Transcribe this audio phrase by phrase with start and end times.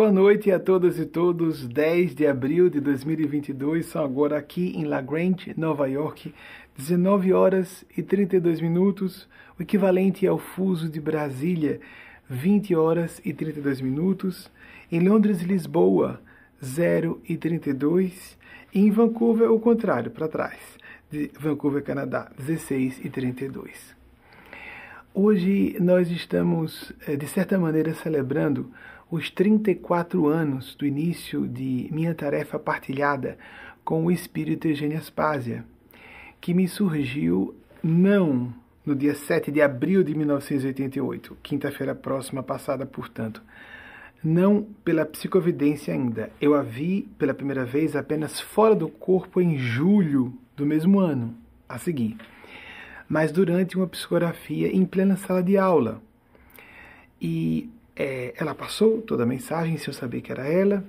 [0.00, 1.68] Boa noite a todas e todos.
[1.68, 6.34] 10 de abril de 2022, são agora aqui em La Grande, Nova York,
[6.74, 9.28] 19 horas e 32 minutos,
[9.58, 11.82] o equivalente ao fuso de Brasília,
[12.30, 14.50] 20 horas e 32 minutos.
[14.90, 16.18] Em Londres e Lisboa,
[16.64, 18.38] 0 e 32.
[18.72, 20.58] E em Vancouver, o contrário, para trás.
[21.10, 23.94] De Vancouver, Canadá, 16 e 32.
[25.12, 28.70] Hoje nós estamos, eh, de certa maneira, celebrando
[29.10, 33.36] os 34 anos do início de minha tarefa partilhada
[33.84, 35.64] com o espírito Eugênio Aspásia,
[36.40, 38.52] que me surgiu não
[38.84, 43.42] no dia 7 de abril de 1988, quinta-feira próxima passada, portanto,
[44.22, 46.30] não pela psicovidência ainda.
[46.40, 51.34] Eu a vi pela primeira vez apenas fora do corpo em julho do mesmo ano
[51.68, 52.16] a seguir
[53.10, 56.00] mas durante uma psicografia em plena sala de aula.
[57.20, 57.68] E
[58.00, 60.82] é, ela passou toda a mensagem sem eu saber que era ela,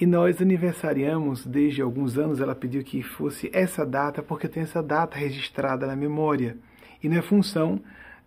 [0.00, 2.40] e nós aniversariamos desde alguns anos.
[2.40, 6.56] Ela pediu que fosse essa data, porque tem essa data registrada na memória,
[7.00, 7.80] e não é função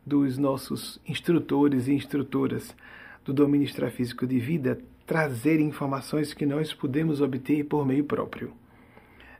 [0.05, 2.73] dos nossos instrutores e instrutoras
[3.25, 8.53] do domínio extrafísico de vida trazer informações que nós podemos obter por meio próprio.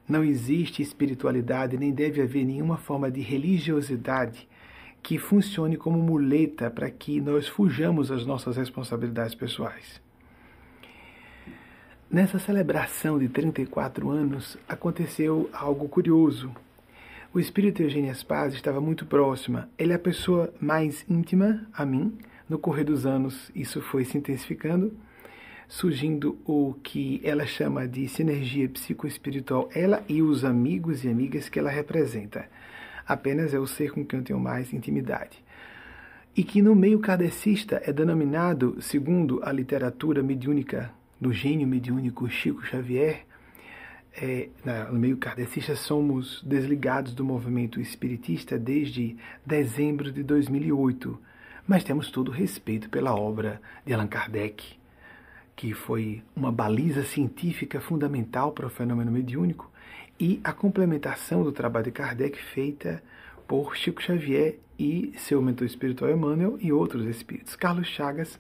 [0.08, 4.50] Não existe espiritualidade, nem deve haver nenhuma forma de religiosidade
[5.02, 10.02] que funcione como muleta para que nós fujamos as nossas responsabilidades pessoais.
[12.10, 16.52] Nessa celebração de 34 anos aconteceu algo curioso.
[17.34, 19.70] O espírito Eugênia Spaz estava muito próxima.
[19.78, 22.18] Ele é a pessoa mais íntima a mim.
[22.50, 24.92] No correr dos anos, isso foi se intensificando
[25.72, 31.58] surgindo o que ela chama de sinergia psicoespiritual, ela e os amigos e amigas que
[31.58, 32.46] ela representa.
[33.12, 35.44] Apenas é o ser com quem eu tenho mais intimidade.
[36.34, 40.90] E que no meio kardecista é denominado, segundo a literatura mediúnica
[41.20, 43.26] do gênio mediúnico Chico Xavier,
[44.14, 44.48] é,
[44.90, 51.20] no meio kardecista somos desligados do movimento espiritista desde dezembro de 2008,
[51.68, 54.80] mas temos todo respeito pela obra de Allan Kardec,
[55.54, 59.70] que foi uma baliza científica fundamental para o fenômeno mediúnico,
[60.22, 63.02] e a complementação do trabalho de Kardec feita
[63.48, 67.56] por Chico Xavier e seu mentor espiritual Emmanuel e outros espíritos.
[67.56, 68.40] Carlos Chagas,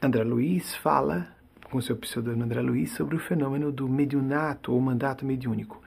[0.00, 1.28] André Luiz fala,
[1.70, 5.82] com seu pseudônimo André Luiz, sobre o fenômeno do mediunato ou mandato mediúnico.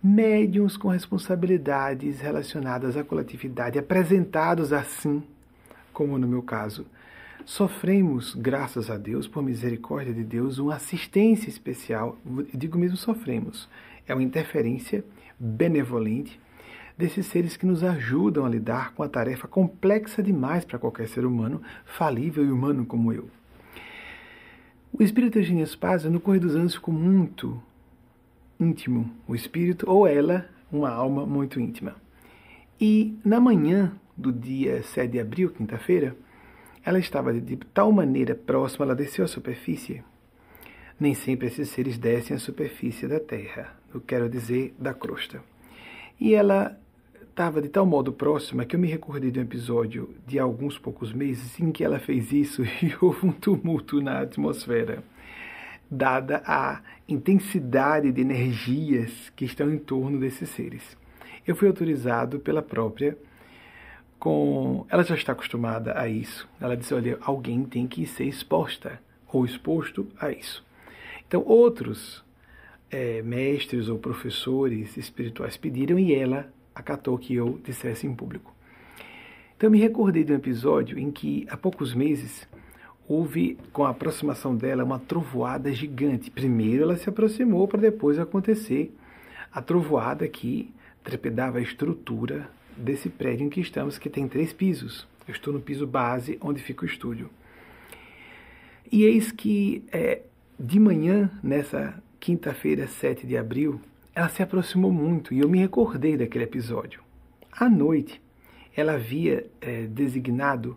[0.00, 5.24] Médiuns com responsabilidades relacionadas à coletividade, apresentados assim,
[5.92, 6.86] como no meu caso,
[7.44, 12.16] Sofremos, graças a Deus, por misericórdia de Deus, uma assistência especial.
[12.54, 13.68] Digo mesmo sofremos.
[14.10, 15.04] É uma interferência
[15.38, 16.40] benevolente
[16.98, 21.24] desses seres que nos ajudam a lidar com a tarefa complexa demais para qualquer ser
[21.24, 23.30] humano, falível e humano como eu.
[24.92, 27.62] O espírito Eugênia Spazio, no correr dos anos, ficou muito
[28.58, 29.08] íntimo.
[29.28, 31.94] O espírito, ou ela, uma alma muito íntima.
[32.80, 36.16] E na manhã do dia 7 de abril, quinta-feira,
[36.84, 40.02] ela estava de tal maneira próxima, ela desceu à superfície.
[40.98, 45.42] Nem sempre esses seres descem à superfície da Terra, eu quero dizer, da crosta.
[46.18, 46.78] E ela
[47.28, 51.12] estava de tal modo próxima que eu me recordei de um episódio de alguns poucos
[51.12, 55.02] meses em que ela fez isso e houve um tumulto na atmosfera,
[55.90, 60.96] dada a intensidade de energias que estão em torno desses seres.
[61.46, 63.16] Eu fui autorizado pela própria
[64.18, 64.86] com.
[64.88, 66.48] Ela já está acostumada a isso.
[66.60, 69.00] Ela disse: olha, alguém tem que ser exposta
[69.32, 70.64] ou exposto a isso.
[71.26, 72.22] Então, outros
[72.90, 78.54] é, mestres ou professores espirituais pediram e ela acatou que eu dissesse em público.
[79.56, 82.48] Então, me recordei de um episódio em que, há poucos meses,
[83.06, 86.30] houve, com a aproximação dela, uma trovoada gigante.
[86.30, 88.94] Primeiro ela se aproximou para depois acontecer
[89.52, 90.72] a trovoada que
[91.04, 95.06] trepidava a estrutura desse prédio em que estamos, que tem três pisos.
[95.28, 97.28] Eu estou no piso base, onde fica o estúdio.
[98.90, 100.22] E eis que é,
[100.58, 103.80] de manhã, nessa quinta-feira, 7 de abril,
[104.14, 107.02] ela se aproximou muito e eu me recordei daquele episódio.
[107.50, 108.20] À noite,
[108.76, 110.76] ela havia é, designado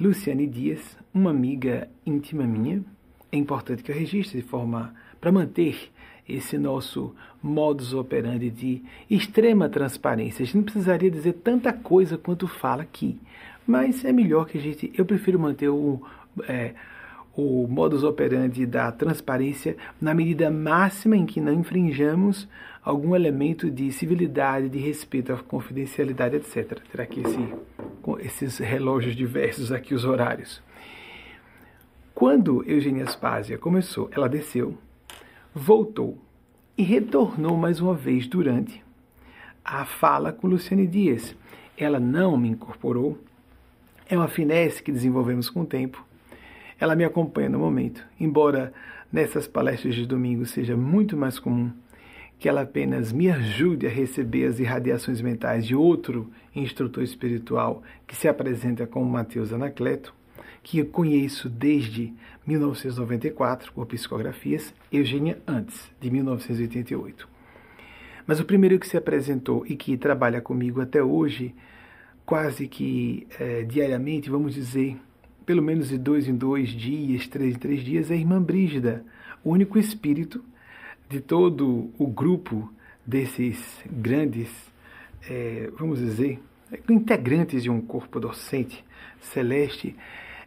[0.00, 2.82] Luciane Dias, uma amiga íntima minha.
[3.30, 5.90] É importante que eu registre de forma para manter
[6.28, 10.42] esse nosso modus operandi de extrema transparência.
[10.42, 13.18] A gente não precisaria dizer tanta coisa quanto fala aqui,
[13.66, 14.92] mas é melhor que a gente.
[14.96, 16.00] Eu prefiro manter o,
[16.48, 16.74] é,
[17.36, 22.48] o modus operandi da transparência na medida máxima em que não infringamos
[22.82, 26.78] algum elemento de civilidade, de respeito à confidencialidade, etc.
[26.90, 27.54] Terá aqui esse,
[28.20, 30.62] esses relógios diversos aqui, os horários.
[32.14, 34.78] Quando Eugênia Aspásia começou, ela desceu,
[35.52, 36.18] voltou
[36.78, 38.82] e retornou mais uma vez durante
[39.64, 41.34] a fala com Luciane Dias.
[41.76, 43.18] Ela não me incorporou,
[44.08, 46.04] é uma finesse que desenvolvemos com o tempo.
[46.78, 48.72] Ela me acompanha no momento, embora
[49.12, 51.70] nessas palestras de domingo seja muito mais comum
[52.38, 58.14] que ela apenas me ajude a receber as irradiações mentais de outro instrutor espiritual que
[58.14, 60.14] se apresenta como Mateus Anacleto,
[60.62, 62.12] que eu conheço desde
[62.46, 67.28] 1994 por psicografias, Eugênia antes, de 1988.
[68.26, 71.54] Mas o primeiro que se apresentou e que trabalha comigo até hoje,
[72.24, 74.98] quase que é, diariamente, vamos dizer,
[75.44, 79.04] pelo menos de dois em dois dias, três em três dias, é a irmã Brígida,
[79.42, 80.42] o único espírito
[81.08, 82.72] de todo o grupo
[83.06, 84.48] desses grandes,
[85.28, 86.40] é, vamos dizer,
[86.88, 88.84] integrantes de um corpo docente
[89.20, 89.94] celeste,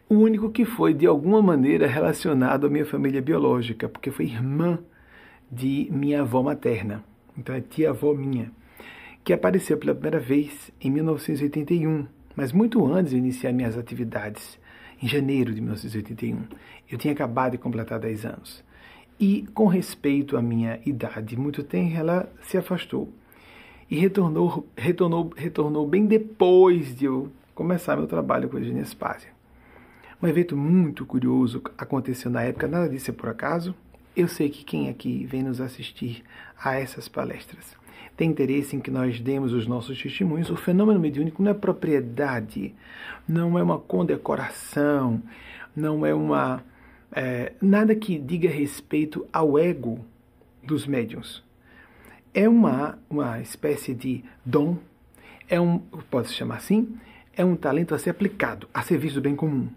[0.08, 4.78] o único que foi de alguma maneira relacionado à minha família biológica, porque foi irmã
[5.50, 7.04] de minha avó materna,
[7.36, 8.50] então é tia-avó minha,
[9.22, 14.57] que apareceu pela primeira vez em 1981, mas muito antes de iniciar minhas atividades,
[15.02, 16.42] em janeiro de 1981.
[16.90, 18.64] Eu tinha acabado de completar 10 anos.
[19.18, 23.12] E, com respeito à minha idade muito tenra, ela se afastou.
[23.90, 29.30] E retornou, retornou, retornou bem depois de eu começar meu trabalho com a Eugênia Spásia.
[30.22, 33.74] Um evento muito curioso aconteceu na época, nada disso é por acaso.
[34.16, 36.24] Eu sei que quem aqui vem nos assistir
[36.62, 37.77] a essas palestras
[38.16, 40.50] tem interesse em que nós demos os nossos testemunhos.
[40.50, 42.74] O fenômeno mediúnico não é propriedade,
[43.28, 45.22] não é uma condecoração,
[45.74, 46.64] não é uma
[47.12, 50.04] é, nada que diga respeito ao ego
[50.62, 51.42] dos médiums.
[52.34, 54.76] É uma, uma espécie de dom,
[55.48, 55.78] é um,
[56.10, 56.96] pode se chamar assim,
[57.36, 59.68] é um talento a ser aplicado, a serviço do bem comum.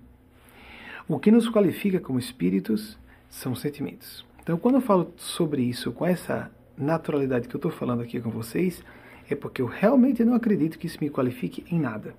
[1.08, 2.98] O que nos qualifica como espíritos
[3.30, 4.26] são sentimentos.
[4.42, 8.30] Então, quando eu falo sobre isso com essa naturalidade que eu estou falando aqui com
[8.30, 8.84] vocês,
[9.30, 12.16] é porque eu realmente não acredito que isso me qualifique em nada.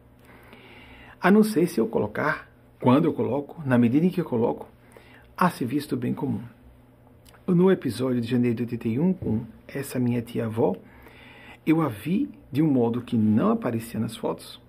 [1.21, 2.51] A não ser se eu colocar,
[2.81, 4.69] quando eu coloco, na medida em que eu coloco,
[5.37, 6.43] a se visto bem comum.
[7.47, 10.77] No episódio de janeiro de 81, com essa minha tia-avó,
[11.67, 14.61] eu a vi de um modo que não aparecia nas fotos,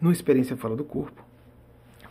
[0.00, 1.24] numa experiência fora do corpo,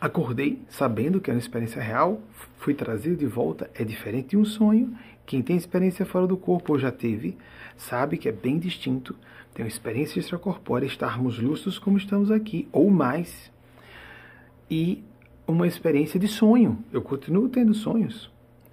[0.02, 2.20] Acordei sabendo que era uma experiência real,
[2.58, 4.98] fui trazido de volta, é diferente de um sonho.
[5.32, 7.38] Quem tem experiência fora do corpo ou já teve,
[7.78, 9.16] sabe que é bem distinto.
[9.54, 13.50] Tem uma experiência extracorpórea, estarmos lustros como estamos aqui, ou mais.
[14.70, 15.02] E
[15.48, 16.84] uma experiência de sonho.
[16.92, 18.30] Eu continuo tendo sonhos.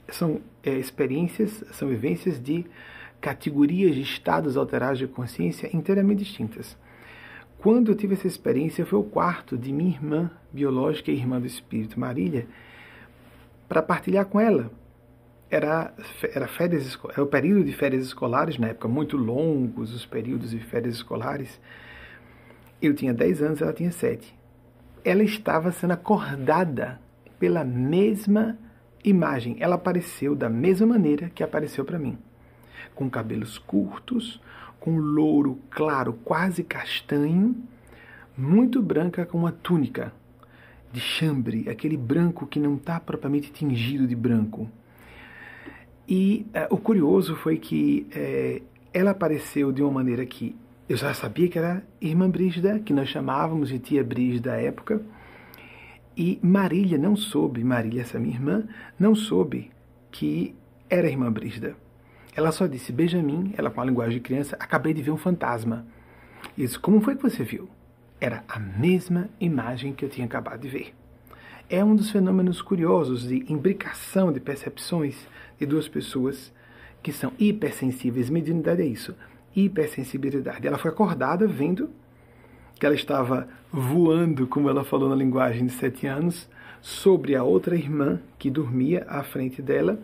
[0.08, 2.66] São é, experiências, são vivências de
[3.20, 6.76] categorias de estados alterados de consciência inteiramente distintas.
[7.58, 11.46] Quando eu tive essa experiência, foi o quarto de minha irmã biológica e irmã do
[11.46, 12.48] espírito, Marília,
[13.68, 14.72] para partilhar com ela.
[15.50, 15.94] Era,
[16.34, 20.58] era, férias, era o período de férias escolares, na época muito longos os períodos de
[20.58, 21.60] férias escolares.
[22.80, 24.36] Eu tinha 10 anos, ela tinha 7.
[25.04, 27.00] Ela estava sendo acordada
[27.38, 28.58] pela mesma
[29.02, 29.56] imagem.
[29.58, 32.18] Ela apareceu da mesma maneira que apareceu para mim.
[32.94, 34.40] Com cabelos curtos,
[34.78, 37.56] com louro claro, quase castanho,
[38.36, 40.12] muito branca com uma túnica
[40.92, 44.70] de chambre, aquele branco que não está propriamente tingido de branco.
[46.08, 50.56] E uh, o curioso foi que uh, ela apareceu de uma maneira que
[50.88, 55.02] eu já sabia que era irmã Brígida, que nós chamávamos de tia Brígida à época,
[56.16, 58.66] e Marília não soube, Marília, essa minha irmã,
[58.98, 59.70] não soube
[60.10, 60.54] que
[60.88, 61.76] era irmã Brígida.
[62.34, 65.86] Ela só disse, Benjamin, ela com a linguagem de criança, acabei de ver um fantasma.
[66.56, 67.68] E disse, como foi que você viu?
[68.20, 70.94] Era a mesma imagem que eu tinha acabado de ver.
[71.68, 76.52] É um dos fenômenos curiosos de imbricação de percepções de duas pessoas
[77.02, 78.30] que são hipersensíveis.
[78.30, 79.14] Mediunidade é isso,
[79.54, 80.66] hipersensibilidade.
[80.66, 81.90] Ela foi acordada vendo
[82.78, 86.48] que ela estava voando, como ela falou na linguagem de sete anos,
[86.80, 89.98] sobre a outra irmã que dormia à frente dela.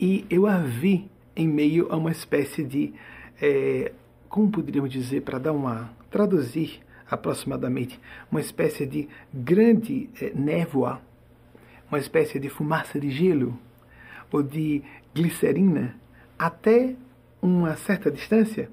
[0.00, 2.92] E eu a vi em meio a uma espécie de,
[3.40, 3.92] é,
[4.28, 7.98] como poderíamos dizer, para dar uma, traduzir aproximadamente,
[8.30, 11.00] uma espécie de grande é, névoa,
[11.90, 13.58] uma espécie de fumaça de gelo
[14.30, 14.82] ou de
[15.14, 15.94] glicerina,
[16.38, 16.94] até
[17.40, 18.68] uma certa distância,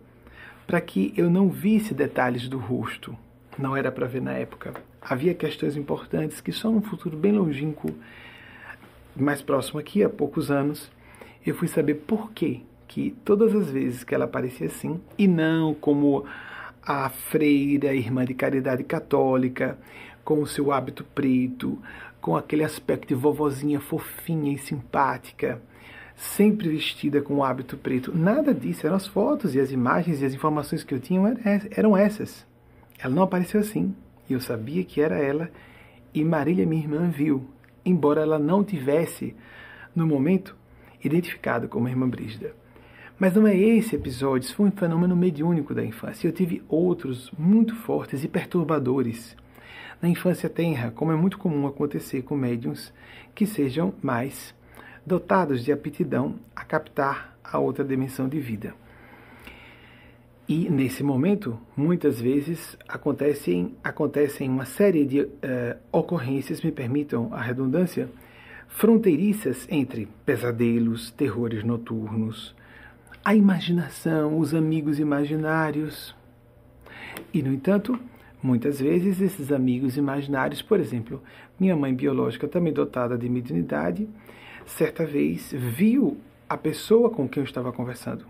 [0.68, 3.16] para que eu não visse detalhes do rosto.
[3.58, 4.74] Não era para ver na época.
[5.02, 7.94] Havia questões importantes que só num futuro bem longínquo,
[9.16, 10.92] mais próximo aqui, há poucos anos,
[11.46, 15.74] eu fui saber por que que todas as vezes que ela aparecia assim, e não
[15.74, 16.26] como
[16.82, 19.78] a freira, irmã de caridade católica,
[20.24, 21.80] com o seu hábito preto,
[22.26, 25.62] com aquele aspecto de vovozinha fofinha e simpática,
[26.16, 28.18] sempre vestida com o hábito preto.
[28.18, 31.22] Nada disso, eram as fotos e as imagens e as informações que eu tinha
[31.70, 32.44] eram essas.
[32.98, 33.94] Ela não apareceu assim,
[34.28, 35.52] e eu sabia que era ela,
[36.16, 37.46] e Marília, minha irmã, viu,
[37.86, 39.36] embora ela não tivesse,
[39.96, 40.58] no momento,
[41.04, 42.56] identificado como a irmã Brígida.
[43.20, 46.28] Mas não é esse episódio, isso foi um fenômeno mediúnico da infância.
[46.28, 49.38] Eu tive outros muito fortes e perturbadores.
[50.02, 52.94] Na infância tenra, como é muito comum acontecer com médiums
[53.34, 54.54] que sejam mais
[55.06, 58.74] dotados de aptidão a captar a outra dimensão de vida.
[60.48, 65.32] E nesse momento, muitas vezes acontecem, acontecem uma série de uh,
[65.92, 68.10] ocorrências, me permitam a redundância,
[68.68, 72.56] fronteiriças entre pesadelos, terrores noturnos,
[73.24, 76.16] a imaginação, os amigos imaginários.
[77.34, 78.00] E, no entanto,
[78.46, 81.22] muitas vezes esses amigos imaginários, por exemplo,
[81.60, 84.08] minha mãe biológica, também dotada de mediunidade,
[84.66, 88.26] certa vez viu a pessoa com quem eu estava conversando.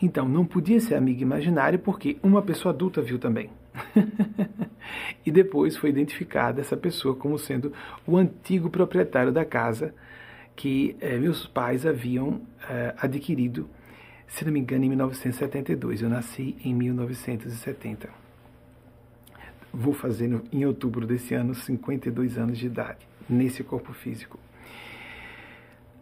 [0.00, 3.50] Então, não podia ser amigo imaginário porque uma pessoa adulta viu também.
[5.26, 7.72] e depois foi identificada essa pessoa como sendo
[8.06, 9.94] o antigo proprietário da casa
[10.54, 13.68] que eh, meus pais haviam eh, adquirido
[14.26, 16.02] se não me engano, em 1972.
[16.02, 18.23] Eu nasci em 1970.
[19.76, 24.38] Vou fazer em outubro desse ano 52 anos de idade, nesse corpo físico.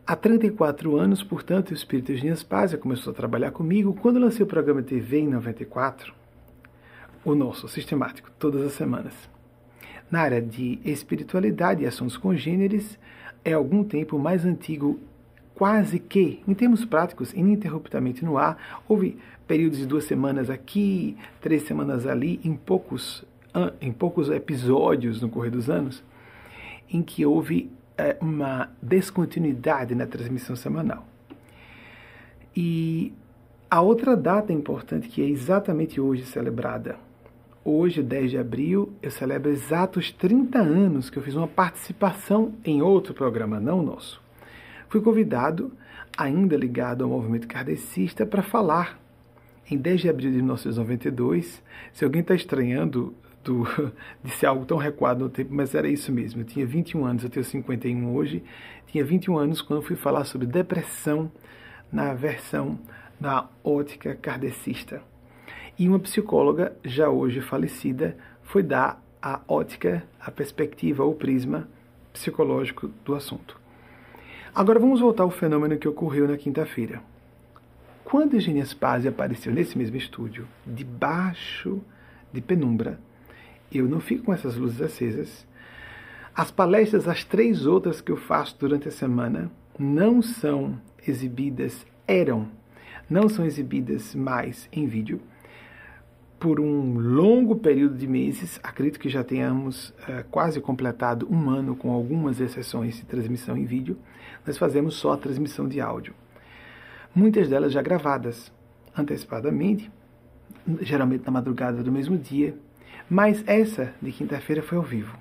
[0.06, 3.94] Há 34 anos, portanto, o Espírito Eugênio Spazia começou a trabalhar comigo.
[3.94, 6.12] Quando lancei o programa TV em 94,
[7.24, 9.14] o nosso, sistemático, todas as semanas.
[10.10, 12.98] Na área de espiritualidade e assuntos congêneres,
[13.42, 15.00] é algum tempo mais antigo
[15.54, 18.82] quase que, em termos práticos, ininterruptamente no ar.
[18.86, 23.24] Houve períodos de duas semanas aqui, três semanas ali, em poucos,
[23.80, 26.02] em poucos episódios no correr dos anos,
[26.90, 31.06] em que houve é, uma descontinuidade na transmissão semanal.
[32.54, 33.12] E
[33.71, 36.97] a outra data importante que é exatamente hoje celebrada,
[37.64, 42.82] hoje, 10 de abril, eu celebro exatos 30 anos que eu fiz uma participação em
[42.82, 44.21] outro programa, não nosso.
[44.88, 45.73] Fui convidado,
[46.16, 49.00] ainda ligado ao movimento kardecista, para falar
[49.71, 51.62] em 10 de abril de 1992.
[51.92, 53.64] Se alguém está estranhando do,
[54.22, 56.42] de ser algo tão recuado no tempo, mas era isso mesmo.
[56.42, 58.42] Eu tinha 21 anos, eu tenho 51 hoje.
[58.87, 61.30] Tinha 21 anos quando fui falar sobre depressão
[61.90, 62.78] na versão
[63.20, 65.02] na ótica kardecista.
[65.78, 71.68] E uma psicóloga, já hoje falecida, foi dar a ótica, a perspectiva, o prisma
[72.12, 73.58] psicológico do assunto.
[74.54, 77.00] Agora vamos voltar ao fenômeno que ocorreu na quinta-feira.
[78.04, 81.80] Quando Eugênia Spazia apareceu nesse mesmo estúdio, debaixo
[82.32, 83.00] de penumbra,
[83.78, 85.46] eu não fico com essas luzes acesas.
[86.34, 92.48] As palestras, as três outras que eu faço durante a semana, não são exibidas, eram,
[93.08, 95.20] não são exibidas mais em vídeo
[96.38, 98.58] por um longo período de meses.
[98.62, 103.64] Acredito que já tenhamos uh, quase completado um ano, com algumas exceções de transmissão em
[103.64, 103.96] vídeo
[104.46, 106.14] nós fazemos só a transmissão de áudio.
[107.14, 108.52] Muitas delas já gravadas
[108.96, 109.90] antecipadamente,
[110.80, 112.56] geralmente na madrugada do mesmo dia,
[113.12, 115.14] mas essa de quinta-feira foi ao vivo.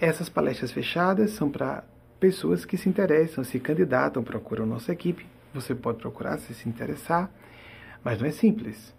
[0.00, 1.84] Essas palestras fechadas são para
[2.18, 5.24] pessoas que se interessam, se candidatam, procuram nossa equipe.
[5.54, 7.30] Você pode procurar se se interessar,
[8.02, 8.92] mas não é simples.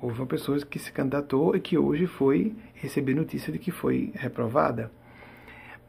[0.00, 4.12] Houve uma pessoa que se candidatou e que hoje foi receber notícia de que foi
[4.14, 4.88] reprovada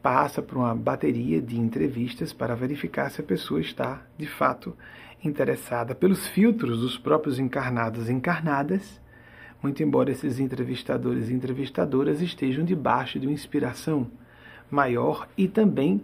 [0.02, 4.76] passa por uma bateria de entrevistas para verificar se a pessoa está, de fato,
[5.22, 9.00] interessada pelos filtros dos próprios encarnados e encarnadas,
[9.64, 14.10] muito embora esses entrevistadores e entrevistadoras estejam debaixo de uma inspiração
[14.70, 16.02] maior e também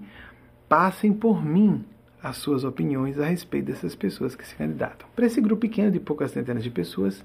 [0.67, 1.85] passem por mim
[2.23, 5.07] as suas opiniões a respeito dessas pessoas que se candidatam.
[5.15, 7.23] Para esse grupo pequeno de poucas centenas de pessoas,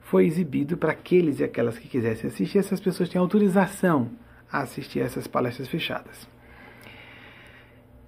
[0.00, 4.10] foi exibido para aqueles e aquelas que quisessem assistir, essas pessoas têm autorização
[4.50, 6.28] a assistir a essas palestras fechadas.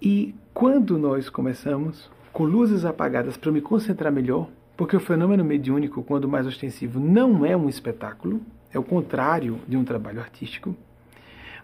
[0.02, 4.48] E quando nós começamos, com luzes apagadas para me concentrar melhor,
[4.78, 8.40] porque o fenômeno mediúnico, quando mais ostensivo, não é um espetáculo,
[8.72, 10.72] é o contrário de um trabalho artístico,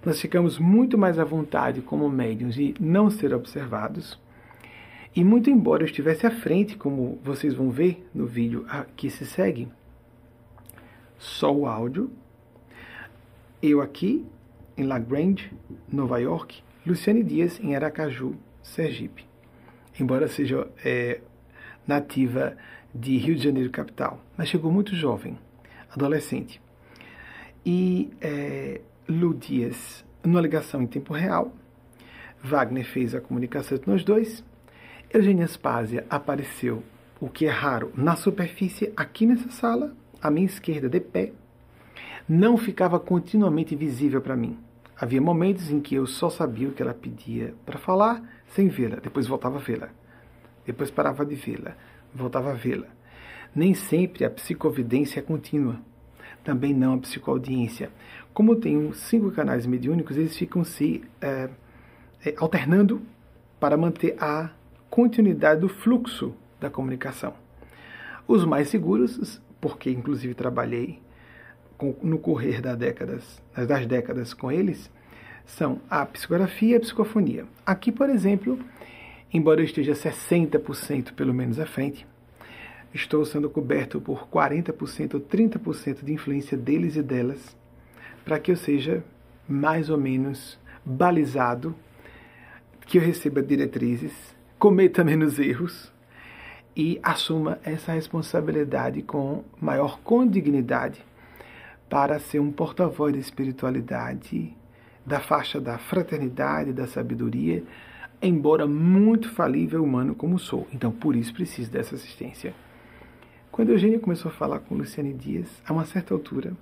[0.04, 4.18] nós ficamos muito mais à vontade como médiums e não ser observados.
[5.14, 8.66] E muito embora eu estivesse à frente, como vocês vão ver no vídeo
[8.96, 9.68] que se segue,
[11.16, 12.10] só o áudio,
[13.62, 14.26] eu aqui
[14.76, 15.52] em La Grande,
[15.88, 19.24] Nova York, Luciane Dias, em Aracaju, Sergipe.
[20.00, 21.20] Embora seja é,
[21.86, 22.56] nativa
[22.94, 25.36] de Rio de Janeiro, capital, mas chegou muito jovem,
[25.90, 26.60] adolescente.
[27.66, 31.52] E é, Lu Dias, numa ligação em tempo real.
[32.42, 34.44] Wagner fez a comunicação entre nós dois.
[35.12, 36.82] Eugênia Spásia apareceu,
[37.20, 41.32] o que é raro, na superfície aqui nessa sala, à minha esquerda, de pé.
[42.28, 44.58] Não ficava continuamente visível para mim.
[44.96, 48.96] Havia momentos em que eu só sabia o que ela pedia para falar, sem vê-la.
[48.96, 49.88] Depois voltava a vê-la.
[50.64, 51.76] Depois parava de vê-la.
[52.14, 52.86] Voltava a vê-la.
[53.54, 55.80] Nem sempre a psicovidência é contínua.
[56.42, 57.90] Também não a psicoaudiência.
[58.32, 61.48] Como tenho cinco canais mediúnicos, eles ficam se é,
[62.24, 63.02] é, alternando
[63.58, 64.50] para manter a
[64.90, 67.34] continuidade do fluxo da comunicação.
[68.26, 71.00] Os mais seguros, porque inclusive trabalhei
[71.76, 74.90] com, no correr das décadas, das décadas com eles,
[75.46, 77.46] são a psicografia e a psicofonia.
[77.66, 78.58] Aqui, por exemplo,
[79.34, 82.06] embora eu esteja 60% pelo menos à frente,
[82.94, 87.56] estou sendo coberto por 40% ou 30% de influência deles e delas,
[88.24, 89.02] para que eu seja
[89.48, 91.74] mais ou menos balizado,
[92.86, 94.12] que eu receba diretrizes,
[94.56, 95.92] cometa menos erros
[96.76, 101.04] e assuma essa responsabilidade com maior condignidade
[101.90, 104.56] para ser um porta-voz da espiritualidade,
[105.04, 107.64] da faixa da fraternidade, da sabedoria,
[108.20, 110.66] embora muito falível humano como sou.
[110.72, 112.54] Então, por isso preciso dessa assistência.
[113.50, 116.52] Quando Eugênio começou a falar com Luciane Dias, a uma certa altura,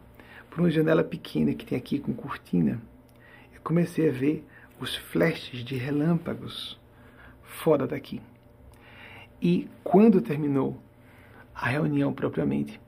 [0.50, 2.80] por uma janela pequena que tem aqui com cortina,
[3.54, 4.44] eu comecei a ver
[4.78, 6.78] os flashes de relâmpagos
[7.42, 8.20] fora daqui.
[9.40, 10.78] E quando terminou
[11.54, 12.80] a reunião propriamente,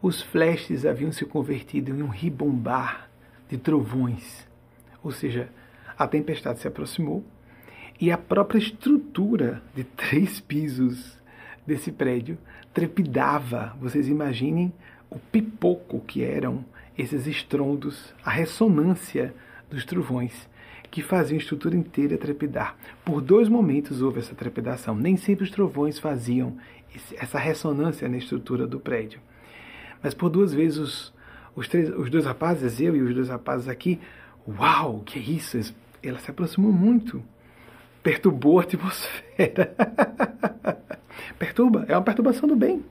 [0.00, 3.10] os flashes haviam se convertido em um ribombar
[3.48, 4.46] de trovões.
[5.02, 5.48] Ou seja,
[5.98, 7.24] a tempestade se aproximou
[8.00, 11.16] e a própria estrutura de três pisos
[11.66, 12.36] desse prédio
[12.72, 13.76] trepidava.
[13.80, 14.72] Vocês imaginem
[15.08, 16.64] o pipoco que eram
[16.96, 19.34] esses estrondos, a ressonância
[19.70, 20.48] dos trovões
[20.90, 22.76] que faziam a estrutura inteira trepidar.
[23.04, 24.94] Por dois momentos houve essa trepidação.
[24.94, 26.56] Nem sempre os trovões faziam
[27.16, 29.20] essa ressonância na estrutura do prédio.
[30.00, 31.14] Mas por duas vezes os,
[31.56, 33.98] os, três, os dois rapazes, eu e os dois rapazes aqui,
[34.46, 35.74] uau, que é isso?
[36.00, 37.20] Ela se aproximou muito.
[38.04, 39.74] Perturbou a atmosfera.
[41.36, 42.84] Perturba, é uma perturbação do bem.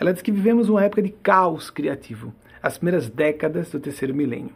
[0.00, 4.52] Ela diz que vivemos uma época de caos criativo, as primeiras décadas do terceiro milênio.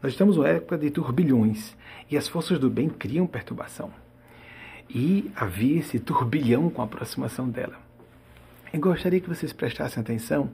[0.00, 1.74] Nós estamos numa época de turbilhões
[2.10, 3.90] e as forças do bem criam perturbação.
[4.88, 7.74] E havia esse turbilhão com a aproximação dela.
[8.72, 10.52] Eu gostaria que vocês prestassem atenção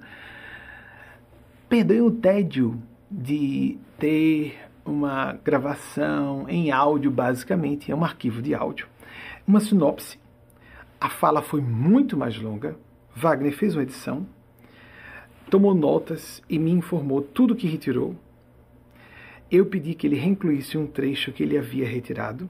[1.68, 8.87] perdoem o tédio de ter uma gravação em áudio, basicamente, é um arquivo de áudio.
[9.47, 10.18] Uma sinopse.
[11.01, 12.77] A fala foi muito mais longa.
[13.14, 14.27] Wagner fez uma edição,
[15.51, 18.16] tomou notas e me informou tudo que retirou.
[19.51, 22.49] Eu pedi que ele reincluísse um trecho que ele havia retirado.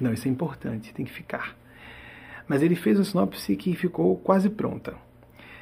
[0.00, 1.56] Não, isso é importante, tem que ficar.
[2.46, 4.94] Mas ele fez uma sinopse que ficou quase pronta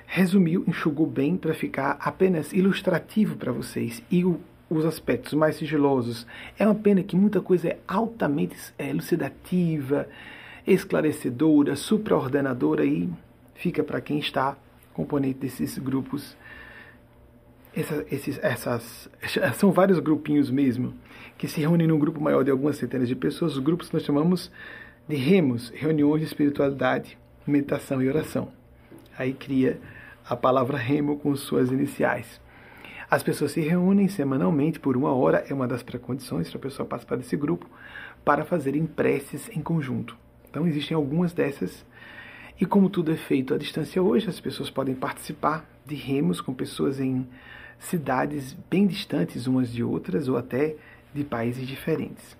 [0.06, 4.40] resumiu, enxugou bem para ficar apenas ilustrativo para vocês e o,
[4.78, 6.26] os aspectos mais sigilosos.
[6.58, 10.08] É uma pena que muita coisa é altamente é, elucidativa,
[10.66, 13.08] esclarecedora, supraordenadora e
[13.54, 14.56] fica para quem está
[14.92, 16.36] componente desses grupos.
[17.76, 19.10] Esses, essas,
[19.58, 20.94] são vários grupinhos mesmo
[21.36, 23.54] que se reúnem num grupo maior de algumas centenas de pessoas.
[23.54, 24.50] Os grupos que nós chamamos
[25.08, 28.48] de remos, reuniões de espiritualidade, meditação e oração.
[29.18, 29.78] Aí cria
[30.28, 32.40] a palavra remo com suas iniciais.
[33.10, 36.88] As pessoas se reúnem semanalmente por uma hora, é uma das precondições para a pessoa
[36.88, 37.68] participar desse grupo,
[38.24, 40.16] para fazerem preces em conjunto.
[40.48, 41.84] Então existem algumas dessas,
[42.60, 46.54] e como tudo é feito à distância hoje, as pessoas podem participar de remos com
[46.54, 47.26] pessoas em
[47.78, 50.76] cidades bem distantes umas de outras, ou até
[51.12, 52.36] de países diferentes.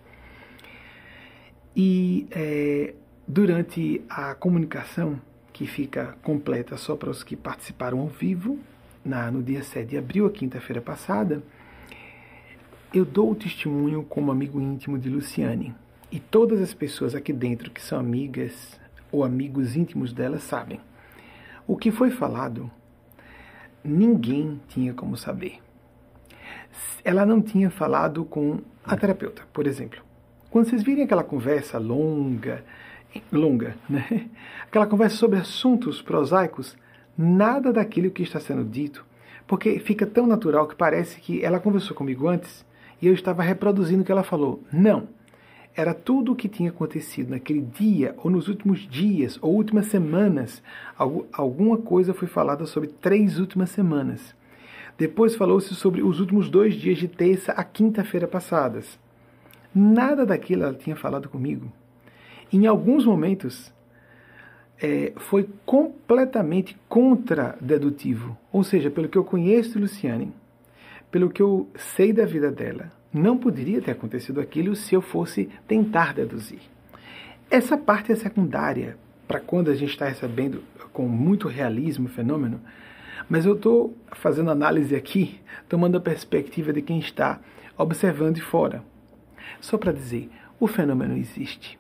[1.77, 2.95] E é,
[3.27, 5.21] durante a comunicação,
[5.53, 8.59] que fica completa só para os que participaram ao vivo,
[9.05, 11.43] na, no dia 7 de abril, a quinta-feira passada,
[12.93, 15.75] eu dou o testemunho como amigo íntimo de Luciane.
[16.11, 18.79] E todas as pessoas aqui dentro que são amigas
[19.11, 20.81] ou amigos íntimos dela sabem.
[21.67, 22.71] O que foi falado,
[23.83, 25.59] ninguém tinha como saber.
[27.05, 30.01] Ela não tinha falado com a terapeuta, por exemplo.
[30.51, 32.65] Quando vocês virem aquela conversa longa,
[33.33, 34.29] longa, né?
[34.63, 36.77] Aquela conversa sobre assuntos prosaicos,
[37.17, 39.05] nada daquilo que está sendo dito,
[39.47, 42.65] porque fica tão natural que parece que ela conversou comigo antes
[43.01, 44.63] e eu estava reproduzindo o que ela falou.
[44.73, 45.09] Não.
[45.77, 50.63] Era tudo o que tinha acontecido naquele dia, ou nos últimos dias, ou últimas semanas.
[51.33, 54.35] Alguma coisa foi falada sobre três últimas semanas.
[54.97, 58.99] Depois falou-se sobre os últimos dois dias de terça a quinta-feira passadas.
[59.75, 61.73] Nada daquilo ela tinha falado comigo.
[62.53, 63.74] Em alguns momentos,
[64.81, 68.37] é, foi completamente contra-dedutivo.
[68.53, 70.33] Ou seja, pelo que eu conheço de Luciane,
[71.11, 75.49] pelo que eu sei da vida dela, não poderia ter acontecido aquilo se eu fosse
[75.69, 76.61] tentar deduzir.
[77.51, 78.97] Essa parte é secundária
[79.29, 82.61] para quando a gente está recebendo com muito realismo o fenômeno,
[83.29, 87.41] mas eu estou fazendo análise aqui, tomando a perspectiva de quem está
[87.79, 88.83] observando de fora.
[89.61, 91.79] Só para dizer, o fenômeno existe.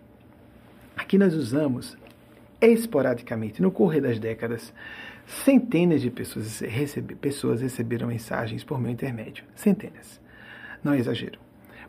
[0.96, 1.96] Aqui nós usamos
[2.66, 4.72] esporadicamente, no correr das décadas,
[5.26, 9.44] centenas de pessoas, recebe, pessoas receberam mensagens por meu intermédio.
[9.54, 10.20] Centenas.
[10.82, 11.38] Não é exagero.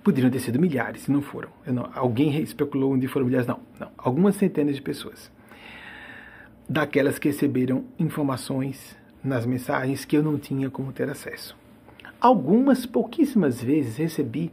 [0.04, 1.50] Poderiam ter sido milhares, se não foram.
[1.66, 3.48] Não, alguém especulou onde foram milhares.
[3.48, 3.90] Não, não.
[3.98, 5.32] Algumas centenas de pessoas.
[6.70, 11.58] Daquelas que receberam informações nas mensagens que eu não tinha como ter acesso.
[12.22, 14.52] Algumas, pouquíssimas vezes, recebi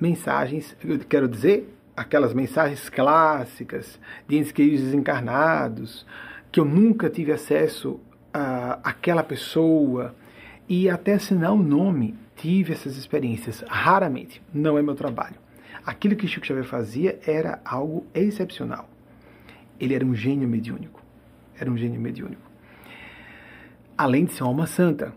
[0.00, 6.06] mensagens, eu quero dizer, aquelas mensagens clássicas de entes queridos desencarnados,
[6.52, 8.00] que eu nunca tive acesso
[8.32, 10.14] a aquela pessoa
[10.68, 15.36] e até assinar o nome, tive essas experiências, raramente, não é meu trabalho.
[15.84, 18.88] Aquilo que Chico Xavier fazia era algo excepcional.
[19.80, 21.02] Ele era um gênio mediúnico.
[21.58, 22.42] Era um gênio mediúnico.
[23.96, 25.12] Além de ser uma alma santa,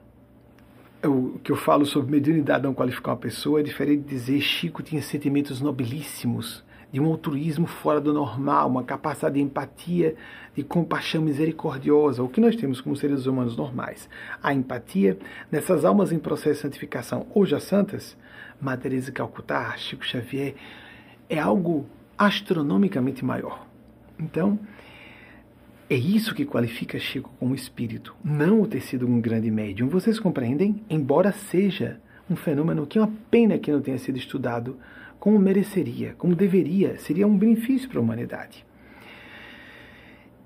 [1.03, 4.81] o que eu falo sobre mediunidade não qualificar uma pessoa é diferente de dizer Chico
[4.81, 10.15] tinha sentimentos nobilíssimos, de um altruísmo fora do normal, uma capacidade de empatia,
[10.55, 14.09] de compaixão misericordiosa, o que nós temos como seres humanos normais.
[14.43, 15.17] A empatia
[15.51, 18.17] nessas almas em processo de santificação, hoje as santas,
[18.81, 20.55] Teresa de Calcutá, Chico Xavier,
[21.29, 21.85] é algo
[22.17, 23.65] astronomicamente maior.
[24.19, 24.59] Então,
[25.89, 29.89] é isso que qualifica Chico como espírito, não o ter sido um grande médium.
[29.89, 30.83] Vocês compreendem?
[30.89, 31.99] Embora seja
[32.29, 34.77] um fenômeno que é uma pena que não tenha sido estudado
[35.21, 38.65] como mereceria, como deveria, seria um benefício para a humanidade.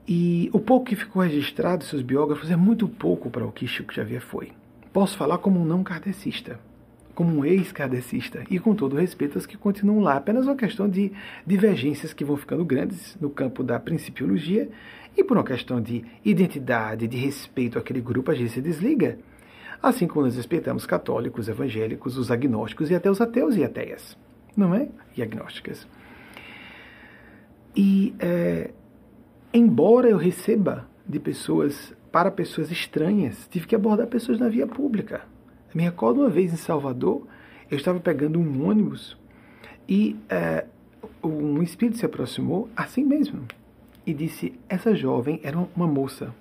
[0.06, 3.94] E o pouco que ficou registrado seus biógrafos é muito pouco para o que Chico
[3.94, 4.52] Xavier foi.
[4.92, 6.60] Posso falar como um não kardecista,
[7.16, 11.10] como um ex-kardecista, e com todo respeito aos que continuam lá, apenas uma questão de
[11.48, 14.70] divergências que vão ficando grandes no campo da principiologia
[15.16, 19.20] e por uma questão de identidade, de respeito àquele grupo, a gente se desliga.
[19.82, 24.18] Assim como nós respeitamos católicos, evangélicos, os agnósticos e até os ateus e ateias,
[24.56, 24.88] não é?
[25.16, 25.88] E agnósticas.
[27.76, 28.72] E, é,
[29.54, 35.22] embora eu receba de pessoas, para pessoas estranhas, tive que abordar pessoas na via pública.
[35.74, 37.28] Me recordo uma vez em Salvador,
[37.70, 39.18] eu estava pegando um ônibus
[39.90, 40.66] e é,
[41.22, 43.46] um espírito se aproximou assim mesmo
[44.06, 46.34] e disse: Essa jovem era uma moça.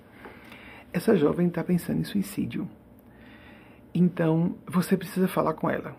[0.93, 2.69] Essa jovem está pensando em suicídio.
[3.93, 5.95] Então você precisa falar com ela.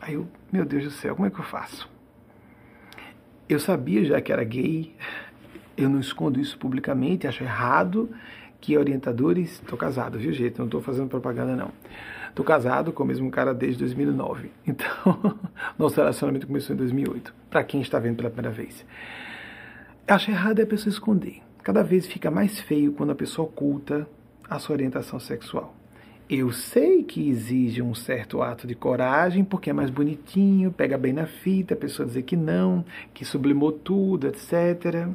[0.00, 1.88] Aí eu, meu Deus do céu, como é que eu faço?
[3.48, 4.94] Eu sabia já que era gay,
[5.76, 8.10] eu não escondo isso publicamente, acho errado
[8.60, 9.60] que orientadores.
[9.60, 10.58] Estou casado, viu, gente?
[10.58, 11.70] Não estou fazendo propaganda, não.
[12.28, 14.50] Estou casado com o mesmo cara desde 2009.
[14.66, 15.38] Então,
[15.78, 17.32] nosso relacionamento começou em 2008.
[17.48, 18.84] Para quem está vendo pela primeira vez.
[20.08, 21.40] Acho errado é a pessoa esconder.
[21.62, 24.08] Cada vez fica mais feio quando a pessoa oculta
[24.48, 25.75] a sua orientação sexual.
[26.28, 31.12] Eu sei que exige um certo ato de coragem, porque é mais bonitinho, pega bem
[31.12, 32.84] na fita, a pessoa dizer que não,
[33.14, 35.08] que sublimou tudo, etc.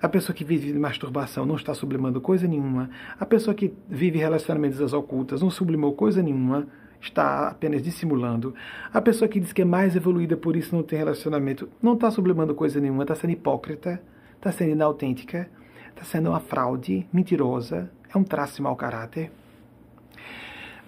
[0.00, 2.88] A pessoa que vive de masturbação não está sublimando coisa nenhuma.
[3.18, 6.68] A pessoa que vive relacionamentos ocultas não sublimou coisa nenhuma
[7.00, 8.54] está apenas dissimulando.
[8.92, 12.08] A pessoa que diz que é mais evoluída por isso não tem relacionamento não está
[12.08, 14.00] sublimando coisa nenhuma, está sendo hipócrita,
[14.36, 15.50] está sendo inautêntica,
[15.88, 19.32] está sendo uma fraude, mentirosa, é um traço de mau caráter.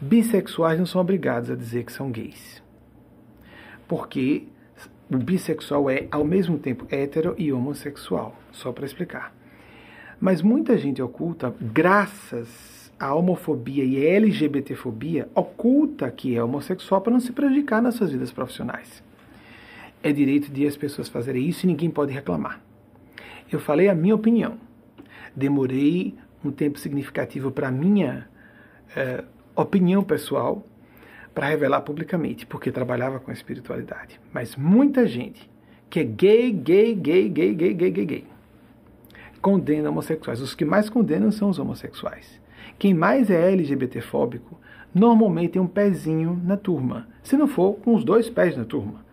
[0.03, 2.61] Bissexuais não são obrigados a dizer que são gays.
[3.87, 4.49] Porque
[5.09, 8.35] o bissexual é, ao mesmo tempo, hétero e homossexual.
[8.51, 9.33] Só para explicar.
[10.21, 17.13] Mas muita gente oculta, graças a homofobia e a LGBTfobia oculta que é homossexual para
[17.13, 19.05] não se prejudicar nas suas vidas profissionais.
[20.03, 22.61] É direito de as pessoas fazerem isso e ninguém pode reclamar.
[23.53, 24.59] Eu falei a minha opinião.
[25.35, 28.29] Demorei um tempo significativo para minha
[28.97, 29.23] eh,
[29.55, 30.65] opinião pessoal
[31.35, 34.21] para revelar publicamente, porque trabalhava com espiritualidade.
[34.33, 35.51] Mas muita gente
[35.89, 38.25] que é gay, gay, gay, gay, gay, gay, gay, gay,
[39.41, 40.41] condena homossexuais.
[40.41, 42.41] Os que mais condenam são os homossexuais.
[42.79, 44.59] Quem mais é LGBTfóbico
[44.95, 49.05] normalmente tem um pezinho na turma, se não for com os dois pés na turma.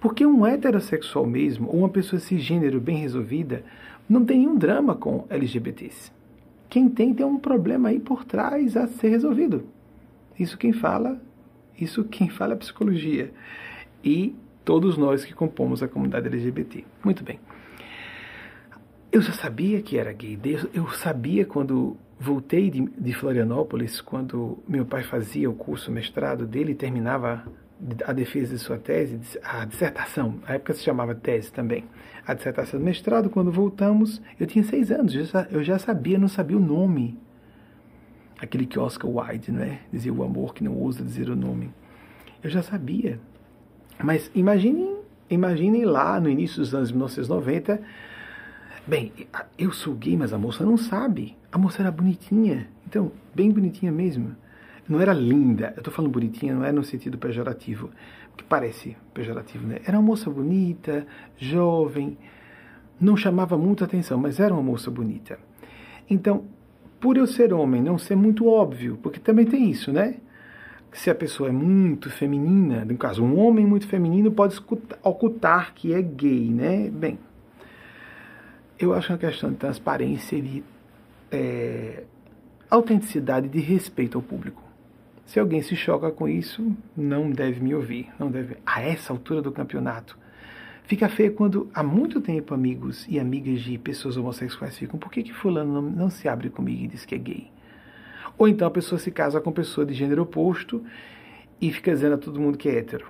[0.00, 3.64] Porque um heterossexual mesmo, ou uma pessoa cisgênero bem resolvida,
[4.08, 6.12] não tem nenhum drama com LGBTs.
[6.68, 9.64] Quem tem tem um problema aí por trás a ser resolvido.
[10.38, 11.20] Isso quem fala,
[11.78, 13.32] isso quem fala é psicologia.
[14.04, 16.84] E todos nós que compomos a comunidade LGBT.
[17.04, 17.38] Muito bem.
[19.10, 20.38] Eu já sabia que era gay.
[20.74, 26.72] Eu sabia quando voltei de, de Florianópolis, quando meu pai fazia o curso mestrado dele
[26.72, 27.44] e terminava
[28.04, 31.84] a defesa de sua tese, a dissertação, a época se chamava tese também,
[32.26, 35.14] a dissertação do mestrado, quando voltamos, eu tinha seis anos,
[35.50, 37.16] eu já sabia, não sabia o nome.
[38.38, 39.80] Aquele que Oscar Wilde, né?
[39.92, 41.70] Dizia o amor que não ousa dizer o nome.
[42.42, 43.20] Eu já sabia.
[44.02, 44.96] Mas imaginem,
[45.30, 47.80] imaginem lá no início dos anos 1990,
[48.86, 49.12] bem,
[49.56, 51.36] eu sou gay, mas a moça não sabe.
[51.50, 54.36] A moça era bonitinha, então, bem bonitinha mesmo.
[54.88, 57.90] Não era linda, eu estou falando bonitinha, não é no sentido pejorativo,
[58.36, 59.80] que parece pejorativo, né?
[59.84, 62.16] Era uma moça bonita, jovem,
[63.00, 65.38] não chamava muita atenção, mas era uma moça bonita.
[66.08, 66.44] Então,
[67.00, 70.16] por eu ser homem, não ser muito óbvio, porque também tem isso, né?
[70.92, 74.58] Se a pessoa é muito feminina, no caso, um homem muito feminino pode
[75.02, 76.88] ocultar que é gay, né?
[76.90, 77.18] Bem,
[78.78, 80.64] eu acho uma questão de transparência e de
[81.30, 82.04] é,
[82.70, 84.65] autenticidade de respeito ao público.
[85.26, 88.56] Se alguém se choca com isso, não deve me ouvir, não deve.
[88.64, 90.16] A essa altura do campeonato,
[90.84, 95.00] fica feio quando há muito tempo amigos e amigas de pessoas homossexuais ficam.
[95.00, 97.50] Por que que fulano não, não se abre comigo e diz que é gay?
[98.38, 100.84] Ou então a pessoa se casa com pessoa de gênero oposto
[101.60, 103.08] e fica dizendo a todo mundo que é hétero.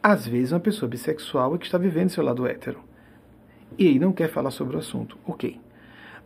[0.00, 2.78] Às vezes uma pessoa bissexual é que está vivendo seu lado hétero.
[3.76, 5.18] E aí não quer falar sobre o assunto.
[5.26, 5.58] Ok.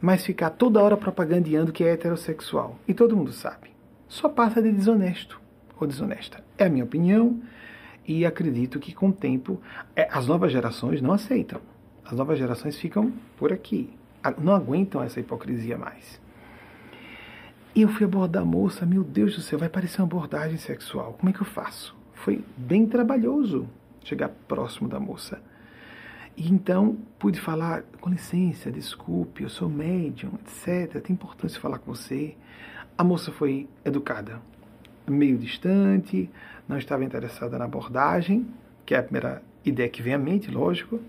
[0.03, 2.79] Mas ficar toda hora propagandeando que é heterossexual.
[2.87, 3.74] E todo mundo sabe
[4.15, 5.41] só passa de desonesto
[5.79, 6.43] ou desonesta.
[6.57, 7.43] É a minha opinião
[8.07, 9.61] e acredito que com o tempo
[9.97, 11.61] é, as novas gerações não aceitam.
[12.05, 13.91] As novas gerações ficam por aqui,
[14.39, 16.21] não aguentam essa hipocrisia mais.
[17.75, 21.15] E eu fui abordar a moça, meu Deus do céu, vai parecer uma abordagem sexual.
[21.15, 21.97] Como é que eu faço?
[22.13, 23.69] Foi bem trabalhoso
[24.05, 25.43] chegar próximo da moça.
[26.37, 31.03] E então pude falar, com licença, desculpe, eu sou médium, etc.
[31.03, 32.37] Tem importância falar com você.
[32.97, 34.41] A moça foi educada,
[35.05, 36.31] meio distante,
[36.69, 38.47] não estava interessada na abordagem,
[38.87, 41.01] que é a primeira ideia que vem à mente, lógico,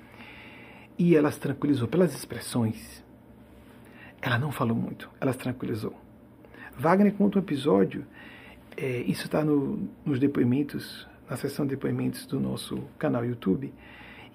[0.98, 3.04] e ela se tranquilizou pelas expressões.
[4.20, 5.94] Ela não falou muito, ela se tranquilizou.
[6.76, 8.04] Wagner conta um episódio,
[8.76, 13.72] é, isso está no, nos depoimentos, na seção de depoimentos do nosso canal YouTube,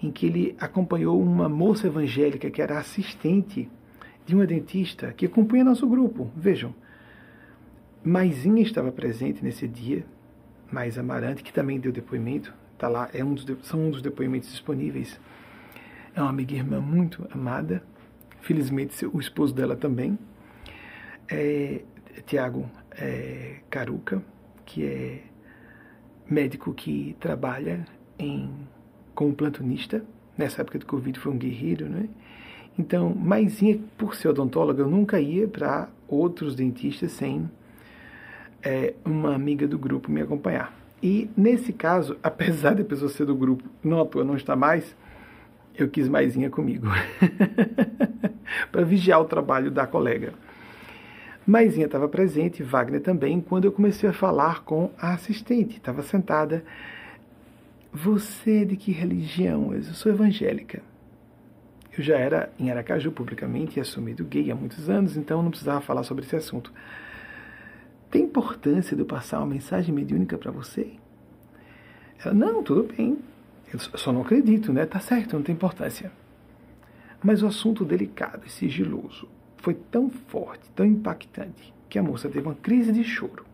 [0.00, 3.68] em que ele acompanhou uma moça evangélica que era assistente
[4.24, 6.30] de uma dentista que acompanha nosso grupo.
[6.36, 6.72] Vejam,
[8.02, 10.06] Maisinha estava presente nesse dia,
[10.72, 14.50] Mais Amarante, que também deu depoimento, tá lá, é um dos, são um dos depoimentos
[14.50, 15.20] disponíveis.
[16.14, 17.82] É uma amiga irmã muito amada,
[18.40, 20.18] felizmente o esposo dela também,
[21.28, 21.82] é,
[22.26, 24.22] Tiago é, Caruca,
[24.64, 25.22] que é
[26.28, 27.84] médico que trabalha
[28.18, 28.50] em,
[29.14, 30.02] como plantonista,
[30.38, 32.08] nessa época do Covid foi um guerreiro, né?
[32.78, 37.50] Então, Maisinha, por ser odontóloga, eu nunca ia para outros dentistas sem
[38.62, 40.74] é, uma amiga do grupo me acompanhar.
[41.02, 44.94] E nesse caso, apesar de a pessoa ser do grupo, não atua, não está mais,
[45.74, 46.86] eu quis maisinha comigo.
[48.70, 50.34] para vigiar o trabalho da colega.
[51.46, 55.78] Maisinha estava presente, Wagner também, quando eu comecei a falar com a assistente.
[55.78, 56.64] Estava sentada.
[57.92, 59.74] Você de que religião?
[59.74, 60.82] Eu sou evangélica.
[61.96, 65.80] Eu já era em Aracaju publicamente e assumido gay há muitos anos, então não precisava
[65.80, 66.72] falar sobre esse assunto.
[68.10, 70.90] Tem importância de eu passar uma mensagem mediúnica para você?
[72.22, 73.18] Ela, não, tudo bem.
[73.72, 74.84] Eu só não acredito, né?
[74.84, 76.10] Tá certo, não tem importância.
[77.22, 82.46] Mas o assunto delicado e sigiloso foi tão forte, tão impactante, que a moça teve
[82.46, 83.44] uma crise de choro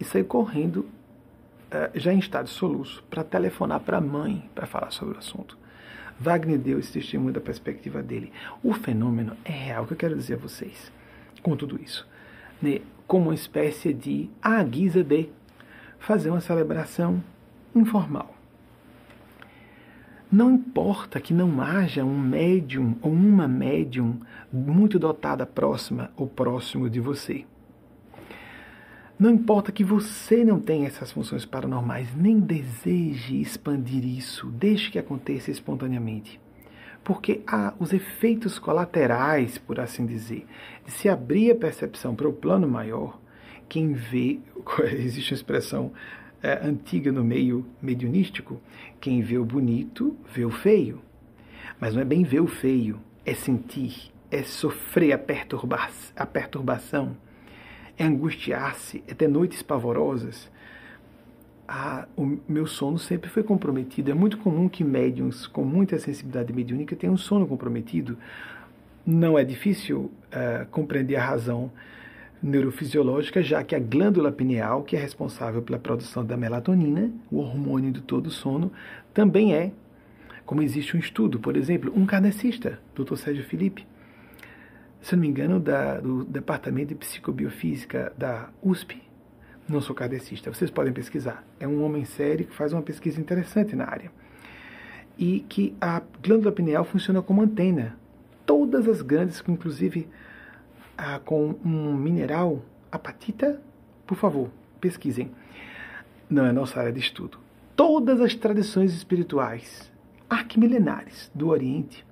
[0.00, 0.86] e saiu correndo,
[1.70, 5.18] eh, já em estado de soluço, para telefonar para a mãe para falar sobre o
[5.18, 5.58] assunto.
[6.18, 8.32] Wagner deu esse testemunho da perspectiva dele.
[8.62, 10.90] O fenômeno é real, o que eu quero dizer a vocês
[11.42, 12.08] com tudo isso.
[13.06, 15.28] Como uma espécie de, à guisa de,
[15.98, 17.22] fazer uma celebração
[17.74, 18.34] informal.
[20.30, 24.18] Não importa que não haja um médium ou uma médium
[24.52, 27.44] muito dotada próxima ou próximo de você.
[29.18, 34.98] Não importa que você não tenha essas funções paranormais, nem deseje expandir isso, deixe que
[34.98, 36.41] aconteça espontaneamente
[37.04, 40.46] porque há os efeitos colaterais, por assim dizer,
[40.84, 43.18] de se abrir a percepção para o plano maior,
[43.68, 44.40] quem vê,
[44.92, 45.92] existe uma expressão
[46.42, 48.60] é, antiga no meio mediunístico,
[49.00, 51.00] quem vê o bonito, vê o feio.
[51.80, 57.16] Mas não é bem ver o feio, é sentir, é sofrer a, perturba a perturbação,
[57.96, 60.50] é angustiar-se, é ter noites pavorosas.
[62.16, 64.10] O meu sono sempre foi comprometido.
[64.10, 68.18] É muito comum que médiums com muita sensibilidade mediúnica tenham um sono comprometido.
[69.06, 71.70] Não é difícil uh, compreender a razão
[72.42, 77.92] neurofisiológica, já que a glândula pineal, que é responsável pela produção da melatonina, o hormônio
[77.92, 78.72] do todo sono,
[79.14, 79.72] também é,
[80.44, 83.14] como existe um estudo, por exemplo, um kardecista, Dr.
[83.14, 83.86] Sérgio Felipe,
[85.00, 89.00] se não me engano, da, do Departamento de Psicobiofísica da USP,
[89.68, 91.44] não sou kardecista, vocês podem pesquisar.
[91.58, 94.10] É um homem sério que faz uma pesquisa interessante na área.
[95.18, 97.96] E que a glândula pineal funciona como antena.
[98.44, 100.08] Todas as grandes, inclusive
[100.96, 103.60] ah, com um mineral, apatita,
[104.06, 105.30] por favor, pesquisem.
[106.28, 107.38] Não é nossa área de estudo.
[107.76, 109.90] Todas as tradições espirituais
[110.28, 112.04] arquimilenares do Oriente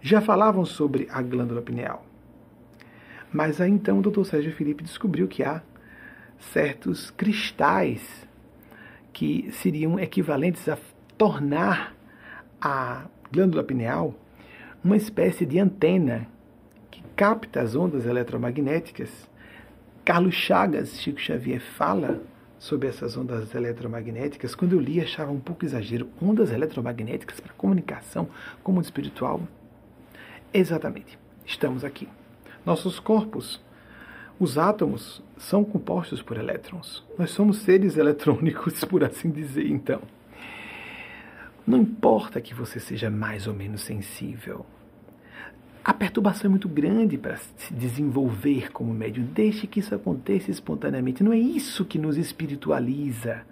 [0.00, 2.04] já falavam sobre a glândula pineal.
[3.32, 4.24] Mas aí então o Dr.
[4.24, 5.62] Sérgio Felipe descobriu que há
[6.52, 8.26] certos cristais
[9.12, 10.78] que seriam equivalentes a
[11.16, 11.94] tornar
[12.60, 14.14] a glândula pineal
[14.82, 16.28] uma espécie de antena
[17.16, 19.30] capta as ondas eletromagnéticas.
[20.04, 22.20] Carlos Chagas, Chico Xavier, fala
[22.58, 24.54] sobre essas ondas eletromagnéticas.
[24.54, 26.08] Quando eu li, achava um pouco exagero.
[26.20, 28.28] Ondas eletromagnéticas para comunicação
[28.62, 29.40] como espiritual?
[30.52, 31.18] Exatamente.
[31.46, 32.08] Estamos aqui.
[32.64, 33.60] Nossos corpos,
[34.42, 37.04] os átomos, são compostos por elétrons.
[37.16, 40.00] Nós somos seres eletrônicos, por assim dizer, então.
[41.64, 44.66] Não importa que você seja mais ou menos sensível,
[45.84, 49.24] a perturbação é muito grande para se desenvolver como médium.
[49.24, 51.22] Deixe que isso aconteça espontaneamente.
[51.22, 53.42] Não é isso que nos espiritualiza.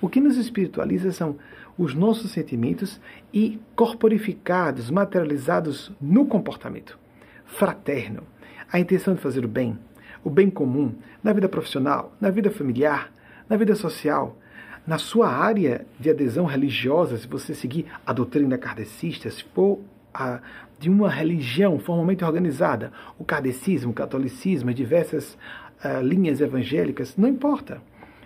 [0.00, 1.36] O que nos espiritualiza são
[1.78, 3.00] os nossos sentimentos
[3.32, 6.98] e corporificados, materializados no comportamento
[7.46, 8.22] fraterno.
[8.70, 9.78] A intenção de fazer o bem,
[10.24, 13.12] o bem comum, na vida profissional, na vida familiar,
[13.48, 14.38] na vida social,
[14.86, 19.78] na sua área de adesão religiosa, se você seguir a doutrina kardecista, se for
[20.12, 20.40] a,
[20.78, 25.36] de uma religião formalmente organizada, o kardecismo, o catolicismo, diversas
[25.84, 27.80] uh, linhas evangélicas, não importa.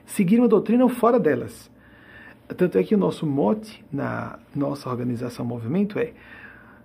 [0.06, 1.70] Seguir uma doutrina ou fora delas.
[2.56, 6.12] Tanto é que o nosso mote na nossa organização movimento é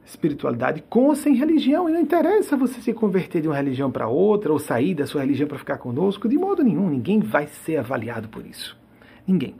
[0.05, 1.89] espiritualidade com ou sem religião.
[1.89, 5.21] E não interessa você se converter de uma religião para outra ou sair da sua
[5.21, 6.89] religião para ficar conosco, de modo nenhum.
[6.89, 8.77] Ninguém vai ser avaliado por isso.
[9.25, 9.55] Ninguém.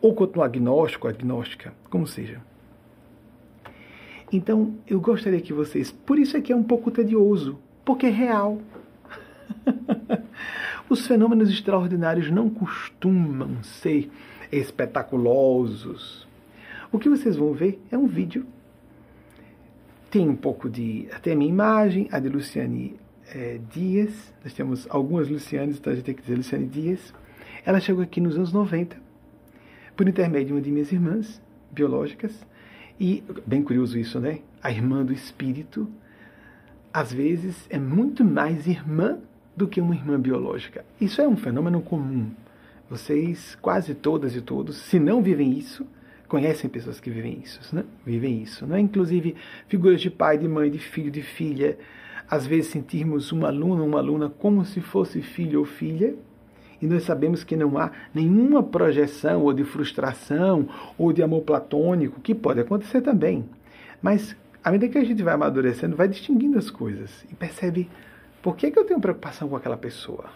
[0.00, 2.40] Ou continuar agnóstico, agnóstica, como seja.
[4.32, 5.90] Então, eu gostaria que vocês.
[5.90, 8.58] Por isso é que é um pouco tedioso, porque é real.
[10.88, 14.10] Os fenômenos extraordinários não costumam ser
[14.52, 16.26] espetaculosos.
[16.90, 18.46] O que vocês vão ver é um vídeo.
[20.10, 21.08] Tem um pouco de.
[21.12, 22.96] Até a minha imagem, a de Luciane
[23.34, 24.32] é, Dias.
[24.42, 27.12] Nós temos algumas Lucianes, então a gente tem que dizer Luciane Dias.
[27.64, 28.96] Ela chegou aqui nos anos 90,
[29.96, 32.46] por intermédio de uma de minhas irmãs biológicas
[32.98, 34.40] e, bem curioso isso, né?
[34.62, 35.88] A irmã do espírito,
[36.92, 39.18] às vezes, é muito mais irmã
[39.56, 40.84] do que uma irmã biológica.
[41.00, 42.30] Isso é um fenômeno comum.
[42.90, 45.86] Vocês, quase todas e todos, se não vivem isso,
[46.28, 47.84] conhecem pessoas que vivem isso, né?
[48.04, 48.78] Vivem isso, né?
[48.78, 49.34] Inclusive
[49.66, 51.78] figuras de pai, de mãe, de filho, de filha.
[52.30, 56.14] Às vezes sentirmos uma aluna, uma aluna como se fosse filho ou filha,
[56.80, 62.20] e nós sabemos que não há nenhuma projeção ou de frustração ou de amor platônico,
[62.20, 63.48] que pode acontecer também.
[64.02, 67.88] Mas à medida que a gente vai amadurecendo, vai distinguindo as coisas e percebe
[68.42, 70.26] por que, que eu tenho preocupação com aquela pessoa.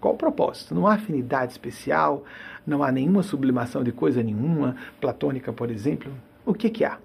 [0.00, 0.74] Qual o propósito?
[0.74, 2.24] Não há afinidade especial,
[2.68, 6.12] não há nenhuma sublimação de coisa nenhuma, platônica, por exemplo.
[6.44, 6.98] O que, que há?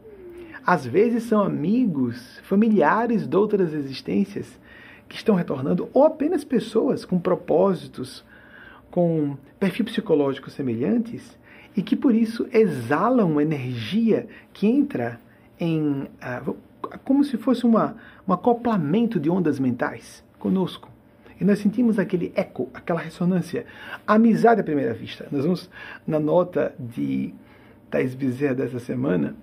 [0.66, 4.60] Às vezes são amigos, familiares de outras existências
[5.10, 8.24] que estão retornando, ou apenas pessoas com propósitos
[8.90, 11.38] com perfil psicológico semelhantes
[11.76, 15.20] e que por isso exalam uma energia que entra
[15.60, 16.56] em uh,
[17.04, 17.96] como se fosse uma,
[18.28, 20.93] um acoplamento de ondas mentais conosco.
[21.40, 23.66] E nós sentimos aquele eco, aquela ressonância.
[24.06, 25.28] amizade à primeira vista.
[25.32, 25.70] Nós vamos,
[26.06, 27.34] na nota de
[27.90, 29.36] Thais Bezerra dessa semana,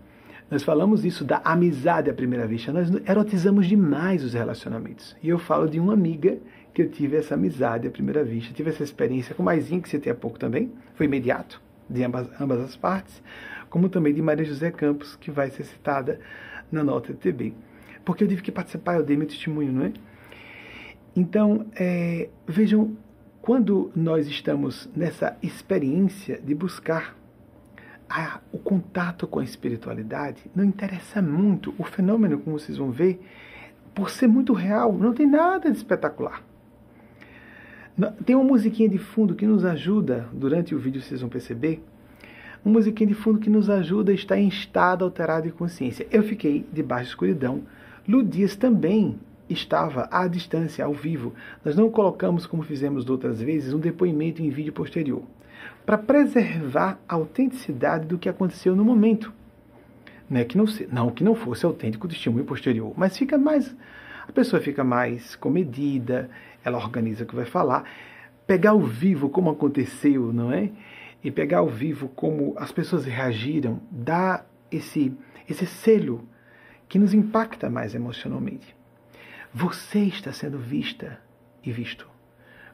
[0.51, 2.73] nós falamos isso da amizade à primeira vista.
[2.73, 5.17] Nós erotizamos demais os relacionamentos.
[5.23, 6.39] E eu falo de uma amiga
[6.75, 9.99] que eu tive essa amizade à primeira vista, tive essa experiência com Maisinho, que você
[9.99, 13.23] tem há pouco também, foi imediato, de ambas, ambas as partes,
[13.69, 16.21] como também de Maria José Campos, que vai ser citada
[16.71, 17.55] na nota TB.
[18.05, 19.93] Porque eu tive que participar, eu dei meu testemunho, não é?
[21.15, 22.97] Então, é, vejam,
[23.43, 27.17] quando nós estamos nessa experiência de buscar
[28.09, 33.21] a, o contato com a espiritualidade, não interessa muito o fenômeno, como vocês vão ver,
[33.95, 36.43] por ser muito real, não tem nada de espetacular.
[38.25, 41.83] Tem uma musiquinha de fundo que nos ajuda, durante o vídeo vocês vão perceber,
[42.65, 46.07] uma musiquinha de fundo que nos ajuda a estar em estado alterado de consciência.
[46.11, 47.63] Eu fiquei debaixo da escuridão.
[48.07, 49.19] Ludias também
[49.51, 51.35] estava à distância, ao vivo.
[51.65, 55.23] Nós não colocamos, como fizemos outras vezes, um depoimento em vídeo posterior,
[55.85, 59.33] para preservar a autenticidade do que aconteceu no momento.
[60.29, 60.45] Né?
[60.45, 63.75] Que não, não que não fosse autêntico o testemunho posterior, mas fica mais.
[64.29, 66.31] A pessoa fica mais comedida,
[66.65, 67.85] ela organiza o que vai falar.
[68.47, 70.71] Pegar ao vivo como aconteceu, não é?
[71.23, 75.13] E pegar ao vivo como as pessoas reagiram, dá esse,
[75.49, 76.27] esse selo
[76.89, 78.80] que nos impacta mais emocionalmente.
[79.53, 81.21] Você está sendo vista
[81.65, 82.09] e visto.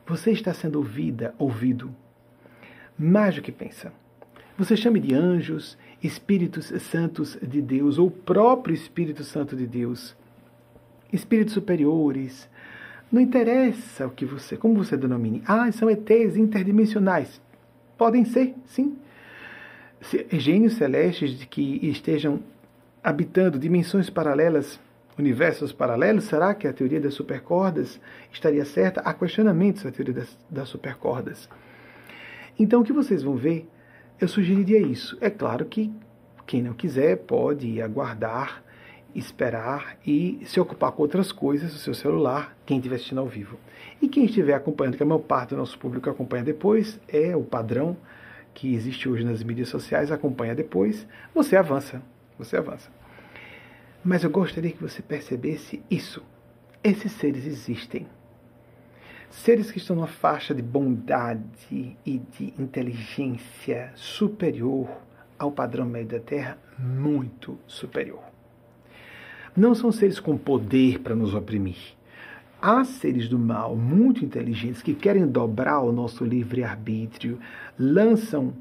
[0.07, 1.95] Você está sendo ouvida, ouvido.
[2.99, 3.93] Mais do que pensa.
[4.59, 10.15] Você chame de anjos, Espíritos Santos de Deus, ou próprio Espírito Santo de Deus,
[11.13, 12.49] espíritos superiores.
[13.11, 15.43] Não interessa o que você, como você denomine.
[15.47, 17.41] Ah, são ETs interdimensionais.
[17.97, 18.97] Podem ser, sim.
[20.31, 22.41] Gênios celestes que estejam
[23.03, 24.79] habitando dimensões paralelas
[25.19, 26.25] universos paralelos?
[26.25, 28.01] Será que a teoria das supercordas
[28.33, 29.01] estaria certa?
[29.01, 31.49] Há questionamentos à teoria das, das supercordas.
[32.59, 33.69] Então, o que vocês vão ver,
[34.21, 35.17] eu sugeriria isso.
[35.21, 35.93] É claro que
[36.47, 38.63] quem não quiser pode aguardar,
[39.15, 43.59] esperar e se ocupar com outras coisas, o seu celular, quem estiver assistindo ao vivo.
[44.01, 47.43] E quem estiver acompanhando, que a maior parte do nosso público acompanha depois, é o
[47.43, 47.97] padrão
[48.55, 52.03] que existe hoje nas mídias sociais, acompanha depois, você avança,
[52.39, 52.96] você avança.
[54.07, 56.23] Mas eu gostaria que você percebesse isso.
[56.83, 58.07] Esses seres existem.
[59.29, 64.89] Seres que estão numa faixa de bondade e de inteligência superior
[65.37, 68.23] ao padrão médio da Terra, muito superior.
[69.57, 71.97] Não são seres com poder para nos oprimir.
[72.63, 77.41] Há seres do mal muito inteligentes que querem dobrar o nosso livre-arbítrio,
[77.77, 78.55] lançam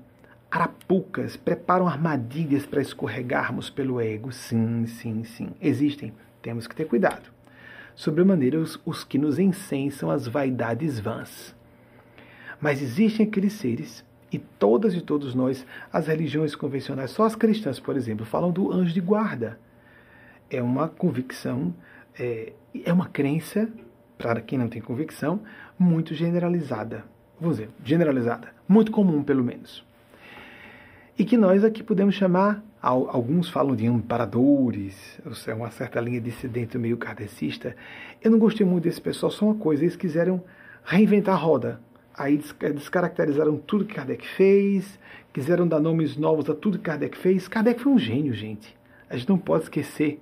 [0.56, 4.32] arapucas, preparam armadilhas para escorregarmos pelo ego.
[4.32, 5.50] Sim, sim, sim.
[5.62, 6.14] Existem.
[6.42, 7.30] Temos que ter cuidado.
[7.94, 11.54] Sobremaneira os, os que nos incensam as vaidades vãs.
[12.62, 17.80] Mas existem aqueles seres, e todas e todos nós, as religiões convencionais, só as cristãs,
[17.80, 19.60] por exemplo, falam do anjo de guarda.
[20.50, 21.76] É uma convicção,
[22.18, 22.54] é,
[22.86, 23.70] é uma crença,
[24.18, 25.42] para quem não tem convicção,
[25.78, 27.04] muito generalizada.
[27.40, 28.54] Vamos dizer, generalizada.
[28.68, 29.84] Muito comum, pelo menos
[31.18, 36.78] e que nós aqui podemos chamar, alguns falam de amparadores, é uma certa linha dissidente
[36.78, 37.74] meio kardecista.
[38.22, 40.44] Eu não gostei muito desse pessoal, só uma coisa, eles quiseram
[40.84, 41.80] reinventar a roda.
[42.18, 42.42] Aí
[42.74, 45.00] descaracterizaram tudo que Kardec fez,
[45.34, 47.48] quiseram dar nomes novos a tudo que Kardec fez.
[47.48, 48.76] Kardec foi um gênio, gente.
[49.10, 50.22] A gente não pode esquecer.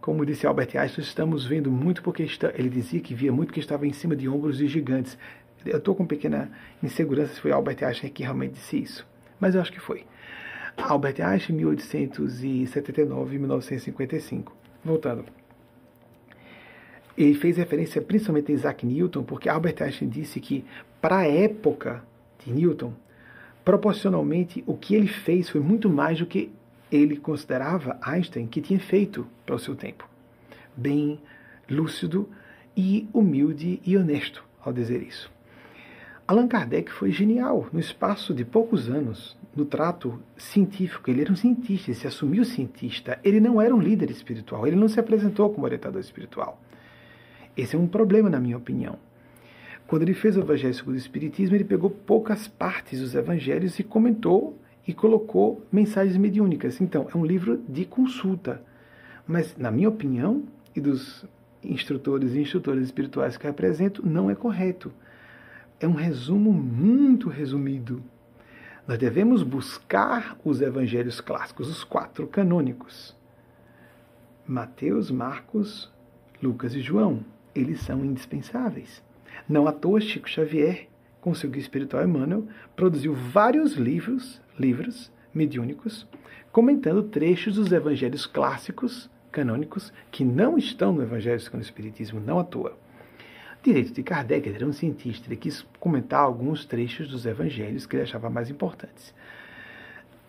[0.00, 3.60] Como disse Albert Einstein, estamos vendo muito porque está, ele dizia que via muito porque
[3.60, 5.16] estava em cima de ombros de gigantes.
[5.64, 6.50] Eu estou com pequena
[6.82, 9.06] insegurança se foi Albert Einstein que realmente disse isso,
[9.38, 10.04] mas eu acho que foi.
[10.76, 14.52] Albert Einstein, 1879 1955.
[14.84, 15.24] Voltando.
[17.16, 20.64] Ele fez referência principalmente a Isaac Newton, porque Albert Einstein disse que,
[21.00, 22.02] para a época
[22.44, 22.92] de Newton,
[23.64, 26.50] proporcionalmente o que ele fez foi muito mais do que
[26.90, 30.08] ele considerava Einstein que tinha feito para o seu tempo.
[30.76, 31.20] Bem
[31.70, 32.28] lúcido
[32.76, 35.30] e humilde e honesto ao dizer isso.
[36.26, 41.10] Allan Kardec foi genial no espaço de poucos anos, no trato científico.
[41.10, 43.18] Ele era um cientista, ele se assumiu cientista.
[43.24, 46.60] Ele não era um líder espiritual, ele não se apresentou como orientador espiritual.
[47.56, 48.98] Esse é um problema, na minha opinião.
[49.86, 53.82] Quando ele fez o Evangelho segundo o Espiritismo, ele pegou poucas partes dos evangelhos e
[53.82, 54.56] comentou
[54.86, 56.80] e colocou mensagens mediúnicas.
[56.80, 58.62] Então, é um livro de consulta.
[59.26, 60.44] Mas, na minha opinião,
[60.74, 61.26] e dos
[61.62, 64.90] instrutores e instrutores espirituais que eu represento, não é correto.
[65.82, 68.02] É um resumo muito resumido
[68.86, 73.16] nós devemos buscar os evangelhos clássicos, os quatro canônicos.
[74.46, 75.90] Mateus, Marcos,
[76.42, 77.24] Lucas e João,
[77.54, 79.00] eles são indispensáveis.
[79.48, 80.88] Não à toa Chico Xavier,
[81.20, 86.08] com seu guia espiritual Emmanuel, produziu vários livros, livros mediúnicos,
[86.50, 92.38] comentando trechos dos evangelhos clássicos, canônicos, que não estão no Evangelho segundo o Espiritismo, não
[92.38, 92.76] à toa.
[93.62, 97.94] Direito de Kardec, ele era um cientista, ele quis comentar alguns trechos dos evangelhos que
[97.94, 99.14] ele achava mais importantes.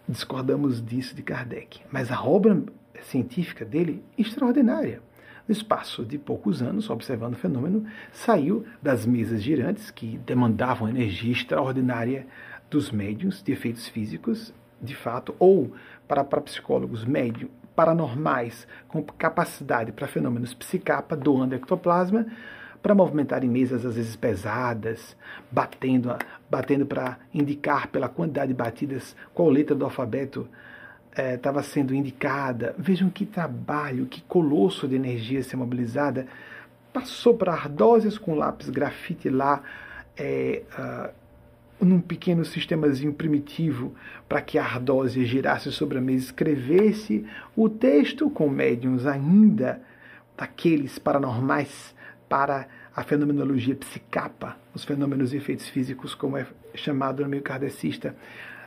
[0.08, 2.62] Discordamos disso de Kardec, mas a obra
[3.02, 5.02] científica dele, extraordinária.
[5.48, 11.32] No espaço de poucos anos, observando o fenômeno, saiu das mesas girantes, que demandavam energia
[11.32, 12.28] extraordinária
[12.70, 15.74] dos médiums de efeitos físicos, de fato, ou
[16.08, 22.28] para, para psicólogos médios paranormais com capacidade para fenômenos psicapa, doando ectoplasma,
[22.84, 25.16] para movimentar em mesas às vezes pesadas,
[25.50, 26.14] batendo,
[26.52, 30.50] batendo para indicar pela quantidade de batidas qual letra do alfabeto
[31.10, 32.76] estava é, sendo indicada.
[32.78, 36.28] Vejam que trabalho, que colosso de energia ser mobilizada.
[36.92, 39.64] Para ardósias com lápis grafite lá,
[40.18, 43.96] é, uh, num pequeno sistemazinho primitivo,
[44.28, 47.26] para que a ardósia girasse sobre a mesa, escrevesse
[47.56, 49.82] o texto com médiums ainda
[50.38, 51.93] daqueles paranormais
[52.34, 58.16] para a fenomenologia psicapa, os fenômenos e efeitos físicos, como é chamado no meio kardecista,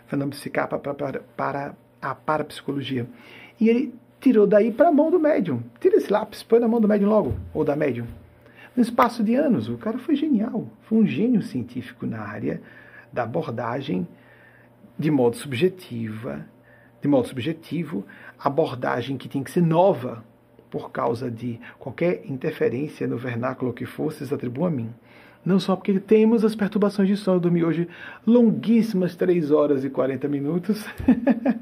[0.06, 3.08] fenômeno psicapa para, para, para a parapsicologia.
[3.60, 5.64] E ele tirou daí para a mão do médium.
[5.80, 8.06] Tira esse lápis, põe na mão do médium logo, ou da médium.
[8.76, 12.62] No espaço de anos, o cara foi genial, foi um gênio científico na área
[13.12, 14.06] da abordagem
[14.96, 16.46] de modo subjetiva,
[17.02, 18.06] de modo subjetivo,
[18.38, 20.22] abordagem que tinha que ser nova
[20.70, 24.90] por causa de qualquer interferência no vernáculo que fosse, se atribua a mim.
[25.46, 27.88] Não só porque temos as perturbações de sono, eu dormi hoje
[28.26, 30.84] longuíssimas 3 horas e 40 minutos,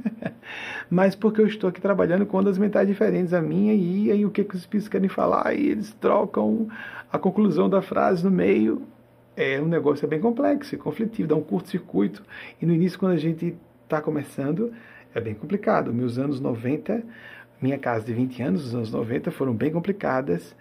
[0.89, 4.31] mas porque eu estou aqui trabalhando com ondas mentais diferentes a minha e aí o
[4.31, 6.67] que, que os espíritos querem falar e eles trocam
[7.13, 8.83] a conclusão da frase no meio.
[9.37, 12.23] É um negócio bem complexo e conflitivo, dá um curto-circuito.
[12.63, 14.73] E no início, quando a gente está começando,
[15.15, 15.93] é bem complicado.
[15.93, 17.03] Meus anos 90,
[17.65, 20.55] minha casa de 20 anos, os anos 90 foram bem complicadas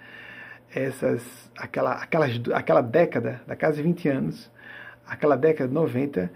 [0.73, 4.49] essas, aquela, aquelas, aquela década, da casa de 20 anos,
[5.05, 6.31] aquela década de 90,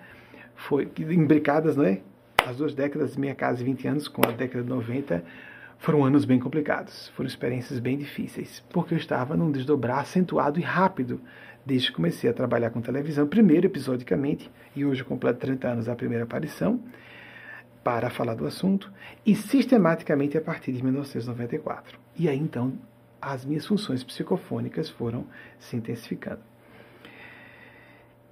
[0.57, 2.01] foi imbricadas, não é?
[2.45, 5.23] As duas décadas, minha casa de 20 anos com a década de 90,
[5.79, 10.63] foram anos bem complicados, foram experiências bem difíceis, porque eu estava num desdobrar acentuado e
[10.63, 11.21] rápido
[11.65, 15.85] desde que comecei a trabalhar com televisão, primeiro episodicamente, e hoje eu completo 30 anos
[15.85, 16.81] da primeira aparição,
[17.87, 18.91] para falar do assunto,
[19.25, 21.97] e sistematicamente a partir de 1994.
[22.17, 22.73] E aí então
[23.21, 25.25] as minhas funções psicofônicas foram
[25.57, 26.41] se intensificando.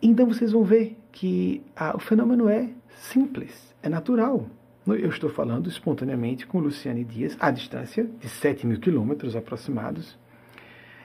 [0.01, 4.45] Então vocês vão ver que o fenômeno é simples, é natural.
[4.86, 10.18] Eu estou falando espontaneamente com Luciane Dias, à distância de 7 mil quilômetros aproximados.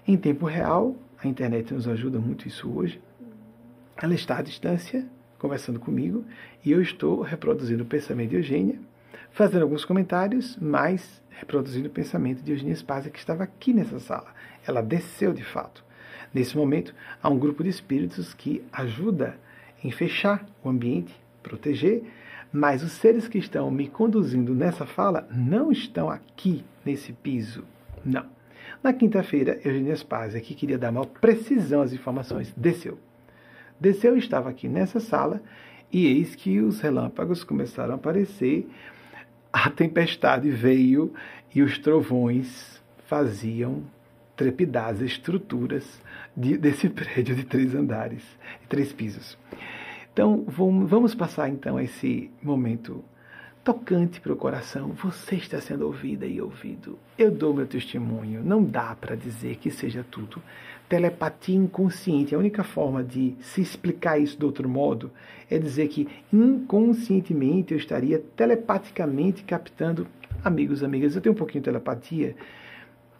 [0.04, 3.00] Em tempo real, a internet nos ajuda muito isso hoje.
[3.96, 5.06] Ela está à distância,
[5.40, 6.24] conversando comigo,
[6.64, 8.78] e eu estou reproduzindo o pensamento de Eugênia,
[9.32, 14.34] fazendo alguns comentários, mas reproduzindo o pensamento de Eugênia Spazia, que estava aqui nessa sala.
[14.66, 15.82] Ela desceu de fato.
[16.32, 19.36] Nesse momento, há um grupo de espíritos que ajuda
[19.82, 22.04] em fechar o ambiente, proteger,
[22.52, 27.64] mas os seres que estão me conduzindo nessa fala não estão aqui nesse piso.
[28.04, 28.26] Não.
[28.82, 32.98] Na quinta-feira, Eugênia Spazia, que queria dar maior precisão às informações, desceu.
[33.80, 35.42] Desceu e estava aqui nessa sala,
[35.90, 38.68] e eis que os relâmpagos começaram a aparecer
[39.52, 41.12] a tempestade veio
[41.54, 43.82] e os trovões faziam
[44.36, 46.00] trepidar as estruturas
[46.36, 48.22] de, desse prédio de três andares,
[48.68, 49.36] três pisos.
[50.12, 53.04] Então, vamos passar então esse momento
[53.70, 54.88] tocante para o coração.
[55.00, 56.98] Você está sendo ouvida e ouvido.
[57.16, 58.42] Eu dou meu testemunho.
[58.42, 60.42] Não dá para dizer que seja tudo
[60.88, 62.34] telepatia inconsciente.
[62.34, 65.12] A única forma de se explicar isso de outro modo
[65.48, 70.04] é dizer que inconscientemente eu estaria telepaticamente captando
[70.44, 71.14] amigos, amigas.
[71.14, 72.34] Eu tenho um pouquinho de telepatia.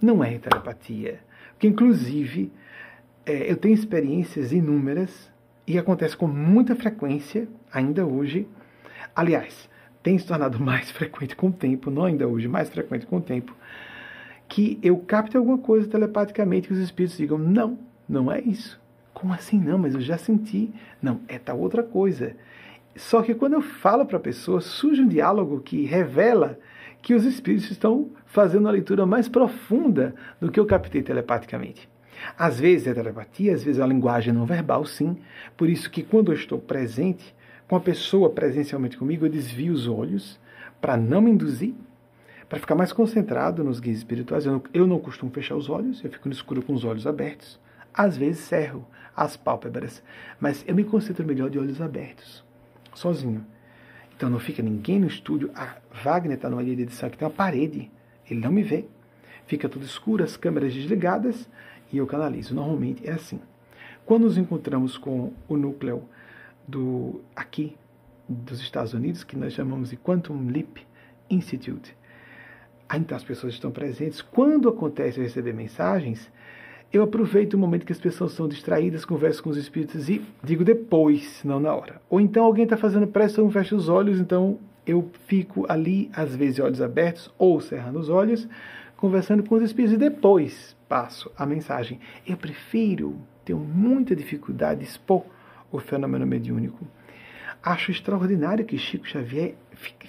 [0.02, 1.20] Não é telepatia.
[1.52, 2.50] Porque, inclusive,
[3.24, 5.30] é, eu tenho experiências inúmeras
[5.64, 8.48] e acontece com muita frequência, ainda hoje.
[9.14, 9.70] Aliás,
[10.02, 13.20] tem se tornado mais frequente com o tempo, não ainda hoje, mais frequente com o
[13.20, 13.54] tempo
[14.50, 18.78] que eu capte alguma coisa telepaticamente que os espíritos digam: não, não é isso.
[19.14, 19.78] Como assim não?
[19.78, 20.70] Mas eu já senti.
[21.00, 22.36] Não, é tal outra coisa.
[22.96, 26.58] Só que quando eu falo para a pessoa, surge um diálogo que revela
[27.00, 31.88] que os espíritos estão fazendo uma leitura mais profunda do que eu captei telepaticamente.
[32.36, 35.16] Às vezes é telepatia, às vezes é uma linguagem não verbal, sim.
[35.56, 37.34] Por isso que quando eu estou presente,
[37.70, 40.40] com a pessoa presencialmente comigo, eu desvio os olhos
[40.80, 41.72] para não me induzir
[42.48, 44.44] para ficar mais concentrado nos guias espirituais.
[44.44, 47.06] Eu não, eu não costumo fechar os olhos, eu fico no escuro com os olhos
[47.06, 47.60] abertos.
[47.94, 48.84] Às vezes cerro
[49.16, 50.02] as pálpebras,
[50.40, 52.42] mas eu me concentro melhor de olhos abertos,
[52.92, 53.46] sozinho.
[54.16, 55.48] Então não fica ninguém no estúdio.
[55.54, 57.88] A Wagner está numa linha de edição que tem uma parede,
[58.28, 58.84] ele não me vê.
[59.46, 61.48] Fica tudo escuro, as câmeras desligadas
[61.92, 62.52] e eu canalizo.
[62.52, 63.40] Normalmente é assim.
[64.04, 66.02] Quando nos encontramos com o núcleo
[66.70, 67.76] do aqui
[68.28, 70.78] dos Estados Unidos, que nós chamamos de Quantum Leap
[71.28, 71.96] Institute,
[72.96, 74.20] então as pessoas estão presentes.
[74.20, 76.30] Quando acontece eu receber mensagens,
[76.92, 80.64] eu aproveito o momento que as pessoas estão distraídas, converso com os espíritos e digo
[80.64, 82.00] depois, não na hora.
[82.08, 86.34] Ou então alguém está fazendo pressa, eu fecho os olhos, então eu fico ali, às
[86.34, 88.48] vezes, olhos abertos ou cerrando os olhos,
[88.96, 92.00] conversando com os espíritos e depois passo a mensagem.
[92.26, 95.24] Eu prefiro, tenho muita dificuldade de expor
[95.70, 96.86] o fenômeno mediúnico.
[97.62, 99.54] Acho extraordinário que Chico Xavier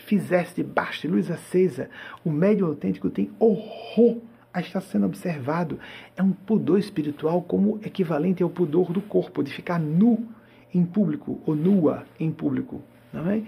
[0.06, 1.90] fizesse debaixo de luz acesa.
[2.24, 4.20] O médium autêntico tem horror
[4.54, 5.80] a estar sendo observado.
[6.16, 10.28] É um pudor espiritual como equivalente ao pudor do corpo, de ficar nu
[10.74, 12.82] em público ou nua em público.
[13.12, 13.42] Não é?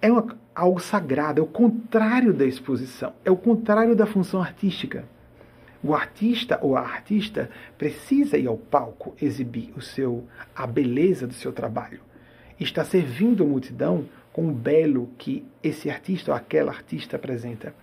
[0.00, 5.04] É uma, algo sagrado, é o contrário da exposição, é o contrário da função artística.
[5.84, 10.26] O artista ou a artista precisa ir ao palco exibir o seu,
[10.56, 12.00] a beleza do seu trabalho.
[12.58, 17.74] Está servindo a multidão com o belo que esse artista ou aquela artista apresenta.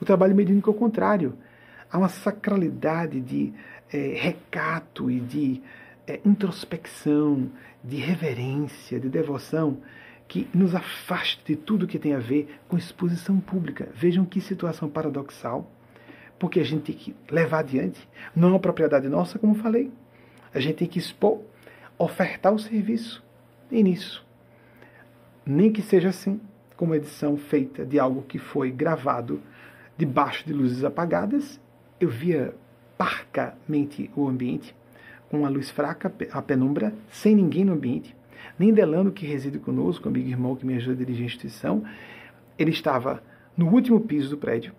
[0.00, 1.36] O trabalho mediúnico é o contrário.
[1.90, 3.52] Há uma sacralidade de
[3.92, 5.60] é, recato e de
[6.06, 7.50] é, introspecção,
[7.82, 9.78] de reverência, de devoção
[10.28, 13.88] que nos afasta de tudo que tem a ver com exposição pública.
[13.94, 15.68] Vejam que situação paradoxal,
[16.38, 19.90] porque a gente tem que levar adiante, não é uma propriedade nossa, como falei.
[20.54, 21.40] A gente tem que expor,
[21.98, 23.24] ofertar o serviço.
[23.70, 24.24] E nisso,
[25.44, 26.40] nem que seja assim,
[26.76, 29.42] como edição feita de algo que foi gravado
[29.96, 31.60] debaixo de luzes apagadas,
[32.00, 32.54] eu via
[32.96, 34.74] parcamente o ambiente,
[35.30, 38.16] com a luz fraca, a penumbra, sem ninguém no ambiente
[38.58, 41.84] nem Delano, que reside conosco, amigo irmão que me ajuda a dirigir a instituição,
[42.58, 43.22] ele estava
[43.56, 44.72] no último piso do prédio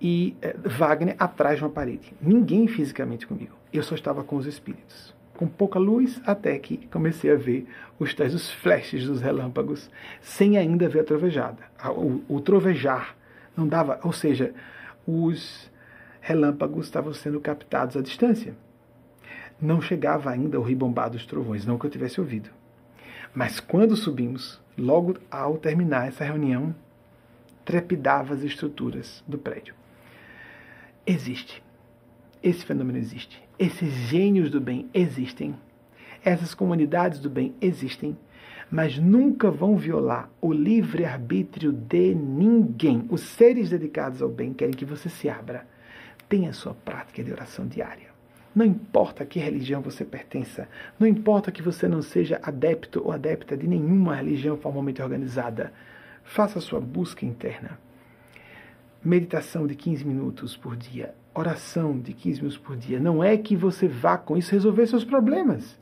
[0.00, 2.14] e eh, Wagner atrás de uma parede.
[2.20, 3.54] Ninguém fisicamente comigo.
[3.72, 5.14] Eu só estava com os espíritos.
[5.34, 7.66] Com pouca luz, até que comecei a ver
[7.98, 9.90] os tais os flashes dos relâmpagos,
[10.20, 11.62] sem ainda ver a trovejada.
[11.88, 13.16] O, o trovejar
[13.56, 14.54] não dava, ou seja,
[15.06, 15.70] os
[16.20, 18.54] relâmpagos estavam sendo captados à distância.
[19.60, 22.50] Não chegava ainda o ribombar dos trovões, não que eu tivesse ouvido.
[23.34, 26.74] Mas quando subimos, logo ao terminar essa reunião,
[27.64, 29.74] trepidava as estruturas do prédio.
[31.06, 31.62] Existe.
[32.42, 33.42] Esse fenômeno existe.
[33.58, 35.54] Esses gênios do bem existem.
[36.24, 38.16] Essas comunidades do bem existem,
[38.70, 43.06] mas nunca vão violar o livre-arbítrio de ninguém.
[43.08, 45.66] Os seres dedicados ao bem querem que você se abra.
[46.28, 48.10] Tenha sua prática de oração diária.
[48.54, 53.12] Não importa a que religião você pertença, não importa que você não seja adepto ou
[53.12, 55.72] adepta de nenhuma religião formalmente organizada,
[56.24, 57.78] faça sua busca interna.
[59.02, 63.00] Meditação de 15 minutos por dia, oração de 15 minutos por dia.
[63.00, 65.80] Não é que você vá com isso resolver seus problemas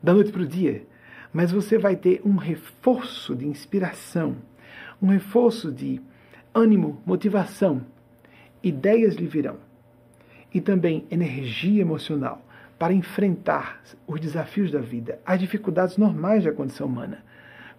[0.00, 0.86] da noite para o dia,
[1.32, 4.36] mas você vai ter um reforço de inspiração,
[5.02, 6.00] um reforço de
[6.54, 7.82] ânimo, motivação.
[8.62, 9.56] Ideias lhe virão
[10.54, 12.44] e também energia emocional
[12.78, 17.24] para enfrentar os desafios da vida, as dificuldades normais da condição humana,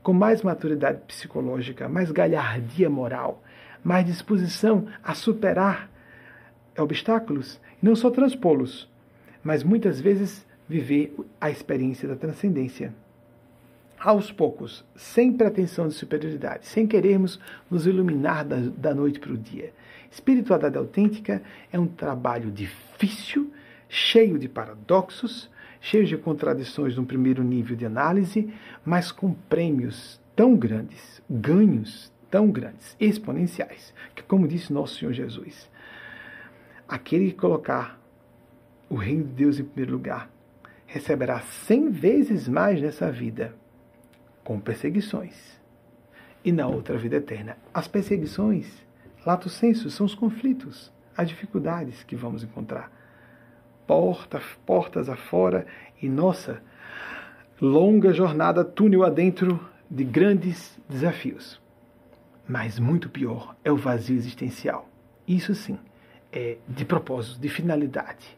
[0.01, 3.42] com mais maturidade psicológica, mais galhardia moral,
[3.83, 5.89] mais disposição a superar
[6.77, 8.89] obstáculos e não só transpô-los,
[9.43, 12.93] mas muitas vezes viver a experiência da transcendência.
[13.99, 19.37] Aos poucos, sem pretensão de superioridade, sem querermos nos iluminar da, da noite para o
[19.37, 19.71] dia,
[20.13, 23.51] Espiritualidade autêntica é um trabalho difícil,
[23.89, 25.49] cheio de paradoxos,
[25.81, 28.53] cheio de contradições no primeiro nível de análise,
[28.85, 35.69] mas com prêmios tão grandes, ganhos tão grandes, exponenciais, que, como disse nosso Senhor Jesus,
[36.87, 38.01] aquele que colocar
[38.89, 40.31] o reino de Deus em primeiro lugar
[40.87, 43.53] receberá cem vezes mais nessa vida,
[44.43, 45.61] com perseguições,
[46.43, 47.55] e na outra vida eterna.
[47.71, 48.83] As perseguições
[49.23, 52.91] Lato senso são os conflitos, as dificuldades que vamos encontrar.
[53.85, 55.67] Porta, portas afora
[56.01, 56.63] e nossa
[57.61, 61.62] longa jornada túnel adentro de grandes desafios.
[62.47, 64.89] Mas muito pior é o vazio existencial.
[65.27, 65.79] Isso sim,
[66.31, 68.37] é de propósito, de finalidade.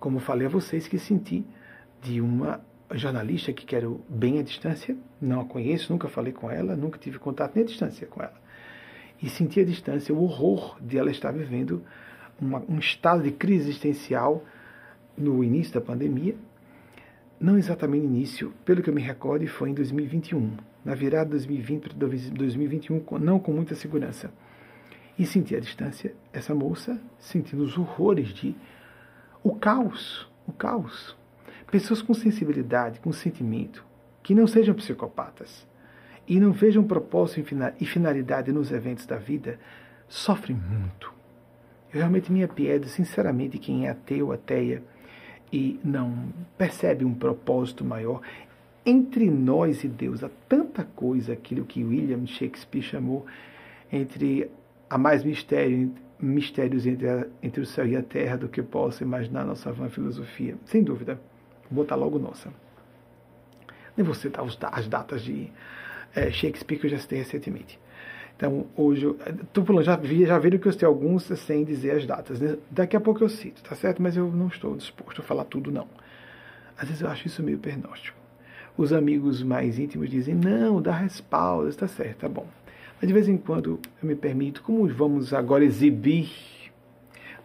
[0.00, 1.44] Como falei a vocês que senti
[2.02, 2.60] de uma
[2.92, 7.18] jornalista que quero bem à distância, não a conheço, nunca falei com ela, nunca tive
[7.18, 8.48] contato nem à distância com ela
[9.22, 11.82] e sentir à distância o horror de ela estar vivendo
[12.40, 14.44] uma, um estado de crise existencial
[15.16, 16.36] no início da pandemia.
[17.40, 20.56] Não exatamente início, pelo que eu me recordo, foi em 2021,
[20.88, 24.32] na virada de 2020 para 2021, não com muita segurança.
[25.18, 28.56] E sentir à distância essa moça sentindo os horrores de
[29.44, 31.14] o caos, o caos.
[31.70, 33.84] Pessoas com sensibilidade, com sentimento,
[34.22, 35.66] que não sejam psicopatas,
[36.26, 39.58] e não vejam propósito e finalidade nos eventos da vida,
[40.08, 41.12] sofrem muito.
[41.92, 44.82] Eu realmente me apiedo, sinceramente, quem é ateu, ateia
[45.52, 48.22] e não percebe um propósito maior.
[48.90, 53.26] Entre nós e Deus há tanta coisa, aquilo que William Shakespeare chamou
[53.92, 54.50] entre
[54.88, 59.04] há mais mistério mistérios entre, a, entre o céu e a terra do que possa
[59.04, 60.56] imaginar nossa vã filosofia.
[60.64, 61.20] Sem dúvida.
[61.70, 62.50] Vou botar logo nossa.
[63.94, 65.52] Nem vou citar as datas de
[66.14, 67.78] é, Shakespeare que eu já citei recentemente.
[68.38, 69.14] Então, hoje,
[69.52, 72.40] tô falando, já, vi, já viram que eu citei alguns sem dizer as datas.
[72.40, 72.56] Né?
[72.70, 74.00] Daqui a pouco eu cito, tá certo?
[74.00, 75.86] Mas eu não estou disposto a falar tudo, não.
[76.74, 78.17] Às vezes eu acho isso meio pernóstico.
[78.78, 82.46] Os amigos mais íntimos dizem, não, dá respaldo, está certo, tá bom.
[83.00, 86.30] Mas de vez em quando eu me permito, como vamos agora exibir,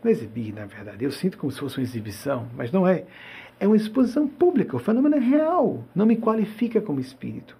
[0.03, 3.05] não exibir, na verdade, eu sinto como se fosse uma exibição, mas não é.
[3.59, 7.57] É uma exposição pública, o fenômeno é real, não me qualifica como espírito.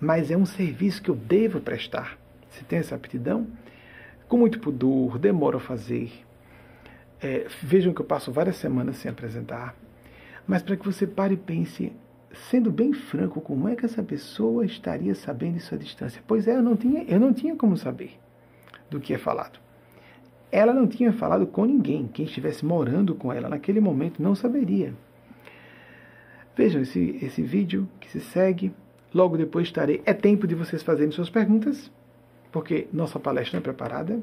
[0.00, 2.18] Mas é um serviço que eu devo prestar.
[2.50, 3.46] Se tem essa aptidão,
[4.26, 6.10] com muito pudor, demoro a fazer.
[7.22, 9.76] É, vejam que eu passo várias semanas sem apresentar,
[10.48, 11.92] mas para que você pare e pense
[12.50, 16.22] sendo bem franco, como é que essa pessoa estaria sabendo isso à distância?
[16.26, 18.18] Pois é, eu não tinha, eu não tinha como saber
[18.90, 19.58] do que é falado.
[20.50, 22.08] Ela não tinha falado com ninguém.
[22.08, 24.94] Quem estivesse morando com ela naquele momento não saberia.
[26.56, 28.72] Vejam esse, esse vídeo que se segue.
[29.12, 30.02] Logo depois estarei.
[30.04, 31.90] É tempo de vocês fazerem suas perguntas,
[32.50, 34.20] porque nossa palestra não é preparada.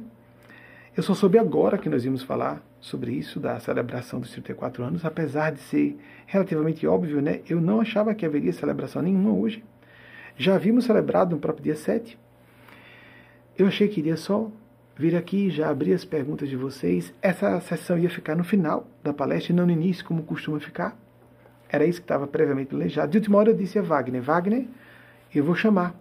[0.96, 5.04] Eu só soube agora que nós íamos falar sobre isso, da celebração dos 34 anos,
[5.04, 7.42] apesar de ser relativamente óbvio, né?
[7.50, 9.62] Eu não achava que haveria celebração nenhuma hoje.
[10.38, 12.18] Já havíamos celebrado no próprio dia 7.
[13.58, 14.50] Eu achei que iria só
[14.96, 17.14] vir aqui, já abrir as perguntas de vocês.
[17.22, 20.98] Essa sessão ia ficar no final da palestra e não no início, como costuma ficar.
[21.68, 23.12] Era isso que estava previamente planejado.
[23.12, 24.66] De última hora eu disse a Wagner, Wagner,
[25.34, 25.94] eu vou chamar.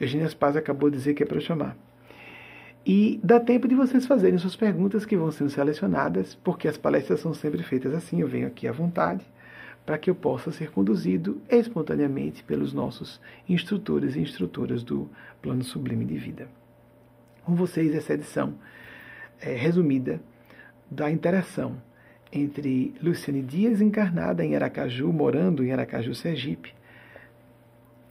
[0.00, 1.76] Eugênia Spaz acabou de dizer que é para eu chamar.
[2.88, 7.18] E dá tempo de vocês fazerem suas perguntas que vão sendo selecionadas, porque as palestras
[7.18, 9.26] são sempre feitas assim, eu venho aqui à vontade,
[9.84, 15.10] para que eu possa ser conduzido espontaneamente pelos nossos instrutores e instrutoras do
[15.42, 16.46] Plano Sublime de Vida.
[17.44, 18.54] Com vocês, essa edição
[19.40, 20.20] é, resumida
[20.88, 21.82] da interação
[22.32, 26.72] entre Luciane Dias, encarnada em Aracaju, morando em Aracaju, Sergipe,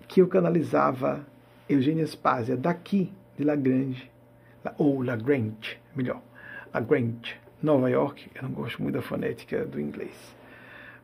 [0.05, 1.25] que eu canalizava
[1.69, 4.13] Eugênia Spásia daqui de Lagrange,
[4.77, 6.21] ou Lagrange, melhor,
[6.73, 10.35] Lagrange, Nova York, eu não gosto muito da fonética do inglês.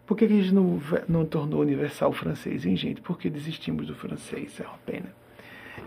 [0.05, 3.01] Por que, a gente não, não tornou universal o francês, hein, gente?
[3.01, 5.13] Porque desistimos do francês, é uma pena.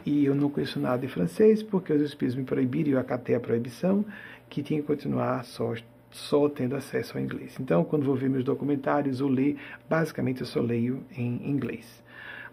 [0.07, 3.35] E eu não conheço nada de francês, porque os espíritos me proibiram e eu acatei
[3.35, 4.05] a proibição,
[4.49, 5.75] que tinha que continuar só,
[6.11, 7.57] só tendo acesso ao inglês.
[7.61, 9.59] Então, quando vou ver meus documentários ou ler,
[9.89, 12.03] basicamente eu só leio em inglês,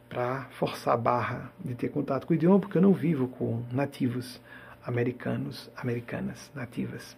[0.09, 3.63] para forçar a barra de ter contato com o idioma, porque eu não vivo com
[3.72, 4.41] nativos
[4.86, 7.15] americanos, americanas nativas.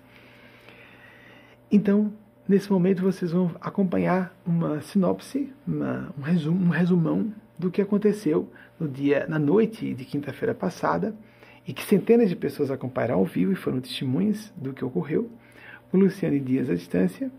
[1.72, 2.14] Então,
[2.47, 8.51] nesse momento vocês vão acompanhar uma sinopse, uma, um, resum, um resumão do que aconteceu
[8.80, 11.16] no dia, na noite de quinta-feira passada
[11.68, 15.30] e que centenas de pessoas acompanharam ao vivo e foram testemunhas do que ocorreu,
[15.89, 17.32] com Luciane Dias à distância,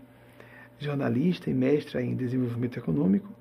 [0.79, 3.31] jornalista e mestra em desenvolvimento econômico,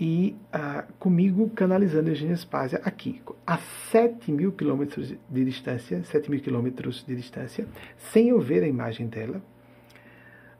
[0.00, 6.30] e ah, comigo canalizando a Eugênia Spásia aqui, a 7 mil quilômetros de distância, 7
[6.30, 9.42] mil quilômetros de distância, sem eu ver a imagem dela.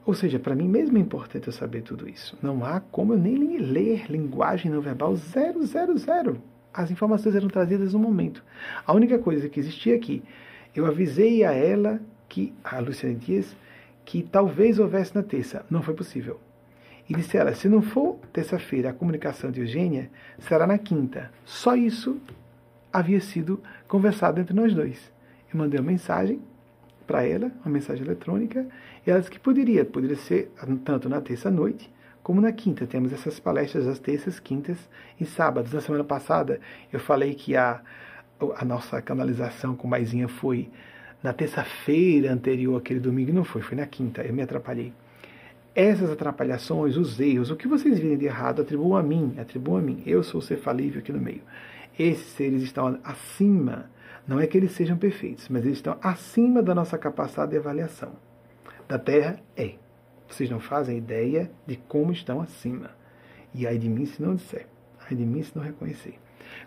[0.05, 2.37] Ou seja, para mim mesmo é importante eu saber tudo isso.
[2.39, 6.37] Não há como eu nem ler linguagem não verbal zero, zero, zero.
[6.71, 8.43] As informações eram trazidas no momento.
[8.85, 10.21] A única coisa que existia aqui,
[10.75, 13.55] eu avisei a ela que, a Luciane Dias,
[14.05, 15.65] que talvez houvesse na terça.
[15.69, 16.39] Não foi possível
[17.09, 21.31] e disse ela: se não for terça-feira a comunicação de Eugênia, será na quinta.
[21.45, 22.19] Só isso
[22.91, 25.11] havia sido conversado entre nós dois.
[25.53, 26.41] Eu mandei uma mensagem
[27.05, 28.65] para ela, uma mensagem eletrônica,
[29.05, 30.51] e ela disse que poderia, poderia ser
[30.85, 31.91] tanto na terça-noite
[32.23, 32.85] como na quinta.
[32.85, 34.77] Temos essas palestras às terças, quintas
[35.19, 35.73] e sábados.
[35.73, 36.59] Na semana passada
[36.91, 37.81] eu falei que a,
[38.55, 40.69] a nossa canalização com Maisinha foi
[41.21, 44.91] na terça-feira anterior àquele domingo, não foi, foi na quinta, eu me atrapalhei.
[45.73, 49.81] Essas atrapalhações, os erros, o que vocês virem de errado, atribuam a mim, atribuam a
[49.81, 50.03] mim.
[50.05, 51.41] Eu sou ser falível aqui no meio.
[51.97, 53.89] Esses seres estão acima,
[54.27, 58.13] não é que eles sejam perfeitos, mas eles estão acima da nossa capacidade de avaliação.
[58.87, 59.75] Da Terra é.
[60.27, 62.91] Vocês não fazem ideia de como estão acima.
[63.53, 64.67] E aí de mim se não disser,
[65.05, 66.15] aí de mim se não reconhecer.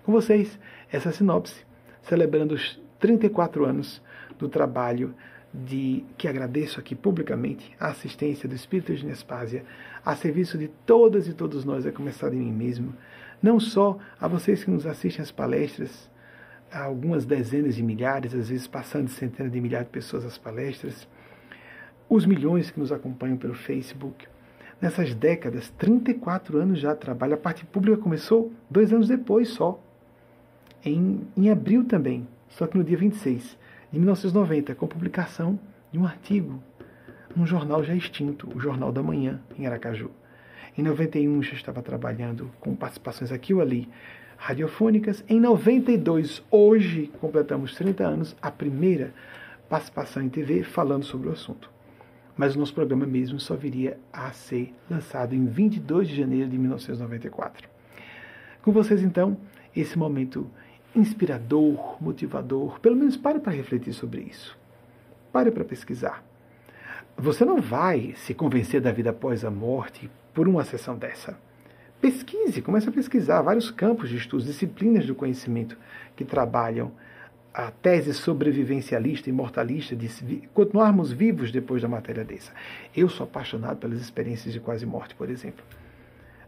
[0.03, 0.59] Com vocês,
[0.91, 1.65] essa sinopse,
[2.03, 4.03] celebrando os 34 anos
[4.39, 5.15] do trabalho
[5.55, 9.65] de que agradeço aqui publicamente a assistência do Espírito de Nespásia
[10.05, 12.93] a serviço de todas e todos nós, a começar de mim mesmo,
[13.41, 16.11] não só a vocês que nos assistem às palestras,
[16.73, 21.07] algumas dezenas de milhares, às vezes passando de centenas de milhares de pessoas às palestras,
[22.09, 24.27] os milhões que nos acompanham pelo Facebook.
[24.81, 29.81] Nessas décadas, 34 anos já de trabalho, a parte pública começou dois anos depois só,
[30.85, 33.57] em, em abril também, só que no dia 26
[33.95, 35.59] de 1990, com publicação
[35.93, 36.61] de um artigo
[37.35, 40.11] num jornal já extinto, o Jornal da Manhã, em Aracaju.
[40.77, 43.89] Em 91 já estava trabalhando com participações aqui ou ali
[44.37, 45.25] radiofônicas.
[45.29, 49.15] Em 92, hoje completamos 30 anos, a primeira
[49.69, 51.71] participação em TV falando sobre o assunto.
[52.37, 56.59] Mas o nosso programa mesmo só viria a ser lançado em 22 de janeiro de
[56.59, 57.69] 1994.
[58.63, 59.37] Com vocês, então,
[59.75, 60.51] esse momento
[60.95, 64.57] inspirador, motivador, pelo menos pare para refletir sobre isso.
[65.33, 66.25] Pare para pesquisar.
[67.17, 71.39] Você não vai se convencer da vida após a morte por uma sessão dessa.
[72.01, 75.77] Pesquise, comece a pesquisar vários campos de estudos, disciplinas do conhecimento
[76.15, 76.93] que trabalham
[77.53, 82.53] a tese sobrevivencialista, imortalista, de continuarmos vivos depois da matéria dessa.
[82.95, 85.65] Eu sou apaixonado pelas experiências de quase morte, por exemplo.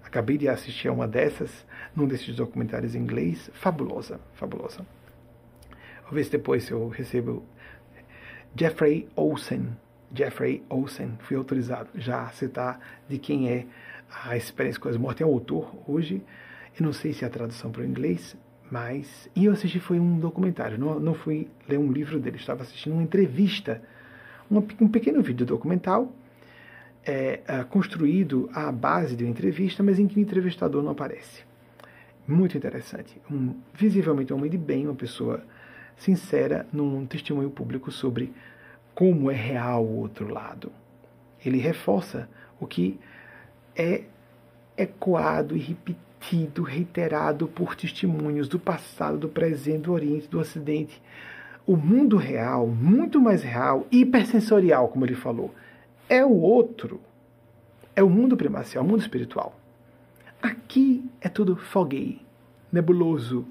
[0.07, 4.87] Acabei de assistir a uma dessas, num desses documentários em inglês, fabulosa, fabulosa.
[6.05, 7.45] Vou ver se depois eu recebo
[8.57, 9.77] Jeffrey Olsen.
[10.15, 12.79] Jeffrey Olsen, fui autorizado já a citar
[13.09, 13.67] de quem é
[14.25, 15.25] a experiência com quase morte.
[15.25, 16.23] É um autor hoje,
[16.79, 18.37] eu não sei se é a tradução para o inglês,
[18.71, 19.29] mas.
[19.35, 22.93] E eu assisti foi um documentário, não, não fui ler um livro dele, estava assistindo
[22.93, 23.83] uma entrevista,
[24.49, 26.13] um pequeno vídeo documental
[27.07, 31.45] é, é, construído à base de uma entrevista, mas em que o entrevistador não aparece.
[32.27, 33.21] Muito interessante.
[33.31, 35.45] Um, visivelmente um homem de bem, uma pessoa
[35.97, 38.33] sincera num testemunho público sobre
[38.93, 40.73] como é real o outro lado.
[41.45, 42.29] Ele reforça
[42.59, 42.99] o que
[43.77, 44.03] é
[44.77, 51.01] ecoado e repetido reiterado por testemunhos do passado, do presente, do Oriente, do Ocidente.
[51.65, 55.55] O mundo real, muito mais real, hipersensorial, como ele falou,
[56.09, 57.01] é o outro.
[57.95, 59.59] É o mundo primacial, o mundo espiritual.
[60.43, 62.21] Aqui é tudo foggy,
[62.71, 63.47] nebuloso,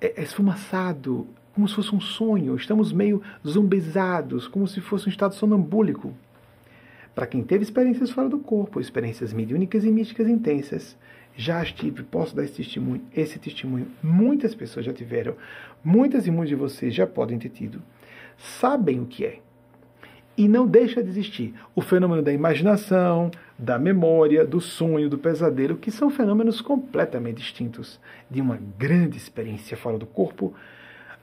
[0.00, 2.54] é, é esfumaçado, como se fosse um sonho.
[2.54, 6.14] Estamos meio zumbizados, como se fosse um estado sonambúlico.
[7.14, 10.96] Para quem teve experiências fora do corpo, experiências mediúnicas e místicas intensas,
[11.36, 15.36] já estive, posso dar esse testemunho, esse testemunho, muitas pessoas já tiveram,
[15.84, 17.82] muitas e muitos de vocês já podem ter tido,
[18.36, 19.40] sabem o que é.
[20.38, 23.28] E não deixa de existir o fenômeno da imaginação,
[23.58, 27.98] da memória, do sonho, do pesadelo, que são fenômenos completamente distintos
[28.30, 30.54] de uma grande experiência fora do corpo,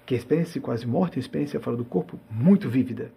[0.05, 3.09] que é a experiência de quase morte, a experiência fora do corpo muito vívida.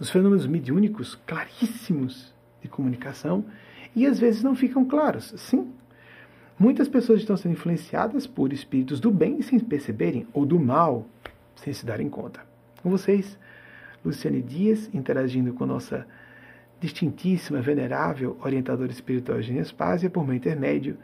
[0.00, 2.32] Os fenômenos mediúnicos claríssimos
[2.62, 3.44] de comunicação
[3.94, 5.34] e às vezes não ficam claros.
[5.36, 5.70] Sim,
[6.56, 11.04] Muitas pessoas estão sendo influenciadas por espíritos do bem sem perceberem, ou do mal
[11.56, 12.40] sem se darem conta.
[12.80, 13.36] Com vocês,
[14.04, 16.06] Luciane Dias, interagindo com nossa
[16.80, 20.98] distintíssima, venerável orientadora espiritual Eugênia Spásia, por meu intermédio,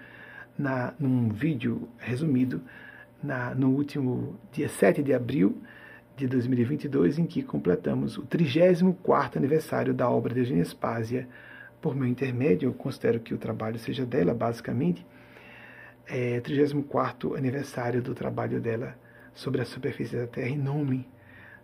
[0.59, 2.61] na, num vídeo resumido
[3.23, 5.57] na, no último dia 7 de abril
[6.17, 11.27] de 2022, em que completamos o 34º aniversário da obra de Eugênia Spásia,
[11.81, 15.07] por meu intermédio, eu considero que o trabalho seja dela, basicamente,
[16.07, 18.95] é, 34 aniversário do trabalho dela
[19.33, 21.09] sobre a superfície da Terra, em nome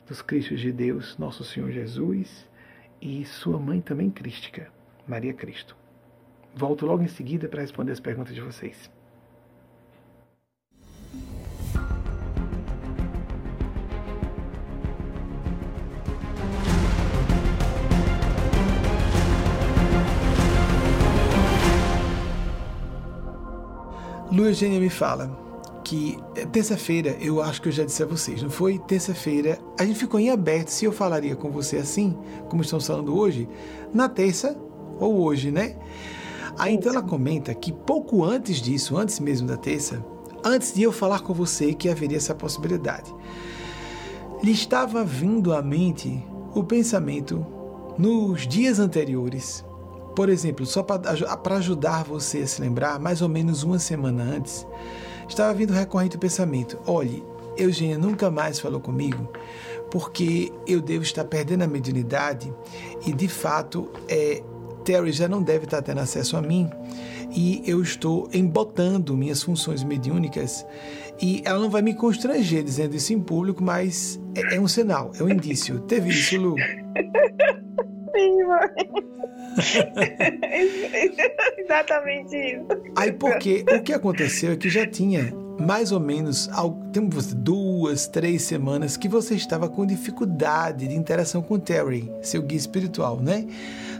[0.07, 2.49] dos Cristos de Deus, nosso Senhor Jesus,
[3.01, 4.69] e sua mãe também crística,
[5.07, 5.77] Maria Cristo.
[6.55, 8.91] Volto logo em seguida para responder as perguntas de vocês.
[24.33, 25.46] Lu Eugênia me fala
[25.87, 26.19] que
[26.51, 28.77] terça-feira, eu acho que eu já disse a vocês, não foi?
[28.77, 32.19] Terça-feira, a gente ficou em aberto se eu falaria com você assim,
[32.49, 33.49] como estamos falando hoje,
[33.95, 34.59] na terça
[34.99, 35.77] ou hoje, né?
[36.59, 40.05] Aí então ela comenta que pouco antes disso, antes mesmo da terça,
[40.45, 43.15] antes de eu falar com você que haveria essa possibilidade,
[44.43, 46.21] lhe estava vindo à mente
[46.53, 47.47] o pensamento
[47.97, 49.65] nos dias anteriores
[50.17, 54.67] por exemplo, só para ajudar você a se lembrar, mais ou menos uma semana antes,
[55.29, 57.25] estava vindo recorrente o pensamento: olhe,
[57.57, 59.31] Eugênia nunca mais falou comigo
[59.91, 62.53] porque eu devo estar perdendo a mediunidade
[63.07, 64.43] e de fato é,
[64.85, 66.69] Terry já não deve estar tendo acesso a mim
[67.35, 70.67] e eu estou embotando minhas funções mediúnicas
[71.21, 75.13] e ela não vai me constranger dizendo isso em público, mas é, é um sinal,
[75.19, 75.81] é um indício.
[75.81, 76.57] Teve isso, Lu?
[78.17, 78.39] Sim.
[81.59, 82.67] Exatamente isso.
[82.97, 86.49] Aí porque o que aconteceu é que já tinha mais ou menos
[86.93, 92.59] temos duas, três semanas que você estava com dificuldade de interação com Terry, seu guia
[92.59, 93.47] espiritual, né?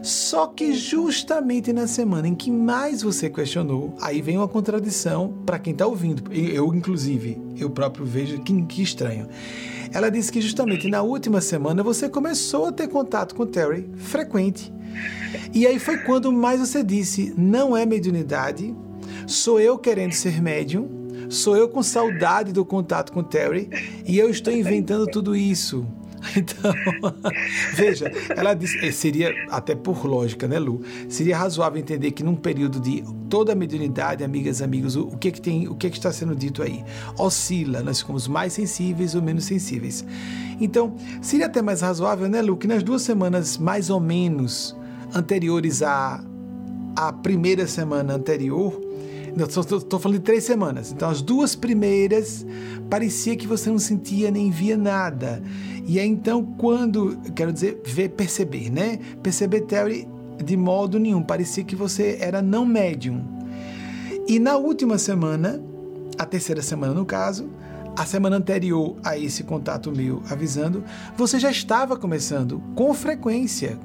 [0.03, 5.59] Só que justamente na semana em que mais você questionou, aí vem uma contradição para
[5.59, 6.33] quem está ouvindo.
[6.33, 9.27] Eu, inclusive, eu próprio vejo que, que estranho
[9.97, 14.71] ela disse que justamente na última semana você começou a ter contato com Terry frequente.
[15.55, 18.77] E aí foi quando mais você disse: não é mediunidade,
[19.27, 20.87] sou eu querendo ser médium,
[21.31, 23.71] sou eu com saudade do contato com Terry
[24.05, 25.87] e eu estou inventando tudo isso.
[26.37, 26.73] Então,
[27.75, 30.83] veja, ela disse, eh, seria, até por lógica, né, Lu?
[31.09, 35.29] Seria razoável entender que num período de toda a mediunidade, amigas, amigos, o, o que
[35.29, 36.85] é que tem, o que é que está sendo dito aí?
[37.19, 40.05] Oscila, nós ficamos mais sensíveis ou menos sensíveis.
[40.61, 44.77] Então, seria até mais razoável, né, Lu, que nas duas semanas mais ou menos
[45.15, 46.23] anteriores à,
[46.95, 48.86] à primeira semana anterior,
[49.37, 50.93] Estou falando de três semanas.
[50.93, 52.47] Então, as duas primeiras
[52.89, 55.43] parecia que você não sentia nem via nada.
[55.87, 58.99] E aí, então, quando, quero dizer, ver, perceber, né?
[59.23, 60.09] Perceber Terry
[60.43, 61.23] de modo nenhum.
[61.23, 63.23] Parecia que você era não médium.
[64.27, 65.63] E na última semana,
[66.19, 67.49] a terceira semana no caso,
[67.97, 70.83] a semana anterior a esse contato meu avisando,
[71.17, 73.79] você já estava começando com frequência,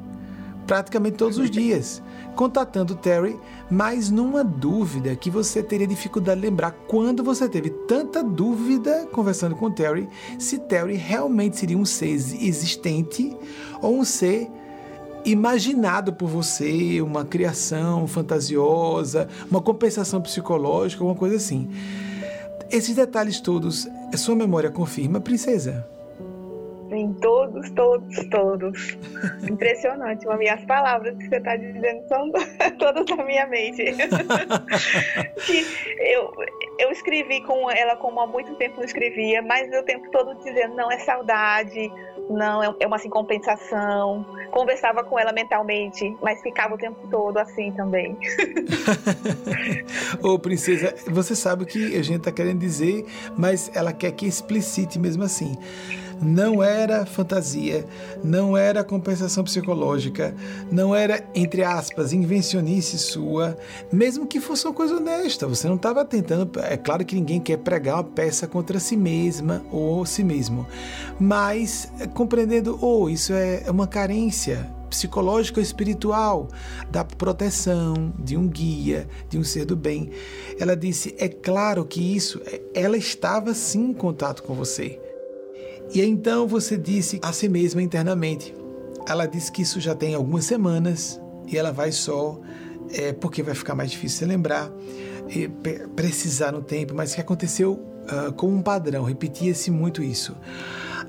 [0.65, 2.01] praticamente todos os dias
[2.35, 3.37] contatando Terry,
[3.69, 9.55] mas numa dúvida que você teria dificuldade de lembrar quando você teve tanta dúvida conversando
[9.55, 10.07] com Terry,
[10.39, 13.35] se Terry realmente seria um ser existente
[13.81, 14.49] ou um ser
[15.23, 21.69] imaginado por você, uma criação fantasiosa, uma compensação psicológica, alguma coisa assim.
[22.71, 25.85] Esses detalhes todos, sua memória confirma, princesa?
[27.01, 28.97] Sim, todos, todos, todos.
[29.49, 30.27] Impressionante.
[30.27, 32.31] Mami, as palavras que você está dizendo são
[32.77, 33.83] todas da minha mente.
[35.43, 35.65] que
[35.99, 36.31] eu,
[36.77, 40.75] eu escrevi com ela como há muito tempo não escrevia, mas o tempo todo dizendo
[40.75, 41.91] não é saudade,
[42.29, 44.23] não é, é uma assim, compensação.
[44.51, 48.15] Conversava com ela mentalmente, mas ficava o tempo todo assim também.
[50.21, 54.27] Ô, princesa, você sabe o que a gente está querendo dizer, mas ela quer que
[54.27, 55.57] explicite mesmo assim
[56.21, 57.85] não era fantasia,
[58.23, 60.35] não era compensação psicológica,
[60.71, 63.57] não era, entre aspas, invencionice sua,
[63.91, 65.47] mesmo que fosse uma coisa honesta.
[65.47, 66.59] Você não estava tentando.
[66.59, 70.67] É claro que ninguém quer pregar uma peça contra si mesma ou si mesmo,
[71.19, 76.49] mas compreendendo, oh, isso é uma carência psicológica ou espiritual
[76.91, 80.11] da proteção de um guia, de um ser do bem.
[80.59, 84.99] Ela disse: é claro que isso, é, ela estava sim em contato com você.
[85.93, 88.55] E então você disse a si mesma internamente.
[89.07, 92.39] Ela disse que isso já tem algumas semanas e ela vai só,
[92.93, 94.71] é, porque vai ficar mais difícil de lembrar,
[95.29, 95.47] e
[95.95, 100.35] precisar no tempo, mas que aconteceu uh, como um padrão, repetia-se muito isso.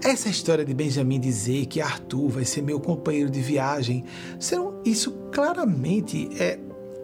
[0.03, 4.05] Essa história de Benjamin dizer que Arthur vai ser meu companheiro de viagem,
[4.85, 6.59] isso claramente é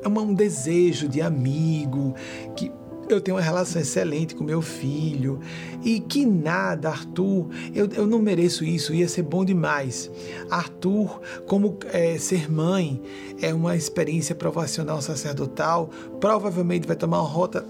[0.05, 2.15] um desejo de amigo
[2.57, 2.73] que
[3.09, 5.41] eu tenho uma relação excelente com meu filho
[5.83, 10.11] e que nada, Arthur, eu, eu não mereço isso, ia ser bom demais.
[10.51, 13.01] Arthur, como é, ser mãe
[13.41, 15.91] é uma experiência provacional sacerdotal,
[16.21, 17.65] provavelmente vai tomar uma rota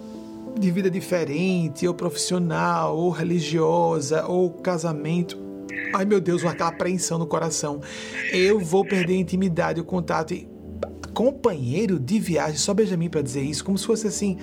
[0.58, 5.38] de vida diferente, ou profissional, ou religiosa, ou casamento.
[5.94, 7.80] Ai meu Deus, aquela apreensão no coração.
[8.32, 10.34] Eu vou perder a intimidade, o contato.
[10.34, 10.48] E
[11.14, 14.38] companheiro de viagem, só Benjamin para dizer isso, como se fosse assim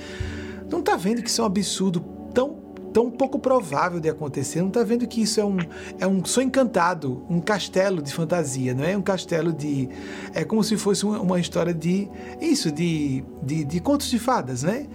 [0.69, 1.99] não está vendo que isso é um absurdo
[2.33, 4.61] tão tão pouco provável de acontecer.
[4.61, 5.57] Não está vendo que isso é um,
[5.99, 8.95] é um sonho encantado, um castelo de fantasia, não é?
[8.95, 9.89] Um castelo de.
[10.33, 12.07] É como se fosse uma, uma história de.
[12.39, 14.87] Isso, de, de, de, contos de fadas, né?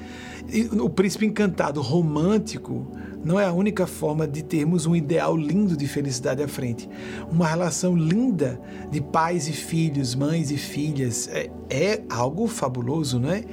[0.50, 2.86] E o príncipe encantado romântico
[3.24, 6.88] não é a única forma de termos um ideal lindo de felicidade à frente.
[7.30, 8.60] Uma relação linda
[8.90, 13.44] de pais e filhos, mães e filhas, é, é algo fabuloso, não é?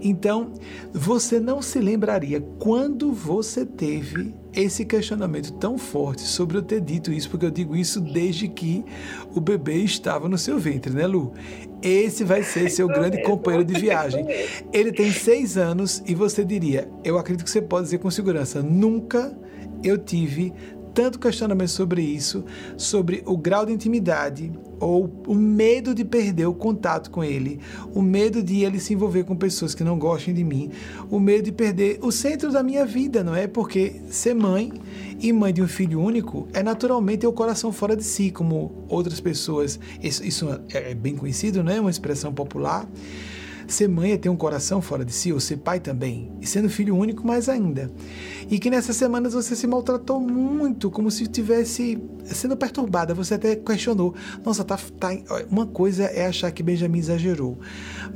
[0.00, 0.52] Então,
[0.92, 7.12] você não se lembraria quando você teve esse questionamento tão forte sobre eu ter dito
[7.12, 8.84] isso, porque eu digo isso desde que
[9.34, 11.32] o bebê estava no seu ventre, né, Lu?
[11.82, 14.26] Esse vai ser seu grande companheiro de viagem.
[14.72, 18.62] Ele tem seis anos e você diria, eu acredito que você pode dizer com segurança,
[18.62, 19.36] nunca
[19.82, 20.52] eu tive
[20.94, 22.44] tanto questionamento sobre isso,
[22.76, 27.60] sobre o grau de intimidade ou o medo de perder o contato com ele,
[27.94, 30.70] o medo de ele se envolver com pessoas que não gostem de mim,
[31.10, 33.46] o medo de perder o centro da minha vida, não é?
[33.46, 34.72] Porque ser mãe
[35.20, 38.84] e mãe de um filho único é naturalmente ter o coração fora de si, como
[38.88, 41.80] outras pessoas, isso, isso é bem conhecido, não é?
[41.80, 42.88] Uma expressão popular
[43.72, 46.68] ser mãe é ter um coração fora de si, ou ser pai também, e sendo
[46.68, 47.90] filho único mais ainda.
[48.50, 53.14] E que nessas semanas você se maltratou muito, como se estivesse sendo perturbada.
[53.14, 54.14] Você até questionou.
[54.44, 55.10] Nossa, tá, tá,
[55.50, 57.58] uma coisa é achar que Benjamin exagerou.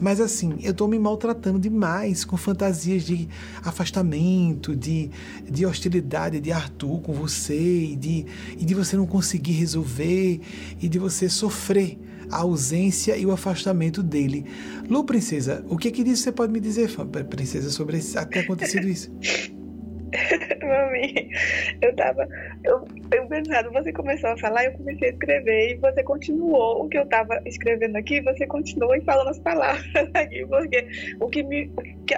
[0.00, 3.28] Mas assim, eu tô me maltratando demais com fantasias de
[3.64, 5.11] afastamento, de,
[5.48, 8.26] de hostilidade de Arthur com você, e de,
[8.59, 10.40] e de você não conseguir resolver,
[10.80, 11.98] e de você sofrer
[12.30, 14.44] a ausência e o afastamento dele.
[14.88, 16.90] Lu, princesa, o que é que disso você pode me dizer,
[17.28, 19.10] princesa, sobre ter acontecido isso?
[20.66, 21.30] Mami,
[21.80, 22.28] eu tava.
[22.64, 26.88] Eu, eu pensando, você começou a falar, eu comecei a escrever e você continuou o
[26.88, 30.86] que eu tava escrevendo aqui, você continuou e falando as palavras aqui, porque
[31.20, 31.70] o que me.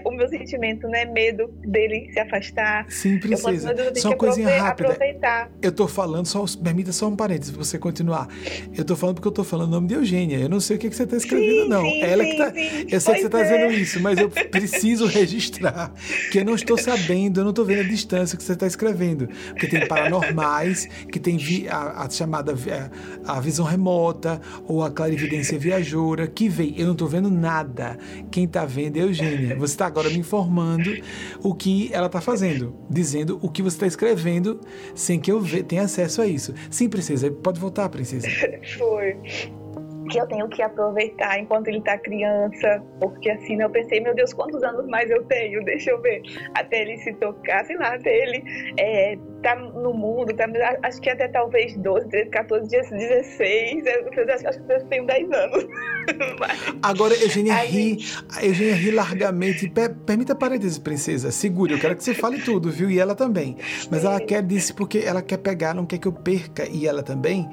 [0.05, 1.07] O meu sentimento, né?
[1.07, 2.85] Medo dele se afastar.
[2.91, 3.75] Sim, princesa.
[3.97, 4.91] Só uma coisinha rápida.
[4.91, 5.51] Aproveitar.
[5.63, 8.29] Eu tô falando, só, permita só um parênteses pra você continuar.
[8.77, 10.39] Eu tô falando porque eu tô falando o nome de Eugênia.
[10.39, 11.83] Eu não sei o que, que você tá escrevendo, sim, não.
[11.83, 12.51] Sim, Ela sim, que tá.
[12.53, 13.43] Sim, eu sei que você tá é.
[13.43, 15.93] dizendo isso, mas eu preciso registrar
[16.31, 19.29] que eu não estou sabendo, eu não tô vendo a distância que você está escrevendo.
[19.51, 22.55] Porque tem paranormais, que tem a, a, chamada
[23.25, 26.75] a, a, visão remota ou a clarividência viajoura, que vem.
[26.79, 27.99] Eu não estou vendo nada.
[28.31, 29.57] Quem está vendo é Eugênia.
[29.57, 30.91] Você está agora me informando
[31.43, 34.61] o que ela está fazendo, dizendo o que você está escrevendo
[34.95, 36.55] sem que eu tenha acesso a isso.
[36.71, 38.29] Sim, princesa, pode voltar, princesa.
[38.79, 39.17] Foi
[40.09, 44.33] que eu tenho que aproveitar enquanto ele tá criança, porque assim, eu pensei, meu Deus,
[44.33, 45.65] quantos anos mais eu tenho?
[45.65, 46.23] Deixa eu ver,
[46.55, 48.43] até ele se tocar, sei lá, até ele
[48.79, 50.47] é, tá no mundo, tá,
[50.83, 55.67] acho que até talvez 12, 13, 14, 16, eu, acho que eu tenho 10 anos.
[56.83, 57.69] Agora, Eugênia Aí...
[57.71, 57.99] ri,
[58.43, 62.91] Eugênia ri largamente, per, permita parênteses, princesa, segure, eu quero que você fale tudo, viu,
[62.91, 63.57] e ela também,
[63.91, 67.03] mas ela quer, disse, porque ela quer pegar, não quer que eu perca, e ela
[67.03, 67.49] também,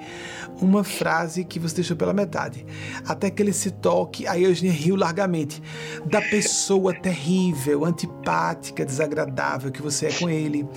[0.62, 2.66] uma frase que você deixou pela metade.
[3.06, 5.62] Até que ele se toque, aí Eugênia riu largamente,
[6.06, 10.68] da pessoa terrível, antipática, desagradável que você é com ele,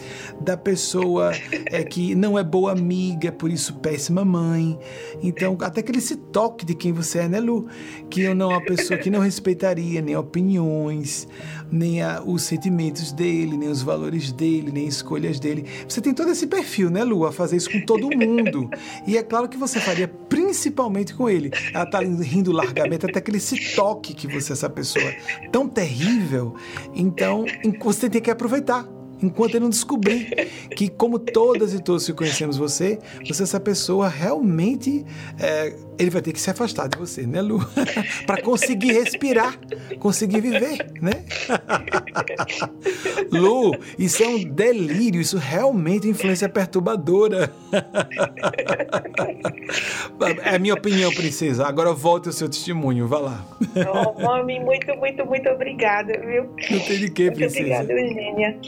[0.40, 1.32] da pessoa
[1.66, 4.78] é, que não é boa amiga, por isso péssima mãe.
[5.22, 7.68] Então, até que ele se toque de quem você é, né, Lu?
[8.10, 11.28] Que eu não é uma pessoa que não respeitaria nem opiniões,
[11.70, 15.64] nem a, os sentimentos dele, nem os valores dele, nem escolhas dele.
[15.88, 18.70] Você tem todo esse perfil, né, Lu, a fazer isso com todo mundo.
[19.06, 21.50] E é claro que você faria principalmente com ele.
[21.72, 25.12] Ela tá rindo largamente até que ele se toque que você é essa pessoa
[25.52, 26.54] tão terrível.
[26.94, 27.44] Então,
[27.80, 28.86] você tem que aproveitar
[29.20, 33.60] enquanto ele não descobrir que, como todas e todos que conhecemos você, você é essa
[33.60, 35.04] pessoa realmente.
[35.38, 37.58] É, ele vai ter que se afastar de você, né, Lu?
[38.26, 39.58] para conseguir respirar,
[39.98, 41.24] conseguir viver, né?
[43.32, 47.52] Lu, isso é um delírio, isso realmente é influência perturbadora.
[50.44, 51.66] é a minha opinião, princesa.
[51.66, 53.44] Agora volte o seu testemunho, vá lá.
[53.92, 56.44] oh, mami, muito, muito, muito obrigada, viu?
[56.70, 57.60] Não tem de quê, princesa.
[57.60, 58.58] Muito obrigada, Eugênia.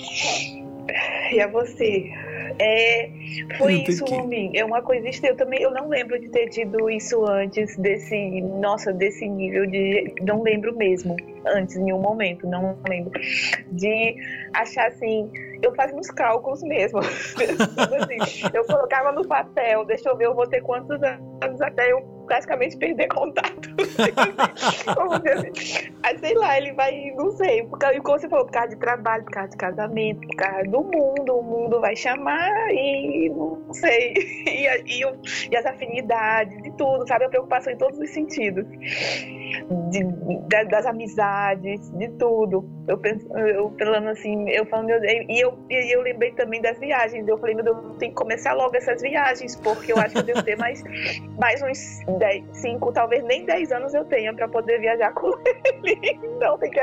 [1.33, 2.11] E a você?
[2.63, 3.11] É,
[3.57, 4.53] foi isso, homem.
[4.55, 5.33] É uma coisa estranha.
[5.33, 10.15] Eu também eu não lembro de ter tido isso antes desse, nossa, desse nível de,
[10.21, 13.19] não lembro mesmo antes em nenhum momento, não lembro
[13.73, 14.15] de
[14.53, 15.31] achar assim.
[15.63, 17.01] Eu fazia uns cálculos mesmo.
[17.01, 22.20] assim, eu colocava no papel, deixa eu ver, eu vou ter quantos anos até eu
[22.31, 23.69] praticamente perder contato.
[25.33, 25.93] assim.
[26.05, 28.77] Aí, sei lá, ele vai, não sei, por causa, como você falou, por causa de
[28.77, 33.75] trabalho, por causa de casamento, por causa do mundo, o mundo vai chamar e não
[33.75, 34.15] sei.
[34.51, 35.03] E, e,
[35.51, 37.25] e as afinidades, e tudo, sabe?
[37.25, 38.67] A preocupação em todos os sentidos.
[39.91, 42.69] De, de, das amizades, de tudo.
[42.87, 46.61] Eu penso, eu falando assim, eu falando, meu Deus, e eu, e eu lembrei também
[46.61, 47.27] das viagens.
[47.27, 50.19] Eu falei, meu Deus, eu tenho que começar logo essas viagens, porque eu acho que
[50.19, 50.83] eu devo ter mais,
[51.39, 55.33] mais uns 10, 5, talvez nem 10 anos eu tenha para poder viajar com
[55.65, 55.99] ele.
[56.23, 56.81] Então tem que.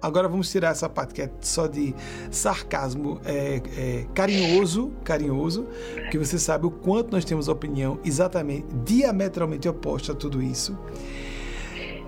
[0.00, 1.94] Agora vamos tirar essa parte que é só de
[2.30, 9.66] sarcasmo é, é, carinhoso, carinhoso, porque você sabe o quanto nós temos opinião exatamente, diametralmente
[9.66, 10.78] oposta a tudo isso.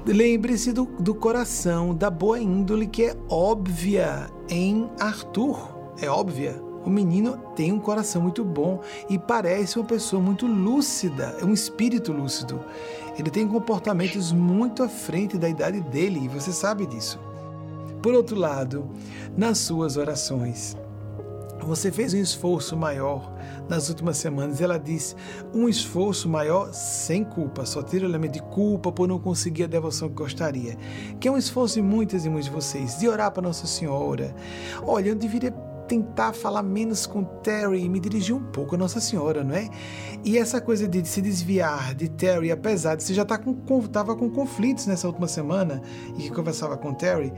[0.07, 5.77] Lembre-se do, do coração, da boa índole que é óbvia em Arthur.
[6.01, 6.55] É óbvia.
[6.87, 8.81] O menino tem um coração muito bom
[9.11, 12.65] e parece uma pessoa muito lúcida, é um espírito lúcido.
[13.19, 17.19] Ele tem comportamentos muito à frente da idade dele e você sabe disso.
[18.01, 18.89] Por outro lado,
[19.37, 20.77] nas suas orações,
[21.61, 23.33] você fez um esforço maior
[23.69, 24.61] nas últimas semanas.
[24.61, 25.17] Ela diz
[25.53, 29.67] um esforço maior sem culpa, só tira o elemento de culpa por não conseguir a
[29.67, 30.77] devoção que gostaria.
[31.19, 34.33] Que é um esforço de muitas e muitos de vocês, de orar para Nossa Senhora.
[34.85, 35.51] Olha, eu deveria
[35.87, 39.69] tentar falar menos com Terry e me dirigir um pouco a Nossa Senhora, não é?
[40.25, 43.55] E essa coisa de se desviar de Terry, apesar de você já tá com,
[43.87, 45.81] tava com conflitos nessa última semana
[46.19, 47.33] e que conversava com Terry,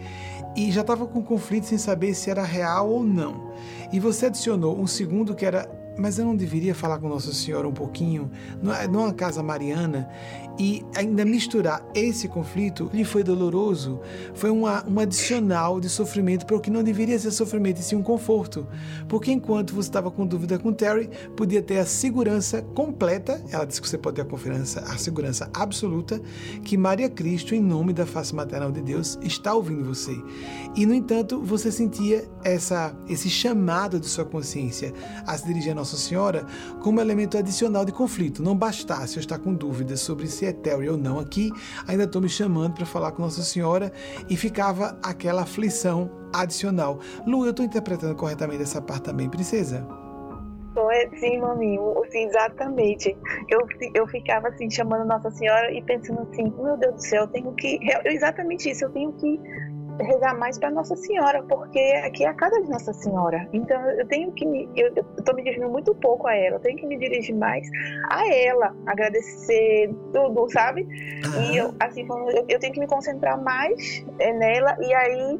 [0.57, 3.53] e já estava com conflitos sem saber se era real ou não.
[3.93, 5.69] E você adicionou um segundo que era
[5.99, 8.31] mas eu não deveria falar com Nossa Senhora um pouquinho,
[8.89, 10.09] numa casa mariana,
[10.59, 14.01] e ainda misturar esse conflito lhe foi doloroso,
[14.35, 17.97] foi uma, um adicional de sofrimento para o que não deveria ser sofrimento, e sim
[17.97, 18.67] um conforto.
[19.09, 23.81] Porque enquanto você estava com dúvida com Terry, podia ter a segurança completa, ela disse
[23.81, 26.21] que você pode ter a confiança, a segurança absoluta,
[26.65, 30.17] que Maria Cristo, em nome da face maternal de Deus, está ouvindo você.
[30.75, 34.93] E, no entanto, você sentia essa, esse chamado de sua consciência
[35.27, 36.47] a se dirigir a Nossa Senhora
[36.81, 38.43] como elemento adicional de conflito.
[38.43, 41.51] Não bastasse eu estar com dúvidas sobre se é Terry ou não aqui,
[41.87, 43.93] ainda estou me chamando para falar com Nossa Senhora
[44.29, 46.99] e ficava aquela aflição adicional.
[47.27, 49.87] Lu, eu estou interpretando corretamente essa parte também, princesa?
[51.19, 53.17] Sim, maminho, sim, exatamente.
[53.49, 57.29] Eu, eu ficava assim, chamando Nossa Senhora e pensando assim, meu Deus do céu, eu
[57.29, 57.81] tenho que.
[58.05, 59.41] Exatamente isso, eu tenho que
[60.01, 63.49] rezar mais para Nossa Senhora, porque aqui é a casa de Nossa Senhora.
[63.53, 66.77] Então eu tenho que me, eu, estou me dirigindo muito pouco a ela, eu tenho
[66.77, 67.69] que me dirigir mais
[68.11, 70.83] a ela, agradecer tudo, sabe?
[70.83, 71.53] Uhum.
[71.53, 75.39] E eu, assim, eu, eu, tenho que me concentrar mais é, nela e aí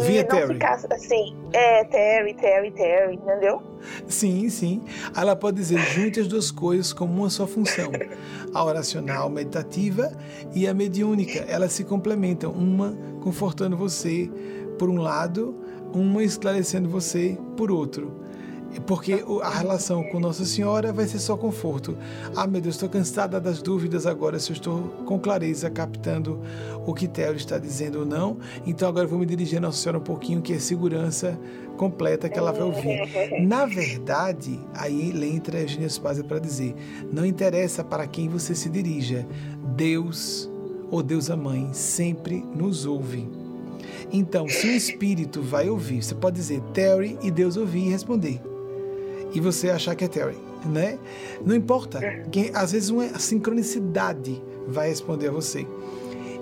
[0.00, 0.54] Via e não Terry.
[0.54, 3.62] ficar assim, é, Terry, Terry, Terry, entendeu?
[4.06, 4.82] Sim, sim.
[5.16, 7.90] Ela pode dizer junte as duas coisas como uma só função.
[8.52, 10.12] A oracional meditativa
[10.54, 11.44] e a mediúnica.
[11.48, 14.30] Elas se complementam, uma confortando você
[14.78, 15.54] por um lado,
[15.92, 18.23] uma esclarecendo você por outro
[18.80, 21.96] porque a relação com Nossa Senhora vai ser só conforto.
[22.34, 26.40] Ah, meu Deus, estou cansada das dúvidas agora se eu estou com clareza captando
[26.86, 28.38] o que Theo está dizendo ou não.
[28.66, 31.38] Então agora vou me dirigir a Nossa Senhora um pouquinho, que é segurança
[31.76, 33.40] completa que ela vai ouvir.
[33.42, 36.74] Na verdade, aí entra a Eugênia Spazia para dizer:
[37.12, 39.26] não interessa para quem você se dirija,
[39.76, 40.50] Deus
[40.90, 43.28] ou Deus a Mãe sempre nos ouve.
[44.12, 48.53] Então, se o Espírito vai ouvir, você pode dizer Terry e Deus ouvir e responder
[49.34, 50.98] e você achar que é Terry, né?
[51.44, 52.00] Não importa.
[52.30, 55.66] Quem, às vezes uma sincronicidade vai responder a você.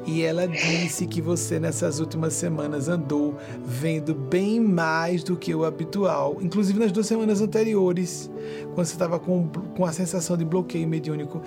[0.04, 5.64] E ela disse que você nessas últimas semanas andou vendo bem mais do que o
[5.64, 8.28] habitual, inclusive nas duas semanas anteriores,
[8.74, 11.40] quando você estava com, com a sensação de bloqueio mediúnico,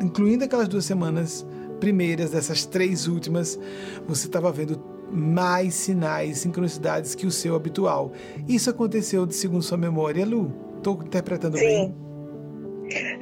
[0.00, 1.46] incluindo aquelas duas semanas
[1.80, 3.58] primeiras, dessas três últimas,
[4.06, 4.78] você estava vendo
[5.10, 8.12] mais sinais, sincronicidades que o seu habitual.
[8.46, 10.71] Isso aconteceu de segundo sua memória, Lu?
[10.82, 11.64] Estou interpretando Sim.
[11.64, 11.94] bem?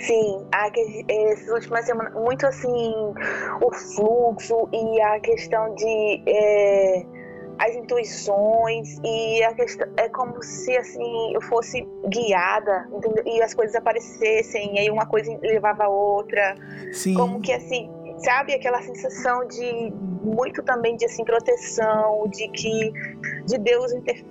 [0.00, 0.46] Sim,
[1.06, 2.94] essas últimas semanas, muito assim,
[3.60, 7.04] o fluxo e a questão de é,
[7.58, 13.22] as intuições e a questão é como se assim eu fosse guiada entendeu?
[13.26, 16.54] e as coisas aparecessem e aí uma coisa levava a outra,
[16.92, 17.12] Sim.
[17.12, 17.90] como que assim
[18.22, 19.92] sabe aquela sensação de
[20.22, 22.92] muito também de assim proteção, de que
[23.46, 24.24] de Deus inter,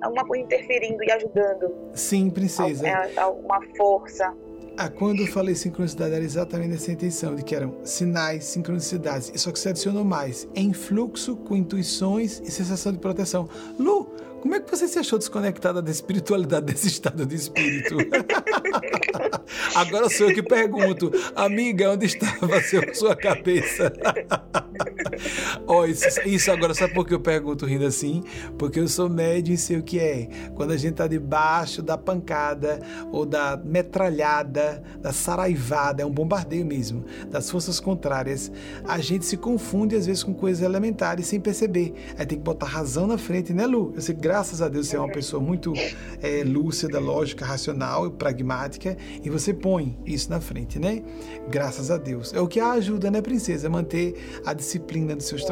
[0.00, 1.72] alguma coisa interferindo e ajudando.
[1.94, 2.86] Sim, princesa.
[2.88, 4.34] É uma força.
[4.76, 9.30] Ah, quando eu falei sincronicidade, era exatamente essa intenção, de que eram sinais, sincronicidades.
[9.36, 13.48] Só que você adicionou mais, em fluxo com intuições e sensação de proteção.
[13.78, 14.09] Lu,
[14.40, 17.96] como é que você se achou desconectada da espiritualidade desse estado de espírito?
[19.74, 23.92] Agora sou eu que pergunto, amiga, onde estava seu, sua cabeça?
[25.66, 28.22] oh, isso, isso, agora, sabe por que eu pergunto rindo assim?
[28.58, 30.28] Porque eu sou médio e sei o que é.
[30.54, 32.80] Quando a gente está debaixo da pancada
[33.12, 38.50] ou da metralhada, da saraivada, é um bombardeio mesmo, das forças contrárias,
[38.84, 41.94] a gente se confunde às vezes com coisas elementares sem perceber.
[42.16, 43.92] Aí tem que botar razão na frente, né, Lu?
[43.94, 45.72] Eu sei que graças a Deus você é uma pessoa muito
[46.22, 51.02] é, lúcida, lógica, racional e pragmática e você põe isso na frente, né?
[51.48, 52.32] Graças a Deus.
[52.32, 54.14] É o que a ajuda, né, princesa, a manter
[54.46, 55.42] a disciplina de seus,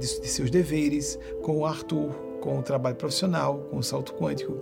[0.00, 2.10] de seus deveres com o Arthur,
[2.44, 4.58] com o trabalho profissional, com o salto quântico.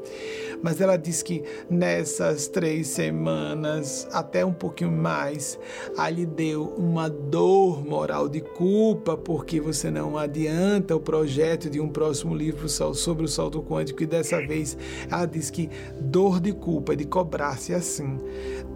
[0.62, 5.58] Mas ela diz que nessas três semanas, até um pouquinho mais,
[5.98, 11.80] a lhe deu uma dor moral de culpa porque você não adianta o projeto de
[11.80, 14.78] um próximo livro sobre o salto quântico e dessa vez
[15.10, 15.68] ela diz que
[16.00, 18.20] dor de culpa, de cobrar-se assim.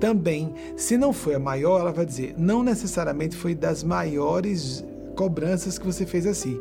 [0.00, 4.84] Também, se não foi a maior, ela vai dizer, não necessariamente foi das maiores
[5.16, 6.60] cobranças que você fez assim.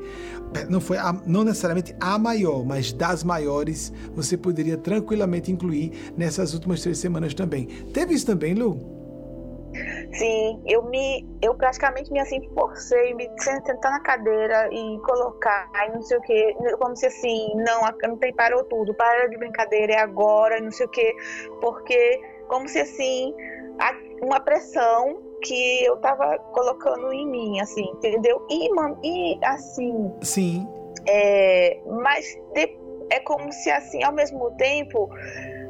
[0.69, 6.53] Não foi a, não necessariamente a maior, mas das maiores você poderia tranquilamente incluir nessas
[6.53, 7.67] últimas três semanas também.
[7.93, 8.95] Teve isso também, Lu?
[10.13, 15.91] Sim, eu me, eu praticamente me assim forcei, me sentar na cadeira e colocar, e
[15.91, 19.93] não sei o que, como se assim, não, não tem parou tudo, para de brincadeira,
[19.93, 21.13] é agora, não sei o que,
[21.59, 23.33] porque como se assim,
[24.21, 28.45] uma pressão que eu tava colocando em mim, assim, entendeu?
[28.49, 28.67] E,
[29.03, 30.11] e assim.
[30.21, 30.67] Sim.
[31.07, 32.77] É, mas de,
[33.11, 35.09] é como se assim, ao mesmo tempo.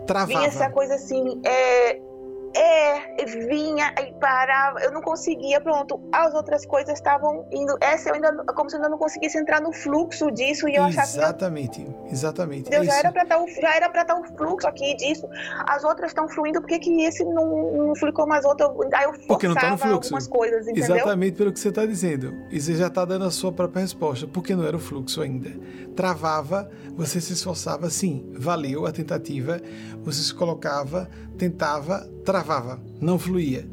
[0.07, 0.27] Travava.
[0.27, 1.99] Vinha essa coisa assim, é,
[2.55, 5.99] é, vinha e parava, eu não conseguia, pronto.
[6.11, 7.75] As outras coisas estavam indo.
[7.81, 10.83] Essa eu ainda, como se eu ainda não conseguisse entrar no fluxo disso e eu
[10.83, 12.69] achava Exatamente, exatamente.
[12.69, 15.27] Deus, já, era pra estar, já era para estar o fluxo aqui disso.
[15.67, 18.69] As outras estão fluindo, por que, que esse não, não flui como as outras?
[18.93, 20.07] Aí eu Porque não tá no fluxo.
[20.07, 20.95] algumas coisas, entendeu?
[20.95, 22.33] Exatamente pelo que você está dizendo.
[22.49, 24.27] E você já está dando a sua própria resposta.
[24.27, 25.51] Porque não era o fluxo ainda.
[25.95, 29.59] Travava, você se esforçava, sim, valeu a tentativa,
[30.03, 32.44] você se colocava, tentava, travava,
[33.01, 33.67] não fluía.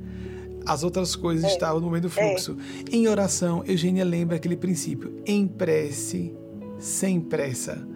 [0.66, 1.48] As outras coisas é.
[1.48, 2.56] estavam no meio do fluxo.
[2.90, 2.96] É.
[2.96, 6.34] Em oração, Eugênia lembra aquele princípio: em prece,
[6.78, 7.86] sem pressa.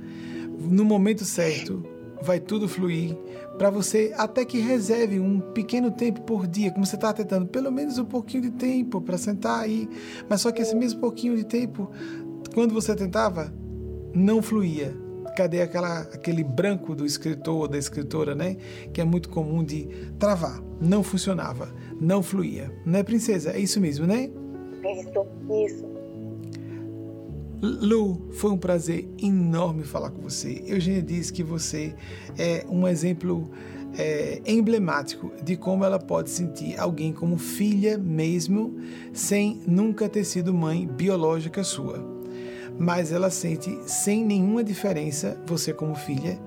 [0.58, 1.84] No momento certo,
[2.22, 3.16] vai tudo fluir
[3.58, 7.70] para você até que reserve um pequeno tempo por dia, como você está tentando, pelo
[7.70, 9.88] menos um pouquinho de tempo para sentar aí.
[10.28, 11.90] Mas só que esse mesmo pouquinho de tempo,
[12.54, 13.52] quando você tentava,
[14.14, 15.05] não fluía
[15.36, 18.56] cadê aquela, aquele branco do escritor ou da escritora, né?
[18.92, 19.86] Que é muito comum de
[20.18, 20.62] travar.
[20.80, 22.72] Não funcionava, não fluía.
[22.84, 23.52] Não é, princesa?
[23.52, 24.30] É isso mesmo, né?
[24.82, 25.26] Isso,
[25.66, 25.84] isso.
[27.62, 30.62] Lu, foi um prazer enorme falar com você.
[30.66, 31.94] Eugênia diz que você
[32.38, 33.50] é um exemplo
[33.98, 38.76] é, emblemático de como ela pode sentir alguém como filha mesmo,
[39.12, 42.15] sem nunca ter sido mãe biológica sua
[42.78, 46.38] mas ela sente sem nenhuma diferença, você como filha,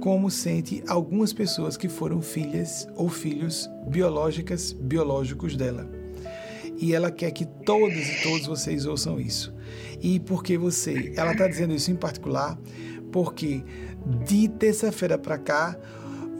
[0.00, 5.88] como sente algumas pessoas que foram filhas ou filhos biológicas, biológicos dela.
[6.78, 9.54] E ela quer que todos e todos vocês ouçam isso.
[10.00, 12.58] E porque você, ela está dizendo isso em particular,
[13.12, 13.62] porque
[14.26, 15.78] de terça-feira para cá,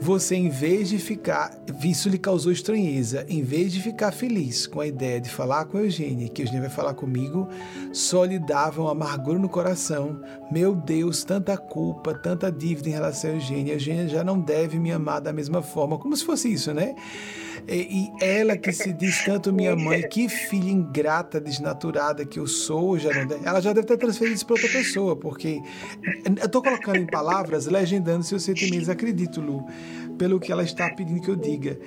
[0.03, 4.81] você, em vez de ficar, isso lhe causou estranheza, em vez de ficar feliz com
[4.81, 7.47] a ideia de falar com Eugênia, que Eugênia vai falar comigo,
[7.93, 10.19] só lhe dava uma amargura no coração.
[10.51, 13.73] Meu Deus, tanta culpa, tanta dívida em relação a Eugênia.
[13.73, 16.95] Eugênia já não deve me amar da mesma forma, como se fosse isso, né?
[17.67, 22.47] E, e ela que se diz tanto minha mãe, que filha ingrata, desnaturada que eu
[22.47, 25.61] sou, já não deve, ela já deve ter transferido isso para outra pessoa, porque
[26.25, 29.65] eu estou colocando em palavras, legendando seus sentimentos, acredito, Lu
[30.21, 31.79] pelo que ela está pedindo que eu diga.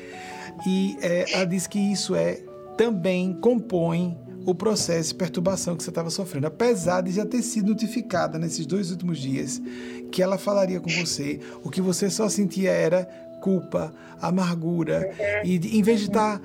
[0.66, 2.42] E é, ela diz que isso é
[2.76, 7.68] também compõe o processo de perturbação que você estava sofrendo, apesar de já ter sido
[7.68, 9.62] notificada nesses dois últimos dias
[10.10, 13.08] que ela falaria com você, o que você só sentia era
[13.44, 13.92] culpa,
[14.22, 15.10] amargura,
[15.44, 16.40] e em vez de estar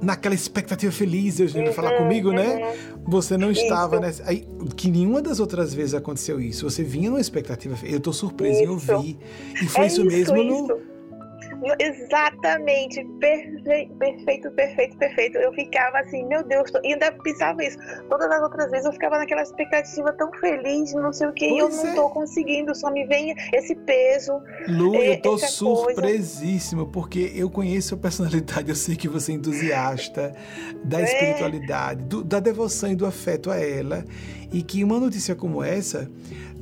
[0.00, 2.74] naquela expectativa feliz, Eugênio, falar comigo, né?
[3.06, 4.22] Você não estava nessa.
[4.26, 6.68] Aí, que nenhuma das outras vezes aconteceu isso.
[6.68, 7.76] Você vinha numa expectativa.
[7.84, 9.18] Eu estou surpresa em ouvir.
[9.62, 10.80] E foi é isso, mesmo, Lu?
[11.78, 15.38] Exatamente, perfeito, perfeito, perfeito, perfeito.
[15.38, 17.76] Eu ficava assim, meu Deus, e ainda pensava isso.
[18.08, 21.58] Todas as outras vezes eu ficava naquela expectativa tão feliz, não sei o que, e
[21.58, 21.94] eu não é.
[21.94, 24.40] tô conseguindo, só me vem esse peso.
[24.68, 26.92] Lu, é, eu tô surpresíssimo, coisa.
[26.92, 30.34] porque eu conheço a personalidade, eu sei que você é entusiasta
[30.84, 31.04] da é.
[31.04, 34.04] espiritualidade, do, da devoção e do afeto a ela,
[34.52, 36.08] e que uma notícia como essa,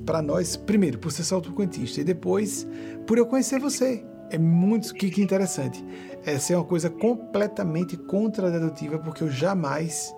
[0.06, 2.66] para nós, primeiro, por ser salto-quantista, e depois,
[3.06, 5.85] por eu conhecer você é muito que, que interessante.
[6.24, 10.15] Essa é uma coisa completamente contradedutiva, porque eu jamais.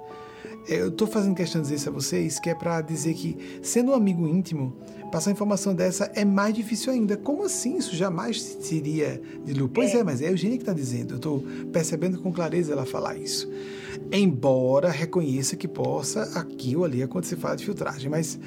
[0.69, 3.93] Eu estou fazendo questão de dizer isso a vocês, que é para dizer que, sendo
[3.93, 4.77] um amigo íntimo,
[5.11, 7.17] passar informação dessa é mais difícil ainda.
[7.17, 9.71] Como assim isso jamais seria de Lu?
[9.71, 11.15] Pois é, mas é a Eugênia que está dizendo.
[11.15, 11.43] Eu estou
[11.73, 13.51] percebendo com clareza ela falar isso.
[14.13, 18.39] Embora reconheça que possa aqui ou ali acontecer falha de filtragem, mas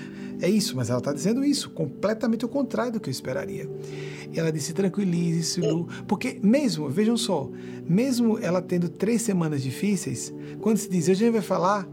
[0.41, 3.69] é isso, mas ela está dizendo isso, completamente o contrário do que eu esperaria.
[4.31, 5.87] E ela disse: tranquilize-se, Lu.
[6.07, 7.49] Porque, mesmo, vejam só,
[7.87, 11.87] mesmo ela tendo três semanas difíceis, quando se diz, a gente vai falar,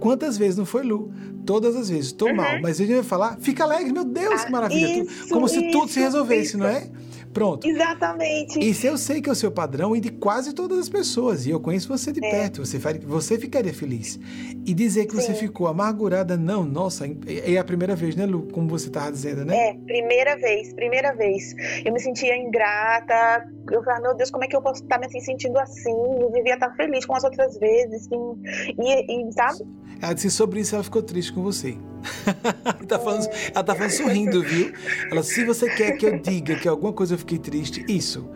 [0.00, 1.12] quantas vezes não foi Lu?
[1.46, 2.36] Todas as vezes, estou uhum.
[2.36, 5.02] mal, mas a gente vai falar, fica alegre, meu Deus, que ah, maravilha.
[5.02, 6.58] Isso, Como se tudo se resolvesse, isso.
[6.58, 6.88] não é?
[7.34, 7.66] Pronto.
[7.66, 8.60] Exatamente.
[8.60, 11.44] Isso eu sei que é o seu padrão e de quase todas as pessoas.
[11.46, 12.30] E eu conheço você de é.
[12.30, 12.64] perto.
[12.64, 14.20] Você, você ficaria feliz.
[14.64, 15.22] E dizer que Sim.
[15.22, 18.46] você ficou amargurada, não, nossa, é a primeira vez, né, Lu?
[18.52, 19.70] Como você estava dizendo, né?
[19.70, 21.54] É, primeira vez, primeira vez.
[21.84, 23.46] Eu me sentia ingrata.
[23.70, 25.90] Eu falava, meu Deus, como é que eu posso estar me sentindo assim?
[26.20, 28.08] Eu devia estar feliz com as outras vezes.
[28.12, 29.64] E, e sabe?
[30.00, 31.76] Ela disse sobre isso, ela ficou triste com você.
[32.86, 34.72] tá falando, ela tá falando sorrindo, viu?
[35.10, 38.28] Ela, se você quer que eu diga que alguma coisa eu fiquei triste, isso.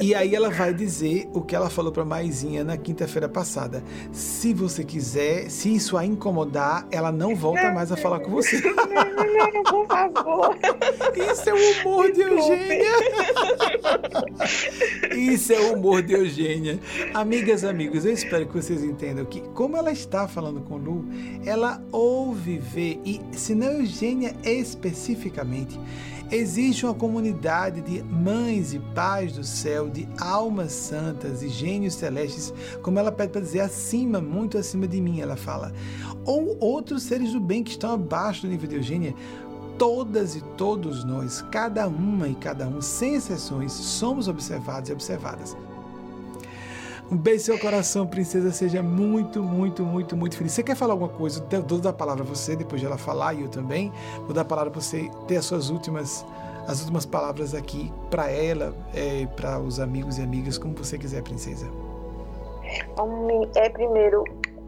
[0.00, 3.82] E aí ela vai dizer o que ela falou para Maisinha na quinta-feira passada.
[4.12, 8.62] Se você quiser, se isso a incomodar, ela não volta mais a falar com você.
[8.92, 10.56] Não, não, por favor.
[11.14, 12.92] Isso é o humor de Eugênia.
[15.16, 16.78] Isso é o humor de Eugênia.
[17.14, 21.04] Amigas, amigos, eu espero que vocês entendam que, como ela está falando com Lu,
[21.44, 25.78] ela ouve, vê, e se não Eugênia especificamente,
[26.32, 32.54] Existe uma comunidade de mães e pais do céu, de almas santas e gênios celestes,
[32.80, 35.74] como ela pede para dizer, acima, muito acima de mim, ela fala.
[36.24, 39.14] Ou outros seres do bem que estão abaixo do nível de Eugênia.
[39.76, 45.54] Todas e todos nós, cada uma e cada um, sem exceções, somos observados e observadas.
[47.12, 48.50] Um beijo seu coração, princesa.
[48.50, 50.52] Seja muito, muito, muito, muito feliz.
[50.52, 51.46] Você quer falar alguma coisa?
[51.52, 53.92] Eu dou a palavra a você, depois de ela falar, e eu também.
[54.20, 56.24] Vou dar a palavra para você ter as suas últimas,
[56.66, 61.22] as últimas palavras aqui para ela, é, para os amigos e amigas, como você quiser,
[61.22, 61.70] princesa.
[63.56, 64.24] É, primeiro,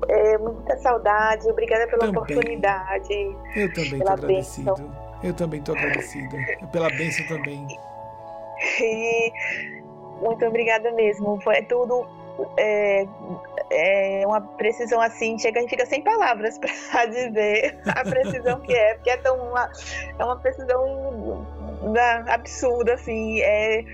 [0.06, 1.48] é, muita saudade.
[1.48, 2.22] Obrigada pela também.
[2.22, 3.36] oportunidade.
[3.56, 4.92] Eu também estou agradecido.
[5.22, 6.36] Eu também estou agradecido.
[6.70, 7.66] Pela bênção também.
[8.80, 9.32] E
[10.22, 11.40] muito obrigada mesmo.
[11.42, 12.06] Foi tudo
[12.56, 13.06] é,
[13.70, 18.74] é uma precisão assim, chega, a gente fica sem palavras para dizer a precisão que
[18.74, 19.70] é, porque é tão uma,
[20.18, 21.46] é uma precisão
[22.28, 23.84] absurda, assim, é,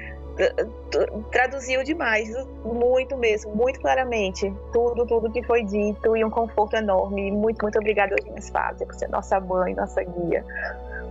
[1.31, 2.31] traduziu demais,
[2.65, 7.31] muito mesmo, muito claramente, tudo, tudo que foi dito e um conforto enorme.
[7.31, 10.45] Muito, muito obrigada, Eugênia Fábio, por ser nossa mãe, nossa guia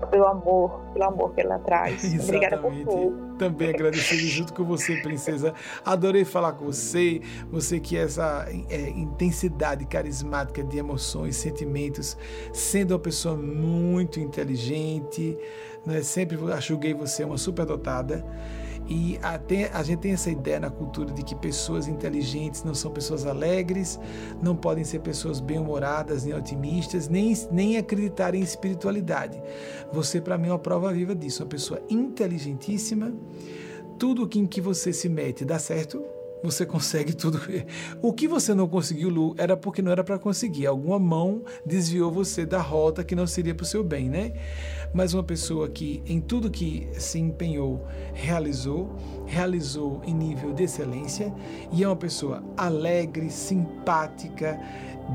[0.07, 2.03] pelo amor, pelo amor que ela traz.
[2.03, 2.23] Exatamente.
[2.29, 3.37] Obrigada por tudo.
[3.37, 5.53] Também agradecido junto com você, princesa.
[5.85, 7.21] Adorei falar com você.
[7.51, 12.17] Você que é essa é, intensidade carismática de emoções, sentimentos,
[12.53, 15.37] sendo uma pessoa muito inteligente.
[15.85, 16.01] Né?
[16.01, 18.25] Sempre julguei você uma superdotada.
[18.89, 22.89] E até a gente tem essa ideia na cultura de que pessoas inteligentes não são
[22.89, 23.99] pessoas alegres,
[24.41, 29.39] não podem ser pessoas bem-humoradas, nem otimistas, nem, nem acreditar em espiritualidade.
[29.93, 31.43] Você, para mim, é uma prova viva disso.
[31.43, 33.13] Uma pessoa inteligentíssima,
[33.99, 36.03] tudo em que você se mete dá certo,
[36.41, 37.39] você consegue tudo.
[38.01, 40.65] O que você não conseguiu, Lu, era porque não era para conseguir.
[40.65, 44.33] Alguma mão desviou você da rota que não seria para o seu bem, né?
[44.93, 48.95] Mas uma pessoa que em tudo que se empenhou, realizou,
[49.25, 51.33] realizou em nível de excelência
[51.71, 54.59] e é uma pessoa alegre, simpática,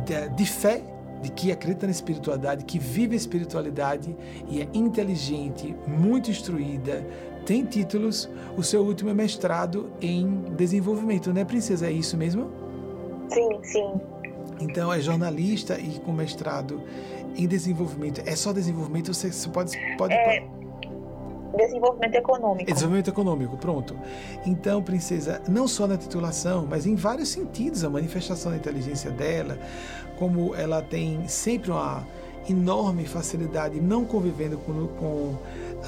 [0.05, 0.83] de, de fé
[1.23, 4.15] de que acredita na espiritualidade, que vive a espiritualidade
[4.47, 7.05] e é inteligente, muito instruída,
[7.47, 11.87] tem títulos, o seu último é mestrado em desenvolvimento, né, princesa?
[11.87, 12.51] É isso mesmo?
[13.31, 14.01] Sim, sim.
[14.61, 16.83] Então é jornalista e com mestrado
[17.35, 18.23] em desenvolvimento.
[18.24, 19.12] É só desenvolvimento?
[19.12, 20.15] Você, você pode, pode.
[20.15, 20.47] É
[21.56, 22.70] desenvolvimento econômico.
[22.70, 23.97] Desenvolvimento econômico, pronto.
[24.44, 29.59] Então, princesa, não só na titulação, mas em vários sentidos, a manifestação da inteligência dela,
[30.19, 32.06] como ela tem sempre uma
[32.48, 35.36] enorme facilidade não convivendo com, com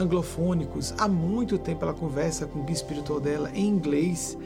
[0.00, 0.94] anglofônicos.
[0.98, 4.36] Há muito tempo ela conversa com o guia espiritual dela em inglês,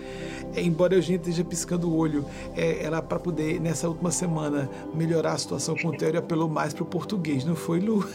[0.56, 2.24] embora a gente esteja piscando o olho.
[2.56, 6.74] É, ela, para poder, nessa última semana, melhorar a situação com o Théo, apelou mais
[6.74, 8.06] para o português, não foi, Lu?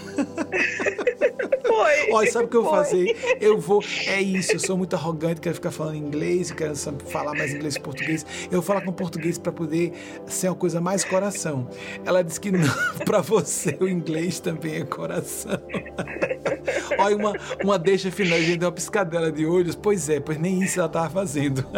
[1.76, 2.12] Foi.
[2.12, 3.38] Olha, sabe o que eu vou fazer?
[3.42, 3.84] Eu vou.
[4.08, 7.84] É isso, eu sou muito arrogante, quero ficar falando inglês, quero falar mais inglês que
[7.84, 8.26] português.
[8.46, 9.92] Eu vou falar com português para poder
[10.28, 11.68] ser uma coisa mais coração.
[12.06, 12.52] Ela disse que
[13.04, 15.60] para você o inglês também é coração.
[16.98, 17.34] Olha, uma,
[17.64, 19.76] uma deixa final, gente uma piscadela de olhos.
[19.76, 21.66] Pois é, pois nem isso ela estava fazendo.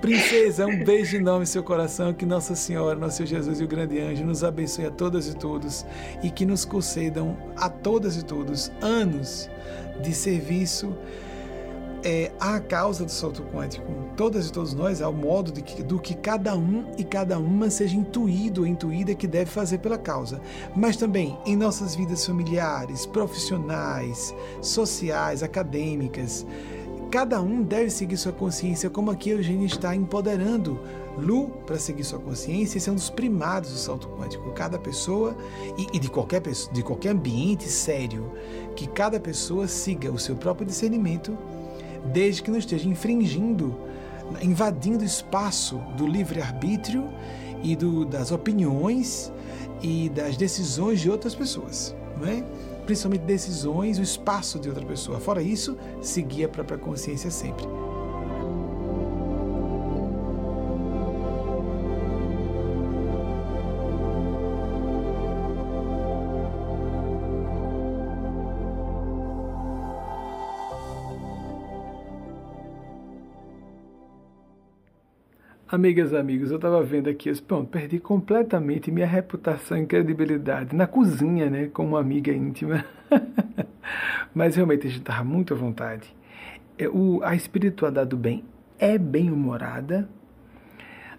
[0.00, 2.12] Princesa, um beijo enorme em seu coração.
[2.12, 5.36] Que Nossa Senhora, Nosso Senhor Jesus e o grande anjo nos abençoe a todas e
[5.36, 5.86] todos
[6.22, 9.48] e que nos concedam a todas e todos anos
[10.02, 10.92] de serviço
[12.04, 13.86] é, à causa do salto quântico.
[14.16, 17.70] Todas e todos nós, ao modo de que, do que cada um e cada uma
[17.70, 20.40] seja intuído ou intuída que deve fazer pela causa.
[20.74, 26.46] Mas também em nossas vidas familiares, profissionais, sociais, acadêmicas
[27.12, 30.80] Cada um deve seguir sua consciência, como aqui a Eugênia está empoderando
[31.18, 32.78] Lu para seguir sua consciência.
[32.78, 34.50] Esse é um dos primados do salto quântico.
[34.52, 35.36] Cada pessoa,
[35.76, 38.32] e, e de, qualquer, de qualquer ambiente sério,
[38.74, 41.36] que cada pessoa siga o seu próprio discernimento,
[42.06, 43.78] desde que não esteja infringindo,
[44.40, 47.08] invadindo o espaço do livre-arbítrio
[47.62, 49.32] e do, das opiniões
[49.82, 51.94] e das decisões de outras pessoas.
[52.18, 52.44] Não é?
[52.84, 55.20] principalmente decisões, o espaço de outra pessoa.
[55.20, 57.64] Fora isso, seguir a própria consciência sempre.
[75.72, 80.86] Amigas, amigos, eu estava vendo aqui, eu, pronto, perdi completamente minha reputação e credibilidade na
[80.86, 82.84] cozinha, né, como uma amiga íntima.
[84.34, 86.14] Mas realmente a gente estava muito à vontade.
[86.76, 88.44] É, o, a espiritualidade do bem
[88.78, 90.06] é bem-humorada.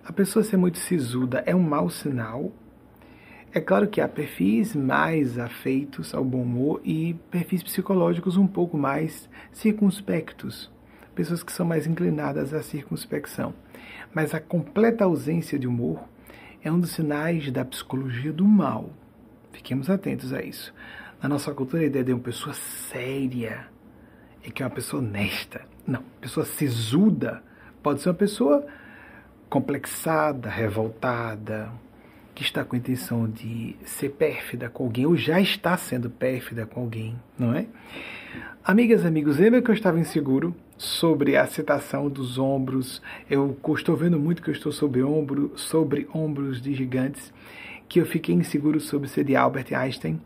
[0.05, 2.51] A pessoa ser muito sisuda é um mau sinal.
[3.51, 8.77] É claro que há perfis mais afeitos ao bom humor e perfis psicológicos um pouco
[8.77, 10.71] mais circunspectos.
[11.15, 13.55] Pessoas que são mais inclinadas à circunspecção.
[14.13, 16.03] Mas a completa ausência de humor
[16.63, 18.89] é um dos sinais da psicologia do mal.
[19.51, 20.73] Fiquemos atentos a isso.
[21.21, 23.67] Na nossa cultura, a ideia de uma pessoa séria
[24.43, 25.61] é que é uma pessoa honesta.
[25.85, 27.41] Não, pessoa sisuda
[27.81, 28.65] pode ser uma pessoa
[29.49, 31.71] complexada, revoltada,
[32.33, 36.65] que está com a intenção de ser pérfida com alguém ou já está sendo pérfida
[36.65, 37.67] com alguém, não é?
[38.63, 43.01] Amigas, amigos, lembra que eu estava inseguro sobre a citação dos ombros?
[43.29, 47.33] Eu estou vendo muito que eu estou sobre, ombro, sobre ombros de gigantes,
[47.87, 50.19] que eu fiquei inseguro sobre ser de Albert Einstein.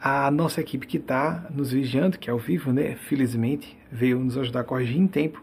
[0.00, 2.94] A nossa equipe que está nos vigiando, que é ao vivo, né?
[2.94, 5.42] Felizmente, veio nos ajudar a corrigir em tempo.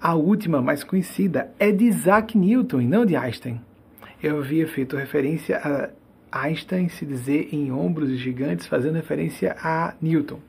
[0.00, 3.60] A última, mais conhecida, é de Isaac Newton e não de Einstein.
[4.22, 5.60] Eu havia feito referência
[6.32, 10.40] a Einstein se dizer em ombros gigantes, fazendo referência a Newton.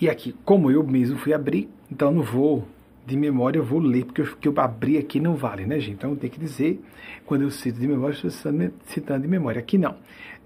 [0.00, 2.66] E aqui, como eu mesmo fui abrir, então não vou
[3.06, 5.92] de memória, eu vou ler, porque o que eu abri aqui não vale, né, gente?
[5.92, 6.82] Então tem que dizer,
[7.24, 9.60] quando eu cito de memória, estou citando, de memória.
[9.60, 9.94] Aqui não.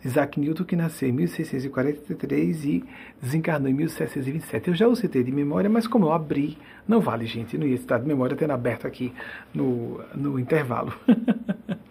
[0.05, 2.85] Isaac Newton, que nasceu em 1643 e
[3.23, 4.69] desencarnou em 1727.
[4.69, 7.57] Eu já o citei de memória, mas como eu abri, não vale, gente.
[7.57, 9.11] Não ia citar de memória tendo aberto aqui
[9.55, 10.93] no, no intervalo.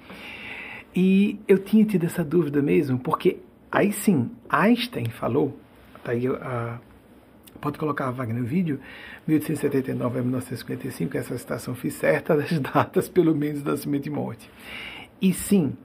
[0.96, 3.38] e eu tinha tido essa dúvida mesmo, porque
[3.72, 5.58] aí sim, Einstein falou,
[6.04, 6.80] tá aí a
[7.60, 8.80] Pode colocar a Wagner no vídeo,
[9.28, 14.50] 1879 a 1955, essa citação fiz certa das datas, pelo menos, da nascimento e morte.
[15.22, 15.76] E sim,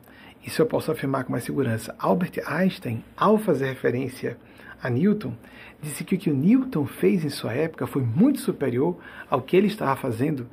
[0.45, 1.95] isso eu posso afirmar com mais segurança.
[1.99, 4.37] Albert Einstein, ao fazer referência
[4.83, 5.35] a Newton,
[5.81, 8.99] disse que o que o Newton fez em sua época foi muito superior
[9.31, 10.49] ao que ele estava fazendo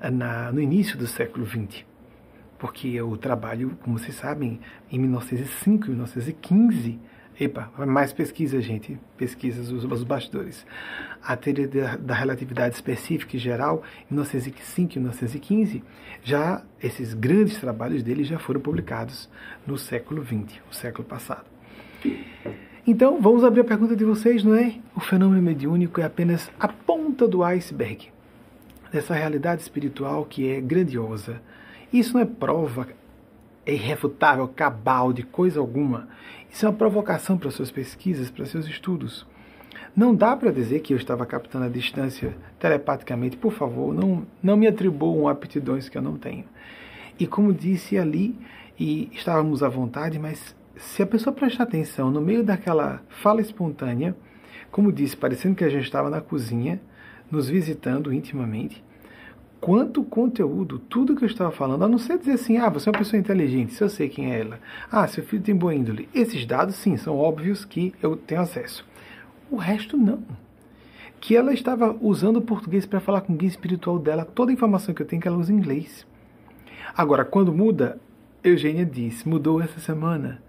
[0.00, 1.84] eh, na, no início do século XX.
[2.58, 6.98] Porque o trabalho, como vocês sabem, em 1905 e 1915,
[7.40, 8.98] Epa, mais pesquisa, gente.
[9.16, 10.66] Pesquisas, os, os bastidores.
[11.22, 15.84] A teoria da, da, relatividade específica e geral, em 1905 e 1915,
[16.24, 19.28] já esses grandes trabalhos dele já foram publicados
[19.64, 21.44] no século XX, o século passado.
[22.84, 24.74] Então, vamos abrir a pergunta de vocês, não é?
[24.96, 28.08] O fenômeno mediúnico é apenas a ponta do iceberg
[28.90, 31.40] dessa realidade espiritual que é grandiosa.
[31.92, 32.88] Isso não é prova
[33.66, 36.08] irrefutável, cabal, de coisa alguma.
[36.50, 39.26] Isso é uma provocação para suas pesquisas, para seus estudos.
[39.96, 43.36] Não dá para dizer que eu estava captando a distância telepaticamente.
[43.36, 46.44] Por favor, não, não me atribuam aptidões que eu não tenho.
[47.18, 48.38] E como disse ali,
[48.78, 54.16] e estávamos à vontade, mas se a pessoa prestar atenção no meio daquela fala espontânea,
[54.70, 56.80] como disse, parecendo que a gente estava na cozinha,
[57.30, 58.82] nos visitando intimamente,
[59.60, 62.92] quanto conteúdo, tudo que eu estava falando, a não ser dizer assim, ah, você é
[62.92, 64.60] uma pessoa inteligente, se eu sei quem é ela,
[64.90, 66.08] ah, seu filho tem boa índole.
[66.14, 68.86] Esses dados, sim, são óbvios que eu tenho acesso.
[69.50, 70.22] O resto, não.
[71.20, 74.54] Que ela estava usando o português para falar com o guia espiritual dela, toda a
[74.54, 76.06] informação que eu tenho que ela usa em inglês.
[76.96, 78.00] Agora, quando muda,
[78.42, 80.40] Eugênia disse, mudou essa semana.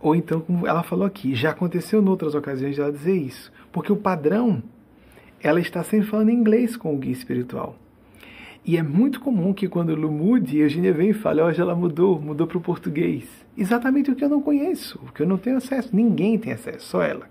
[0.00, 3.52] Ou então, como ela falou aqui, já aconteceu em outras ocasiões de ela dizer isso.
[3.70, 4.62] Porque o padrão,
[5.40, 7.76] ela está sempre falando inglês com o guia espiritual.
[8.64, 12.20] E é muito comum que quando Lu mude, Eugênia vem e fala, hoje ela mudou,
[12.20, 13.28] mudou para o português.
[13.58, 15.94] Exatamente o que eu não conheço, o que eu não tenho acesso.
[15.94, 17.28] Ninguém tem acesso, só ela.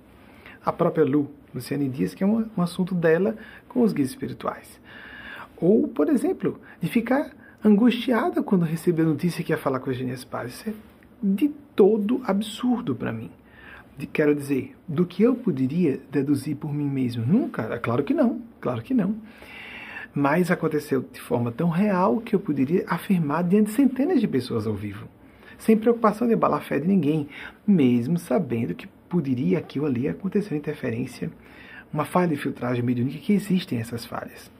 [0.63, 3.37] A própria Lu, Luciane diz que é um, um assunto dela
[3.69, 4.79] com os guias espirituais.
[5.55, 7.31] Ou, por exemplo, de ficar
[7.63, 10.51] angustiada quando receber a notícia que ia falar com a Eugênia Spaz.
[10.51, 10.73] Isso é
[11.23, 13.31] de todo absurdo para mim.
[13.97, 17.25] De, quero dizer, do que eu poderia deduzir por mim mesmo?
[17.25, 17.73] Nunca.
[17.73, 18.41] É claro que não.
[18.59, 19.15] Claro que não
[20.13, 24.67] mas aconteceu de forma tão real que eu poderia afirmar diante de centenas de pessoas
[24.67, 25.07] ao vivo,
[25.57, 27.29] sem preocupação de abalar a fé de ninguém,
[27.65, 31.31] mesmo sabendo que poderia aquilo ali acontecer uma interferência,
[31.93, 34.51] uma falha de filtragem mediúnica, que existem essas falhas.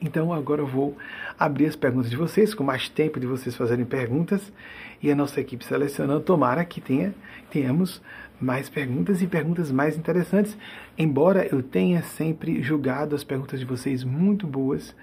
[0.00, 0.96] Então agora eu vou
[1.38, 4.52] abrir as perguntas de vocês, com mais tempo de vocês fazerem perguntas,
[5.00, 7.14] e a nossa equipe selecionando, tomara que tenha,
[7.50, 8.02] tenhamos
[8.40, 10.56] mais perguntas e perguntas mais interessantes.
[10.98, 14.94] Embora eu tenha sempre julgado as perguntas de vocês muito boas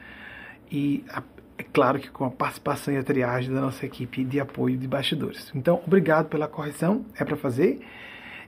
[0.71, 1.03] e
[1.57, 4.87] é claro que com a participação e a triagem da nossa equipe de apoio de
[4.87, 5.51] bastidores.
[5.53, 7.81] Então, obrigado pela correção, é para fazer.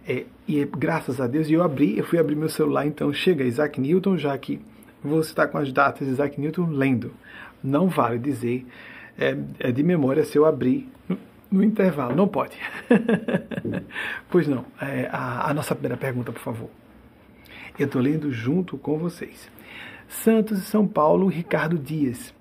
[0.07, 3.43] É, e é, graças a Deus, eu abri, eu fui abrir meu celular, então chega
[3.43, 4.61] Isaac Newton, já que
[5.03, 7.11] vou citar com as datas Isaac Newton lendo.
[7.63, 8.65] Não vale dizer
[9.17, 11.17] é, é de memória se eu abrir no,
[11.51, 12.15] no intervalo.
[12.15, 12.57] Não pode.
[14.29, 14.65] pois não.
[14.81, 16.69] É, a, a nossa primeira pergunta, por favor.
[17.79, 19.49] Eu estou lendo junto com vocês.
[20.07, 22.33] Santos e São Paulo, Ricardo Dias.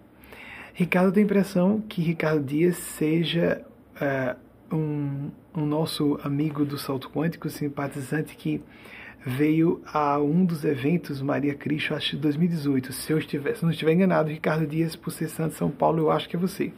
[0.74, 3.62] Ricardo tem a impressão que Ricardo Dias seja
[3.96, 8.62] uh, um, um, nosso amigo do salto quântico, simpatizante que
[9.24, 12.92] veio a um dos eventos Maria Cristo, acho que 2018.
[12.92, 16.10] Se eu estiver, se não estiver enganado, Ricardo Dias, por ser Santo São Paulo, eu
[16.10, 16.72] acho que é você.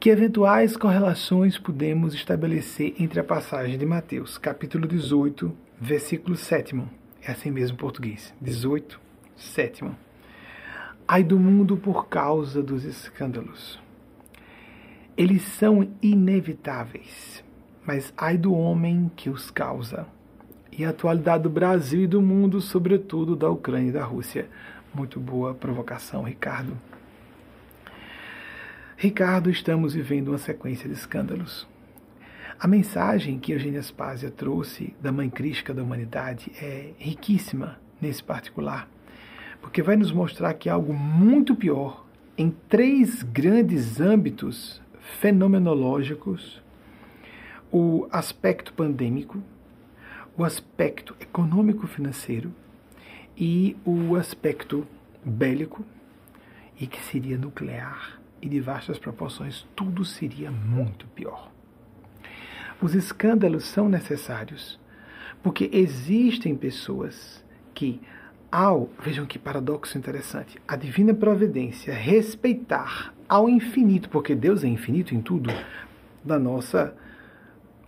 [0.00, 6.80] Que eventuais correlações podemos estabelecer entre a passagem de Mateus, capítulo 18, versículo 7?
[7.22, 8.34] É assim mesmo em português.
[8.40, 9.00] 18,
[9.36, 9.84] 7.
[11.06, 13.80] Ai do mundo por causa dos escândalos.
[15.16, 17.42] Eles são inevitáveis,
[17.84, 20.06] mas ai do homem que os causa
[20.70, 24.48] e a atualidade do Brasil e do mundo, sobretudo da Ucrânia e da Rússia.
[24.94, 26.78] Muito boa provocação, Ricardo.
[28.96, 31.66] Ricardo, estamos vivendo uma sequência de escândalos.
[32.60, 38.88] A mensagem que Eugênia Spazia trouxe da mãe crítica da humanidade é riquíssima nesse particular,
[39.62, 42.04] porque vai nos mostrar que algo muito pior
[42.36, 44.82] em três grandes âmbitos
[45.20, 46.60] fenomenológicos:
[47.70, 49.40] o aspecto pandêmico,
[50.36, 52.52] o aspecto econômico-financeiro
[53.36, 54.84] e o aspecto
[55.24, 55.84] bélico,
[56.80, 61.56] e que seria nuclear e de vastas proporções, tudo seria muito pior.
[62.80, 64.78] Os escândalos são necessários,
[65.42, 67.44] porque existem pessoas
[67.74, 68.00] que,
[68.52, 75.12] ao, vejam que paradoxo interessante, a divina providência respeitar ao infinito, porque Deus é infinito
[75.12, 75.50] em tudo,
[76.24, 76.94] da nossa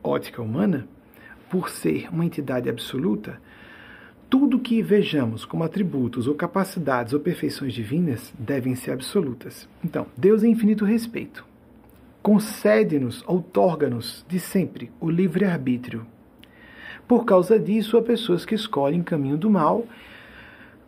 [0.03, 0.89] ótica humana,
[1.49, 3.41] por ser uma entidade absoluta,
[4.29, 9.69] tudo que vejamos como atributos ou capacidades ou perfeições divinas devem ser absolutas.
[9.85, 11.50] Então, Deus é infinito respeito.
[12.23, 16.07] Concede-nos, outorga-nos de sempre o livre-arbítrio.
[17.09, 19.87] Por causa disso, há pessoas que escolhem caminho do mal,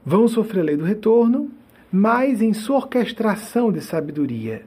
[0.04, 1.50] vão sofrer lei do retorno,
[1.90, 4.62] mas em sua orquestração de sabedoria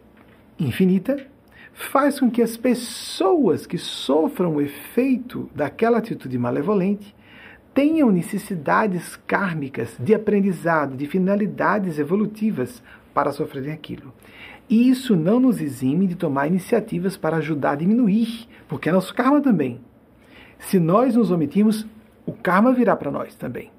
[0.59, 1.27] infinita,
[1.73, 7.13] faz com que as pessoas que sofram o efeito daquela atitude malevolente
[7.73, 12.81] tenham necessidades kármicas de aprendizado, de finalidades evolutivas
[13.13, 14.13] para sofrerem aquilo.
[14.69, 19.13] E isso não nos exime de tomar iniciativas para ajudar a diminuir, porque é nosso
[19.13, 19.79] karma também.
[20.57, 21.85] Se nós nos omitirmos,
[22.25, 23.71] o karma virá para nós também.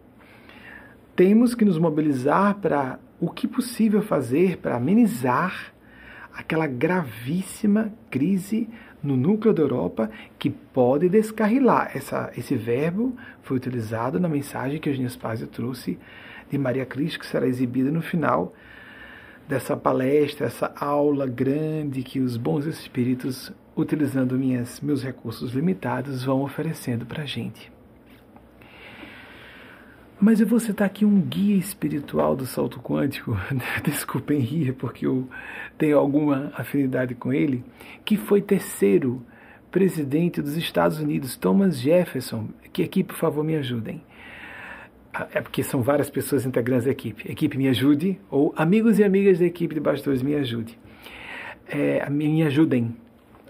[1.16, 5.72] Temos que nos mobilizar para o que possível fazer para amenizar
[6.32, 8.68] aquela gravíssima crise
[9.02, 11.90] no núcleo da Europa que pode descarrilar.
[11.94, 15.98] Essa, esse verbo foi utilizado na mensagem que Eugênio Spazio trouxe
[16.50, 18.52] de Maria Cristo, que será exibida no final
[19.48, 26.43] dessa palestra, essa aula grande que os bons espíritos, utilizando minhas, meus recursos limitados, vão
[26.43, 27.70] oferecendo para a gente.
[30.18, 33.36] Mas eu vou citar aqui um guia espiritual do salto quântico,
[33.85, 35.28] desculpem rir, porque eu
[35.77, 37.62] tenho alguma afinidade com ele,
[38.02, 39.23] que foi terceiro
[39.70, 44.02] presidente dos Estados Unidos, Thomas Jefferson, que aqui, por favor, me ajudem.
[45.18, 47.32] Ah, é porque são várias pessoas integrantes da equipe.
[47.32, 50.78] Equipe, me ajude, ou amigos e amigas da equipe de bastidores, me ajude.
[51.66, 52.94] É, me ajudem.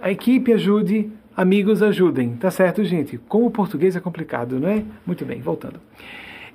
[0.01, 2.37] A equipe ajude, amigos ajudem.
[2.37, 3.19] Tá certo, gente?
[3.19, 4.85] Como o português é complicado, não é?
[5.05, 5.81] Muito bem, voltando.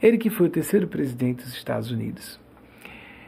[0.02, 2.40] Ele que foi o terceiro presidente dos Estados Unidos,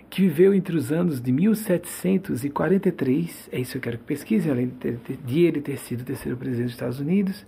[0.10, 4.68] que viveu entre os anos de 1743, é isso que eu quero que pesquisem, além
[4.68, 7.45] de, ter, de ele ter sido o terceiro presidente dos Estados Unidos,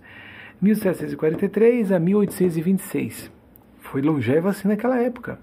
[0.60, 3.34] 1743 a 1826.
[3.90, 5.38] Foi longevo assim naquela época.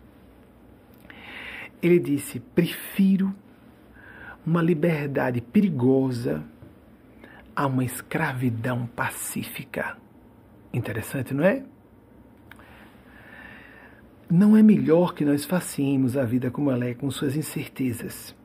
[1.81, 3.33] Ele disse: prefiro
[4.45, 6.43] uma liberdade perigosa
[7.55, 9.97] a uma escravidão pacífica.
[10.73, 11.63] Interessante, não é?
[14.29, 18.35] Não é melhor que nós façamos a vida como ela é, com suas incertezas,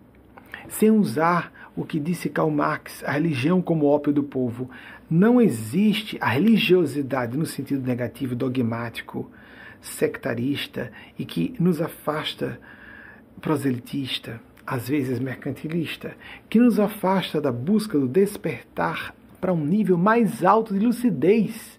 [0.69, 4.71] sem usar o que disse Karl Marx, a religião como ópio do povo.
[5.09, 9.31] Não existe a religiosidade no sentido negativo, dogmático,
[9.81, 12.61] sectarista e que nos afasta
[13.41, 16.17] proselitista, às vezes mercantilista,
[16.49, 21.79] que nos afasta da busca do despertar para um nível mais alto de lucidez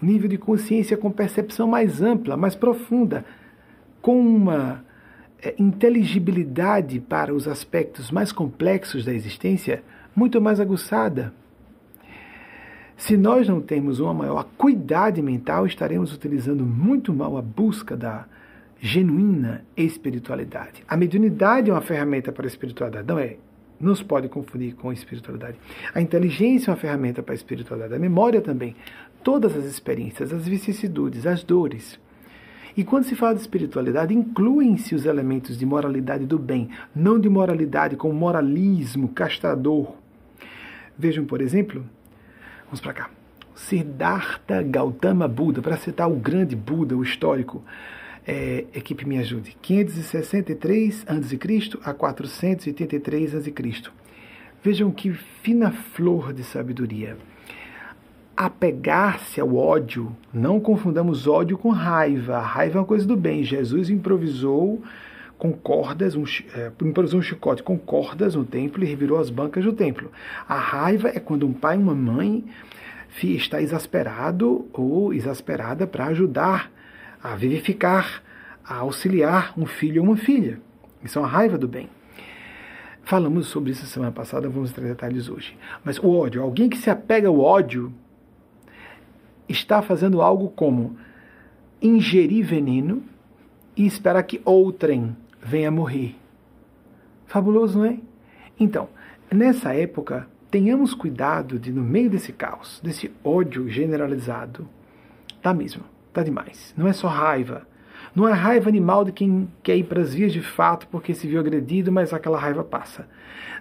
[0.00, 3.24] nível de consciência com percepção mais ampla, mais profunda,
[4.00, 4.84] com uma
[5.42, 9.82] é, inteligibilidade para os aspectos mais complexos da existência
[10.14, 11.32] muito mais aguçada.
[12.98, 18.26] Se nós não temos uma maior acuidade mental, estaremos utilizando muito mal a busca da
[18.80, 20.82] genuína espiritualidade.
[20.86, 23.36] A mediunidade é uma ferramenta para a espiritualidade, não é?
[23.80, 25.56] não se pode confundir com espiritualidade.
[25.94, 28.74] A inteligência é uma ferramenta para a espiritualidade, a memória também.
[29.22, 32.00] Todas as experiências, as vicissitudes, as dores.
[32.76, 37.28] E quando se fala de espiritualidade, incluem-se os elementos de moralidade do bem, não de
[37.28, 39.94] moralidade com moralismo castrador.
[40.96, 41.84] Vejam, por exemplo,
[42.68, 43.10] vamos para cá.
[43.54, 47.64] Siddhartha Gautama Buda, para citar o grande Buda, o histórico,
[48.26, 51.38] é, equipe me ajude, 563 a.C.
[51.82, 53.52] a 483 a.C.
[54.62, 57.16] Vejam que fina flor de sabedoria.
[58.36, 62.36] Apegar-se ao ódio, não confundamos ódio com raiva.
[62.36, 63.42] A raiva é uma coisa do bem.
[63.42, 64.80] Jesus improvisou
[65.38, 66.24] com cordas, um,
[66.54, 70.10] é, improvisou um chicote com cordas no templo e revirou as bancas do templo.
[70.48, 72.44] A raiva é quando um pai e uma mãe
[73.22, 76.70] está exasperado ou exasperada para ajudar
[77.22, 78.22] a vivificar,
[78.64, 80.60] a auxiliar um filho ou uma filha.
[81.02, 81.88] Isso é uma raiva do bem.
[83.02, 85.56] Falamos sobre isso semana passada, vamos trazer detalhes hoje.
[85.82, 87.92] Mas o ódio, alguém que se apega ao ódio,
[89.48, 90.96] está fazendo algo como
[91.80, 93.02] ingerir veneno
[93.76, 96.16] e esperar que outrem venha morrer.
[97.26, 97.98] Fabuloso, não é?
[98.58, 98.88] Então,
[99.30, 104.68] nessa época, tenhamos cuidado de, no meio desse caos, desse ódio generalizado,
[105.42, 106.74] tá mesmo, tá demais.
[106.76, 107.66] Não é só raiva.
[108.14, 111.28] Não é raiva animal de quem quer ir para as vias de fato porque se
[111.28, 113.06] viu agredido, mas aquela raiva passa.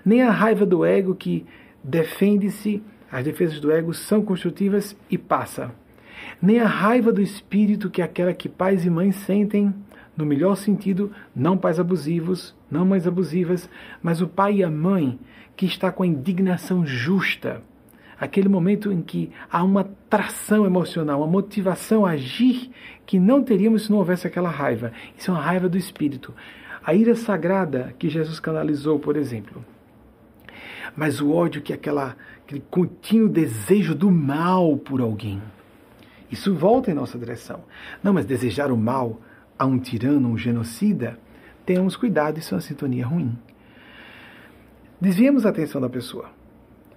[0.03, 1.45] Nem a raiva do ego que
[1.83, 2.81] defende-se,
[3.11, 5.71] as defesas do ego são construtivas e passa.
[6.41, 9.73] Nem a raiva do espírito que é aquela que pais e mães sentem
[10.18, 13.69] no melhor sentido, não pais abusivos, não mães abusivas,
[14.02, 15.19] mas o pai e a mãe
[15.56, 17.61] que está com a indignação justa,
[18.19, 22.72] aquele momento em que há uma tração emocional, uma motivação a agir
[23.06, 24.91] que não teríamos se não houvesse aquela raiva.
[25.15, 26.34] Isso é uma raiva do espírito.
[26.84, 29.64] A ira sagrada que Jesus canalizou, por exemplo.
[30.95, 35.41] Mas o ódio que é aquela, aquele contínuo desejo do mal por alguém.
[36.31, 37.64] Isso volta em nossa direção.
[38.03, 39.22] Não, mas desejar o mal
[39.57, 41.19] a um tirano, um genocida,
[41.65, 43.38] tenhamos cuidado, isso é uma sintonia ruim.
[44.99, 46.29] Desviemos a atenção da pessoa.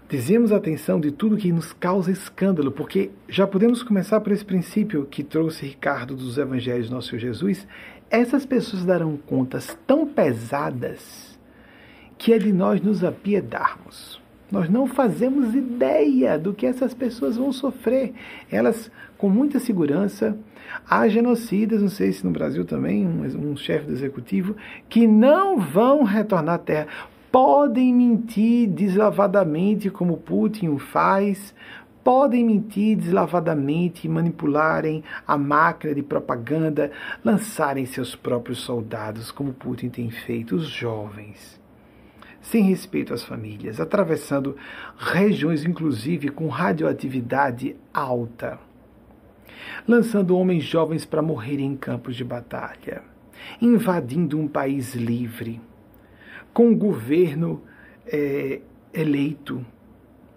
[0.08, 4.44] Desviemos a atenção de tudo que nos causa escândalo, porque já podemos começar por esse
[4.44, 7.66] princípio que trouxe Ricardo dos Evangelhos do Nosso Jesus.
[8.10, 11.38] Essas pessoas darão contas tão pesadas
[12.18, 14.20] que é de nós nos apiedarmos.
[14.50, 18.12] Nós não fazemos ideia do que essas pessoas vão sofrer.
[18.50, 20.36] Elas, com muita segurança,
[20.88, 24.56] há genocidas, não sei se no Brasil também, um, um chefe do executivo,
[24.88, 26.88] que não vão retornar à Terra.
[27.30, 31.54] Podem mentir deslavadamente, como Putin o faz,
[32.02, 36.90] podem mentir deslavadamente, manipularem a máquina de propaganda,
[37.24, 41.60] lançarem seus próprios soldados, como Putin tem feito, os jovens.
[42.40, 44.56] Sem respeito às famílias, atravessando
[44.98, 48.58] regiões, inclusive, com radioatividade alta,
[49.86, 53.02] lançando homens jovens para morrerem em campos de batalha,
[53.60, 55.60] invadindo um país livre,
[56.52, 57.62] com um governo
[58.06, 58.60] é,
[58.92, 59.64] eleito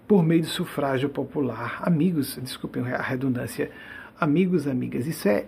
[0.07, 1.79] por meio de sufrágio popular.
[1.81, 3.71] Amigos, desculpem a redundância,
[4.19, 5.45] amigos, amigas, isso é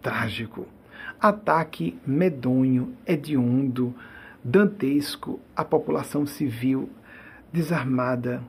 [0.00, 0.66] trágico.
[1.20, 3.94] Ataque medonho, hediondo,
[4.44, 6.90] dantesco a população civil
[7.52, 8.42] desarmada.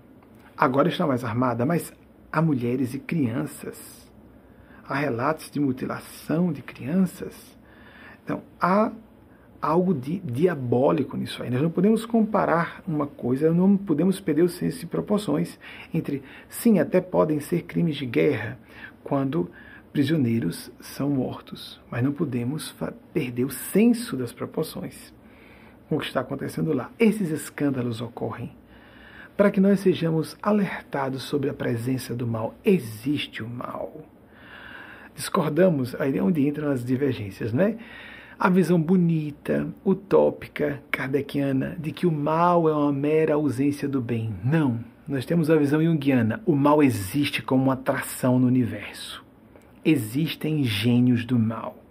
[0.57, 1.93] Agora está mais armada, mas
[2.31, 4.02] há mulheres e crianças.
[4.87, 7.33] Há relatos de mutilação de crianças.
[8.23, 8.91] Então, há
[9.61, 11.49] algo de diabólico nisso aí.
[11.49, 15.57] Nós não podemos comparar uma coisa, não podemos perder o senso de proporções
[15.93, 18.59] entre, sim, até podem ser crimes de guerra,
[19.03, 19.49] quando
[19.93, 22.75] prisioneiros são mortos, mas não podemos
[23.13, 25.13] perder o senso das proporções
[25.87, 26.91] com o que está acontecendo lá.
[26.99, 28.51] Esses escândalos ocorrem
[29.37, 32.53] para que nós sejamos alertados sobre a presença do mal.
[32.65, 34.01] Existe o mal.
[35.15, 37.77] Discordamos, aí é onde entram as divergências, né?
[38.39, 44.33] A visão bonita, utópica, kardeciana, de que o mal é uma mera ausência do bem.
[44.43, 44.79] Não.
[45.07, 46.41] Nós temos a visão junguiana.
[46.45, 49.23] O mal existe como uma atração no universo.
[49.85, 51.83] Existem gênios do mal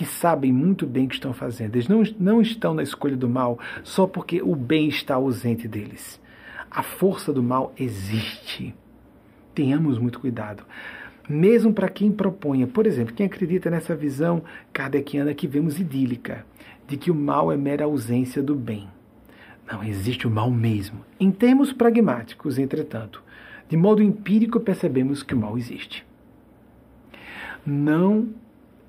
[0.00, 1.76] que sabem muito bem o que estão fazendo.
[1.76, 6.18] Eles não, não estão na escolha do mal só porque o bem está ausente deles.
[6.70, 8.74] A força do mal existe.
[9.54, 10.64] Tenhamos muito cuidado.
[11.30, 14.42] Mesmo para quem proponha, por exemplo, quem acredita nessa visão
[14.72, 16.44] kardeciana que vemos idílica,
[16.88, 18.88] de que o mal é mera ausência do bem.
[19.64, 21.04] Não, existe o mal mesmo.
[21.20, 23.22] Em termos pragmáticos, entretanto,
[23.68, 26.04] de modo empírico percebemos que o mal existe.
[27.64, 28.30] Não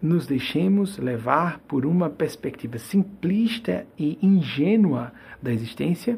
[0.02, 6.18] nos deixemos levar por uma perspectiva simplista e ingênua da existência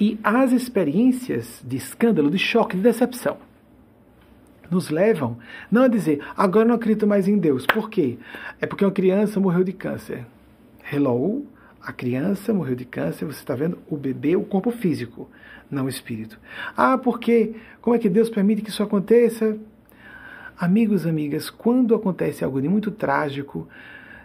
[0.00, 3.36] E as experiências de escândalo, de choque, de decepção,
[4.70, 5.38] nos levam
[5.70, 7.66] não a dizer, agora não acredito mais em Deus.
[7.66, 8.18] Por quê?
[8.60, 10.24] É porque uma criança morreu de câncer.
[10.92, 11.46] Hello?
[11.82, 15.28] A criança morreu de câncer, você está vendo o bebê, o corpo físico,
[15.70, 16.38] não o espírito.
[16.76, 19.56] Ah, porque como é que Deus permite que isso aconteça?
[20.58, 23.68] Amigos, amigas, quando acontece algo de muito trágico,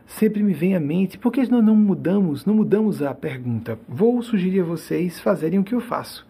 [0.08, 3.78] sempre me vem à mente, por que nós não mudamos, não mudamos a pergunta?
[3.88, 6.26] Vou sugerir a vocês fazerem o que eu faço.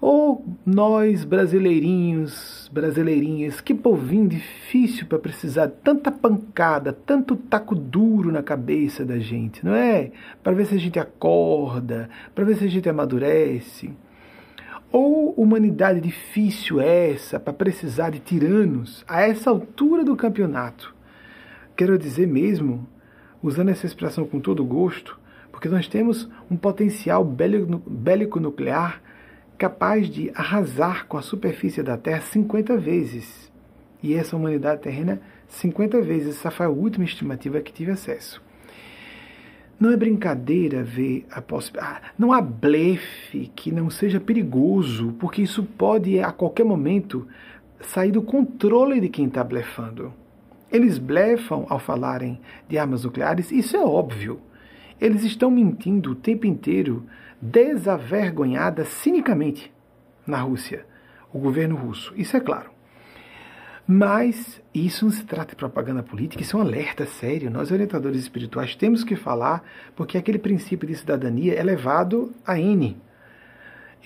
[0.00, 8.32] Ou nós, brasileirinhos, brasileirinhas, que povinho difícil para precisar de tanta pancada, tanto taco duro
[8.32, 10.10] na cabeça da gente, não é?
[10.42, 13.90] Para ver se a gente acorda, para ver se a gente amadurece.
[14.90, 20.94] Ou humanidade difícil essa para precisar de tiranos a essa altura do campeonato?
[21.76, 22.88] Quero dizer mesmo,
[23.42, 25.20] usando essa expressão com todo gosto,
[25.52, 29.02] porque nós temos um potencial bélico nuclear
[29.60, 33.52] capaz de arrasar com a superfície da Terra 50 vezes.
[34.02, 36.38] E essa humanidade terrena 50 vezes.
[36.38, 38.42] Essa foi a última estimativa que tive acesso.
[39.78, 42.00] Não é brincadeira ver a possibilidade.
[42.02, 47.28] Ah, não há blefe que não seja perigoso, porque isso pode a qualquer momento
[47.82, 50.10] sair do controle de quem está blefando.
[50.72, 54.40] Eles blefam ao falarem de armas nucleares, isso é óbvio.
[54.98, 57.04] Eles estão mentindo o tempo inteiro
[57.40, 59.72] desavergonhada cinicamente
[60.26, 60.86] na Rússia,
[61.32, 62.12] o governo russo.
[62.16, 62.70] Isso é claro.
[63.86, 67.50] Mas isso não se trata de propaganda política, isso é um alerta sério.
[67.50, 69.64] Nós, orientadores espirituais, temos que falar,
[69.96, 72.96] porque aquele princípio de cidadania é levado a N.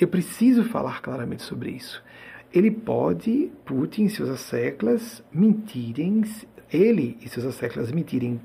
[0.01, 2.03] Eu preciso falar claramente sobre isso.
[2.53, 6.23] Ele pode, Putin e seus asseclas, mentirem,
[6.73, 8.41] ele e seus asseclas mentirem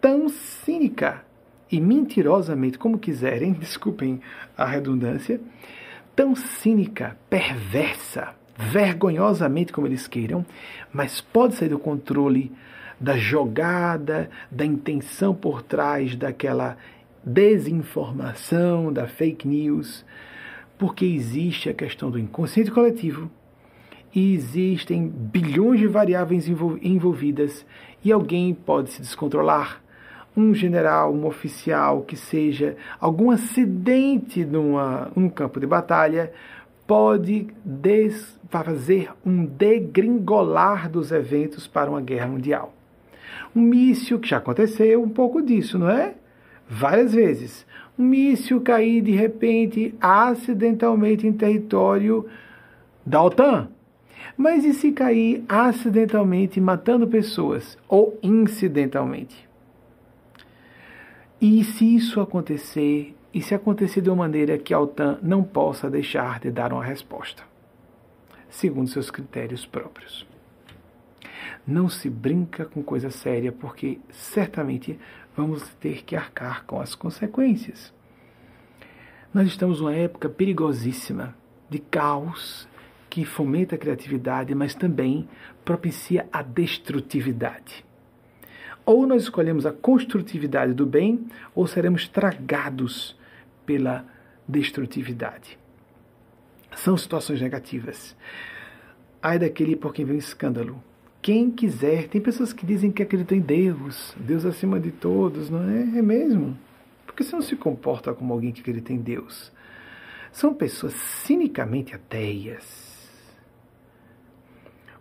[0.00, 1.24] tão cínica
[1.70, 4.20] e mentirosamente, como quiserem, desculpem
[4.56, 5.40] a redundância,
[6.14, 10.46] tão cínica, perversa, vergonhosamente como eles queiram,
[10.92, 12.52] mas pode sair do controle
[13.00, 16.76] da jogada, da intenção por trás daquela
[17.24, 20.04] desinformação, da fake news,
[20.78, 23.30] porque existe a questão do inconsciente coletivo
[24.14, 27.66] e existem bilhões de variáveis envolvidas
[28.04, 29.83] e alguém pode se descontrolar
[30.36, 36.32] um general, um oficial que seja algum acidente numa, num campo de batalha
[36.86, 37.48] pode
[38.50, 42.74] fazer um degringolar dos eventos para uma guerra mundial.
[43.54, 46.14] Um míssil, que já aconteceu um pouco disso, não é?
[46.68, 47.66] Várias vezes.
[47.98, 52.26] Um míssil cair de repente acidentalmente em território
[53.06, 53.68] da OTAN.
[54.36, 59.48] Mas e se cair acidentalmente matando pessoas ou incidentalmente?
[61.46, 65.90] E se isso acontecer, e se acontecer de uma maneira que a OTAN não possa
[65.90, 67.42] deixar de dar uma resposta,
[68.48, 70.26] segundo seus critérios próprios.
[71.66, 74.98] Não se brinca com coisa séria, porque certamente
[75.36, 77.92] vamos ter que arcar com as consequências.
[79.34, 81.36] Nós estamos numa época perigosíssima
[81.68, 82.66] de caos
[83.10, 85.28] que fomenta a criatividade, mas também
[85.62, 87.83] propicia a destrutividade.
[88.86, 93.16] Ou nós escolhemos a construtividade do bem, ou seremos tragados
[93.64, 94.04] pela
[94.46, 95.58] destrutividade.
[96.76, 98.16] São situações negativas.
[99.22, 100.82] Ai daquele por quem vem escândalo.
[101.22, 105.70] Quem quiser, tem pessoas que dizem que acreditam em Deus, Deus acima de todos, não
[105.70, 105.98] é?
[105.98, 106.58] É mesmo?
[107.06, 109.50] Porque você não se comporta como alguém que acredita em Deus.
[110.30, 113.08] São pessoas cinicamente ateias.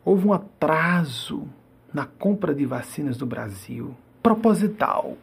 [0.06, 1.50] Houve um atraso
[1.94, 5.16] na compra de vacinas no Brasil, proposital.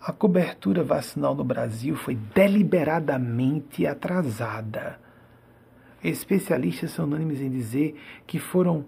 [0.00, 4.98] A cobertura vacinal no Brasil foi deliberadamente atrasada.
[6.02, 8.86] Especialistas são unânimes em dizer que foram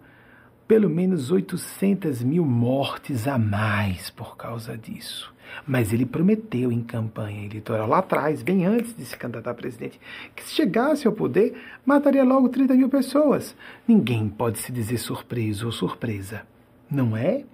[0.67, 5.35] pelo menos 800 mil mortes a mais por causa disso.
[5.67, 10.01] Mas ele prometeu em campanha eleitoral lá atrás, bem antes de se candidatar a presidente,
[10.35, 13.55] que se chegasse ao poder, mataria logo 30 mil pessoas.
[13.87, 16.47] Ninguém pode se dizer surpreso ou surpresa
[16.93, 17.45] não é?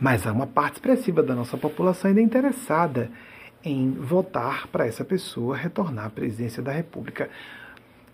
[0.00, 3.10] Mas há uma parte expressiva da nossa população ainda interessada
[3.64, 7.30] em votar para essa pessoa retornar à presidência da República.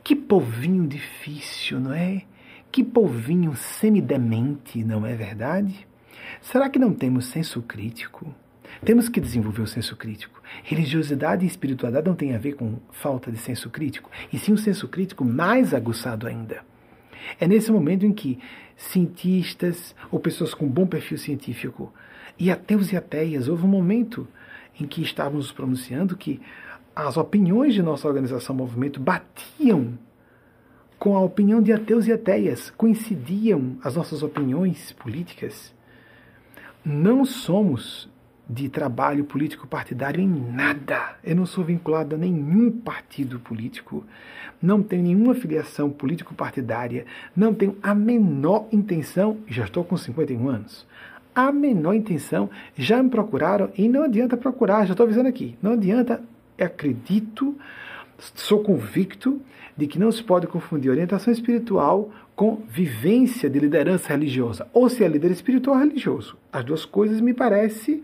[0.02, 2.22] Que povinho difícil, não é?
[2.70, 5.86] Que povinho semidemente, não é verdade?
[6.40, 8.32] Será que não temos senso crítico?
[8.84, 10.40] Temos que desenvolver o senso crítico.
[10.62, 14.56] Religiosidade e espiritualidade não têm a ver com falta de senso crítico, e sim um
[14.56, 16.62] senso crítico mais aguçado ainda.
[17.40, 18.38] É nesse momento em que
[18.76, 21.92] cientistas ou pessoas com bom perfil científico
[22.38, 24.26] e ateus e ateias, houve um momento
[24.80, 26.40] em que estávamos pronunciando que
[26.94, 29.98] as opiniões de nossa organização movimento batiam
[30.98, 35.74] com a opinião de ateus e ateias, coincidiam as nossas opiniões políticas.
[36.84, 38.09] Não somos
[38.50, 41.14] de trabalho político partidário em nada.
[41.22, 44.04] Eu não sou vinculado a nenhum partido político,
[44.60, 47.06] não tenho nenhuma filiação político-partidária,
[47.36, 50.84] não tenho a menor intenção, já estou com 51 anos,
[51.32, 55.74] a menor intenção, já me procuraram e não adianta procurar, já estou avisando aqui, não
[55.74, 56.20] adianta,
[56.58, 57.56] acredito,
[58.18, 59.40] sou convicto
[59.76, 65.04] de que não se pode confundir orientação espiritual com vivência de liderança religiosa, ou se
[65.04, 66.36] é líder espiritual ou religioso.
[66.52, 68.02] As duas coisas me parece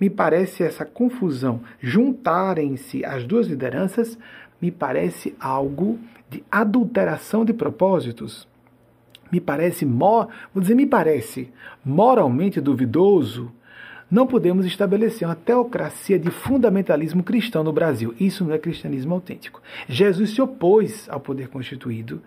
[0.00, 4.18] me parece essa confusão, juntarem-se as duas lideranças,
[4.60, 5.98] me parece algo
[6.28, 8.46] de adulteração de propósitos.
[9.30, 11.50] Me parece, vou dizer, me parece
[11.84, 13.52] moralmente duvidoso.
[14.08, 18.14] Não podemos estabelecer uma teocracia de fundamentalismo cristão no Brasil.
[18.20, 19.60] Isso não é cristianismo autêntico.
[19.88, 22.22] Jesus se opôs ao poder constituído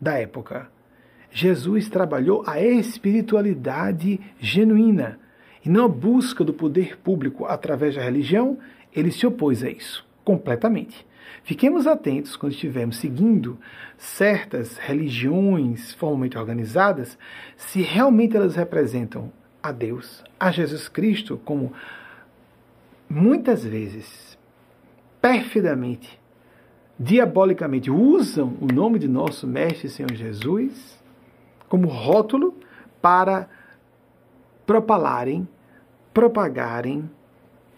[0.00, 0.68] da época.
[1.30, 5.18] Jesus trabalhou a espiritualidade genuína
[5.64, 8.58] e não a busca do poder público através da religião,
[8.94, 11.06] ele se opôs a isso, completamente.
[11.44, 13.58] Fiquemos atentos quando estivermos seguindo
[13.96, 17.18] certas religiões formalmente organizadas,
[17.56, 19.32] se realmente elas representam
[19.62, 21.72] a Deus, a Jesus Cristo, como
[23.08, 24.38] muitas vezes,
[25.20, 26.20] perfidamente,
[26.98, 31.00] diabolicamente usam o nome de nosso Mestre Senhor Jesus
[31.68, 32.54] como rótulo
[33.00, 33.48] para
[34.66, 35.48] propalarem,
[36.12, 37.10] propagarem,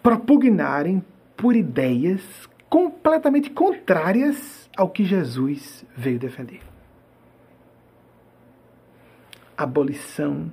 [0.01, 1.03] propugnarem
[1.35, 2.21] por ideias
[2.69, 6.61] completamente contrárias ao que Jesus veio defender.
[9.57, 10.51] Abolição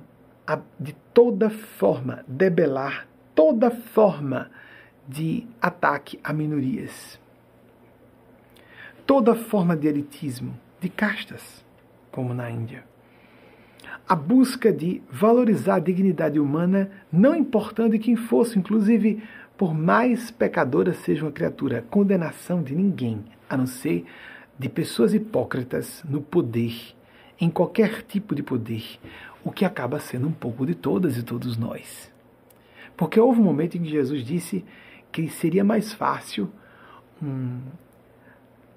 [0.79, 4.49] de toda forma, debelar toda forma
[5.07, 7.19] de ataque a minorias.
[9.05, 11.63] Toda forma de elitismo, de castas,
[12.11, 12.92] como na Índia
[14.07, 19.23] a busca de valorizar a dignidade humana, não importando quem fosse, inclusive
[19.57, 24.05] por mais pecadora seja uma criatura, condenação de ninguém, a não ser
[24.57, 26.73] de pessoas hipócritas no poder,
[27.39, 28.83] em qualquer tipo de poder,
[29.43, 32.11] o que acaba sendo um pouco de todas e todos nós.
[32.97, 34.63] Porque houve um momento em que Jesus disse
[35.11, 36.49] que seria mais fácil
[37.21, 37.59] um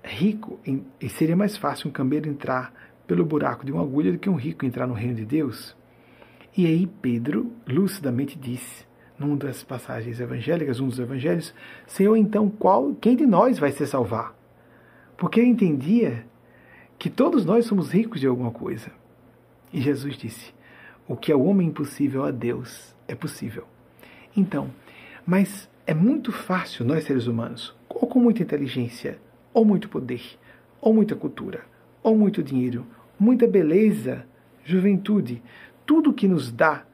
[0.02, 0.60] rico,
[1.00, 2.72] e seria mais fácil um camelo entrar
[3.06, 5.76] pelo buraco de uma agulha do que um rico entrar no reino de Deus.
[6.56, 8.86] E aí Pedro lucidamente disse,
[9.18, 11.54] numa das passagens evangélicas, um dos evangelhos,
[11.86, 14.34] Senhor, então qual, quem de nós vai se salvar?
[15.16, 16.26] Porque ele entendia
[16.98, 18.90] que todos nós somos ricos de alguma coisa.
[19.72, 20.54] E Jesus disse:
[21.08, 23.64] O que é o homem impossível a Deus é possível.
[24.36, 24.70] Então,
[25.26, 29.18] mas é muito fácil nós seres humanos, ou com muita inteligência,
[29.52, 30.22] ou muito poder,
[30.80, 31.64] ou muita cultura,
[32.06, 32.86] ou muito dinheiro,
[33.18, 34.24] muita beleza,
[34.64, 35.42] juventude,
[35.84, 36.84] tudo que nos dá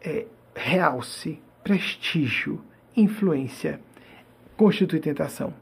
[0.00, 0.24] é,
[0.54, 2.58] realce, prestígio,
[2.96, 3.78] influência,
[4.56, 5.52] constitui tentação.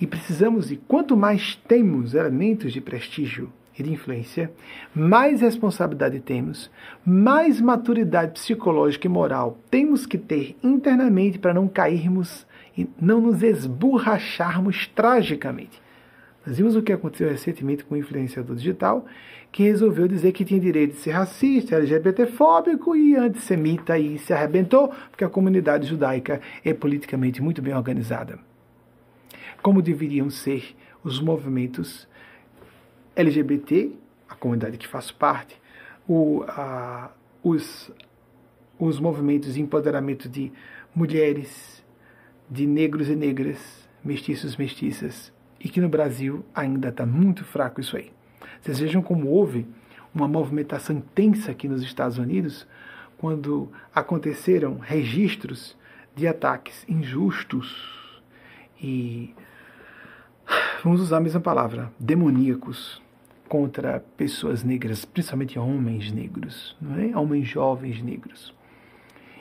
[0.00, 4.50] E precisamos, e quanto mais temos elementos de prestígio e de influência,
[4.92, 6.68] mais responsabilidade temos,
[7.06, 12.44] mais maturidade psicológica e moral temos que ter internamente para não cairmos
[12.76, 15.80] e não nos esborracharmos tragicamente.
[16.48, 19.04] Nós vimos o que aconteceu recentemente com o influenciador digital,
[19.52, 24.88] que resolveu dizer que tinha direito de ser racista, LGBTfóbico e antissemita e se arrebentou,
[25.10, 28.38] porque a comunidade judaica é politicamente muito bem organizada.
[29.60, 32.08] Como deveriam ser os movimentos
[33.14, 33.92] LGBT,
[34.26, 35.60] a comunidade que faço parte,
[36.08, 37.10] o, a,
[37.44, 37.92] os,
[38.78, 40.50] os movimentos de empoderamento de
[40.94, 41.84] mulheres,
[42.48, 45.30] de negros e negras, mestiços, mestiças,
[45.60, 48.12] e que no Brasil ainda está muito fraco isso aí.
[48.60, 49.66] Vocês vejam como houve
[50.14, 52.66] uma movimentação intensa aqui nos Estados Unidos
[53.18, 55.76] quando aconteceram registros
[56.14, 58.12] de ataques injustos
[58.80, 59.34] e,
[60.82, 63.02] vamos usar a mesma palavra, demoníacos
[63.48, 67.16] contra pessoas negras, principalmente homens negros, não é?
[67.16, 68.54] homens jovens negros.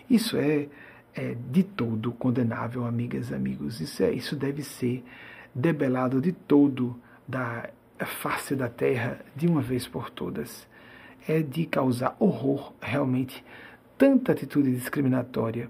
[0.10, 0.68] Isso é,
[1.14, 3.82] é de todo condenável, amigas e amigos.
[3.82, 5.04] Isso, é, isso deve ser
[5.58, 6.96] debelado de todo
[7.28, 7.70] da
[8.22, 10.68] face da terra de uma vez por todas.
[11.28, 13.44] É de causar horror, realmente,
[13.98, 15.70] tanta atitude discriminatória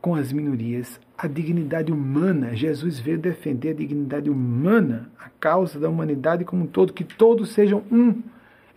[0.00, 2.54] com as minorias, a dignidade humana.
[2.54, 7.52] Jesus veio defender a dignidade humana, a causa da humanidade como um todo, que todos
[7.52, 8.22] sejam um.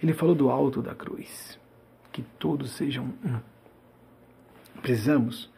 [0.01, 1.59] Ele falou do alto da cruz,
[2.11, 3.39] que todos sejam um.
[4.81, 5.51] Precisamos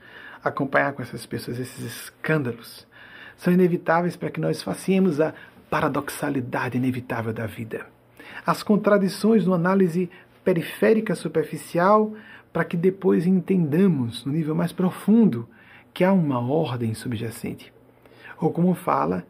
[0.43, 2.86] acompanhar com essas pessoas esses escândalos
[3.37, 5.33] são inevitáveis para que nós façamos a
[5.69, 7.85] paradoxalidade inevitável da vida.
[8.45, 10.09] As contradições no análise
[10.43, 12.13] periférica superficial
[12.51, 15.47] para que depois entendamos no nível mais profundo
[15.93, 17.73] que há uma ordem subjacente.
[18.39, 19.25] Ou como fala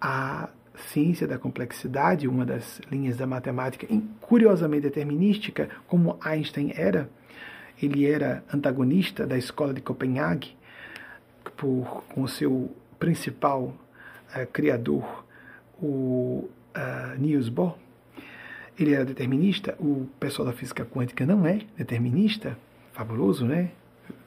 [0.00, 3.86] a ciência da complexidade, uma das linhas da matemática
[4.20, 7.08] curiosamente determinística, como Einstein era,
[7.80, 10.56] ele era antagonista da escola de Copenhague,
[11.56, 13.74] por, com seu principal
[14.34, 15.24] uh, criador,
[15.80, 17.76] o uh, Niels Bohr.
[18.78, 22.58] Ele era determinista, o pessoal da física quântica não é determinista,
[22.92, 23.70] fabuloso, né?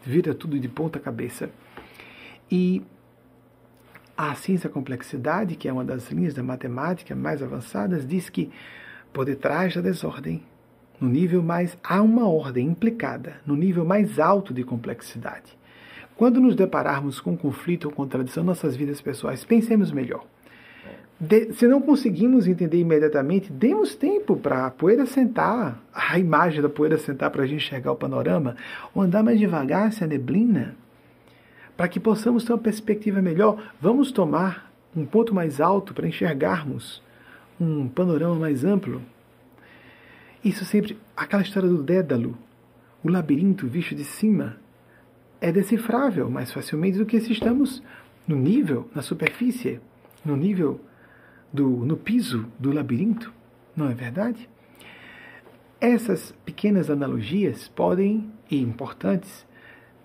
[0.03, 1.49] Vira tudo de ponta cabeça.
[2.51, 2.81] E
[4.17, 8.51] a ciência da complexidade, que é uma das linhas da matemática mais avançadas, diz que
[9.13, 10.43] por detrás da desordem,
[10.99, 15.57] no nível mais há uma ordem implicada, no nível mais alto de complexidade.
[16.19, 20.25] Quando nos depararmos com conflito ou contradição em nossas vidas pessoais, pensemos melhor.
[21.17, 26.67] De, se não conseguimos entender imediatamente, demos tempo para a poeira sentar, a imagem da
[26.67, 28.57] poeira sentar para a gente enxergar o panorama,
[28.93, 30.75] ou andar mais devagar se a neblina
[31.77, 37.01] para que possamos ter uma perspectiva melhor, vamos tomar um ponto mais alto para enxergarmos
[37.57, 39.01] um panorama mais amplo.
[40.43, 42.37] Isso sempre, aquela história do Dédalo,
[43.01, 44.57] o labirinto visto de cima,
[45.41, 47.81] é decifrável mais facilmente do que se estamos
[48.27, 49.79] no nível, na superfície,
[50.23, 50.79] no nível
[51.51, 53.33] do no piso do labirinto,
[53.75, 54.49] não é verdade?
[55.79, 59.47] Essas pequenas analogias podem e importantes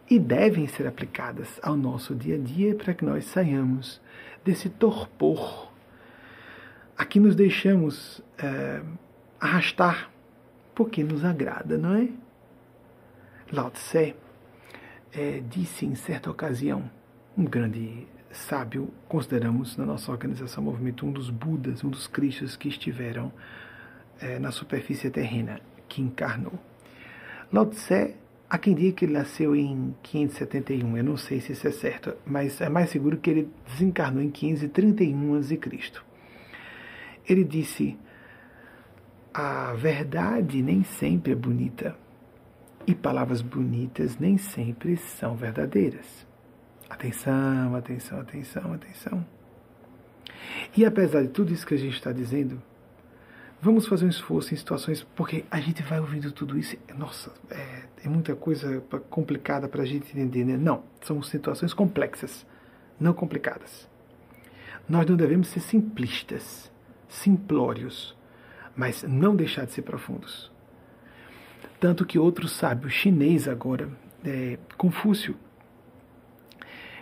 [0.09, 4.01] e devem ser aplicadas ao nosso dia a dia para que nós saiamos
[4.45, 5.73] desse torpor
[6.97, 8.83] a que nos deixamos é,
[9.41, 10.11] arrastar
[10.75, 12.09] porque nos agrada, não é?
[13.53, 14.15] Lao Tse
[15.15, 16.91] é, disse em certa ocasião,
[17.37, 22.69] um grande sábio, consideramos na nossa organização Movimento um dos Budas, um dos Cristos que
[22.69, 23.33] estiveram
[24.21, 26.59] é, na superfície terrena, que encarnou.
[27.53, 28.17] Lao Tse
[28.55, 32.15] Há quem diga que ele nasceu em 571, eu não sei se isso é certo,
[32.25, 35.59] mas é mais seguro que ele desencarnou em 531 a.C.
[37.29, 37.99] Ele disse:
[39.33, 41.97] A verdade nem sempre é bonita,
[42.87, 46.27] e palavras bonitas nem sempre são verdadeiras.
[46.89, 49.27] Atenção, atenção, atenção, atenção.
[50.77, 52.61] E apesar de tudo isso que a gente está dizendo,
[53.65, 57.85] Vamos fazer um esforço em situações, porque a gente vai ouvindo tudo isso, nossa, é,
[58.05, 60.55] é muita coisa complicada para a gente entender, né?
[60.55, 62.47] Não, são situações complexas,
[63.01, 63.89] não complicadas.
[64.87, 66.71] Nós não devemos ser simplistas,
[67.09, 68.15] simplórios,
[68.77, 70.53] mas não deixar de ser profundos.
[71.85, 73.91] Tanto que outro sábio chinês agora,
[74.25, 75.37] é, Confúcio,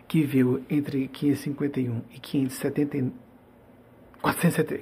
[0.08, 3.12] que viveu entre 551 e 570,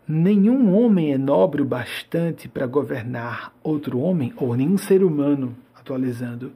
[0.07, 6.53] Nenhum homem é nobre o bastante para governar outro homem, ou nenhum ser humano, atualizando,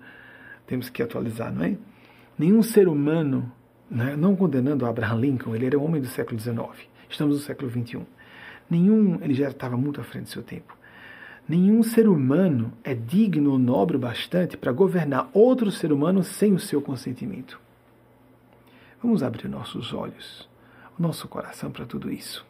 [0.67, 1.77] temos que atualizar, não é?
[2.39, 3.51] Nenhum ser humano,
[3.91, 8.01] né, não condenando Abraham Lincoln, ele era homem do século XIX, estamos no século XXI.
[8.71, 10.78] Nenhum, ele já estava muito à frente do seu tempo.
[11.49, 16.53] Nenhum ser humano é digno ou nobre o bastante para governar outro ser humano sem
[16.53, 17.59] o seu consentimento.
[19.03, 20.47] Vamos abrir nossos olhos,
[20.99, 22.45] o nosso coração para tudo isso.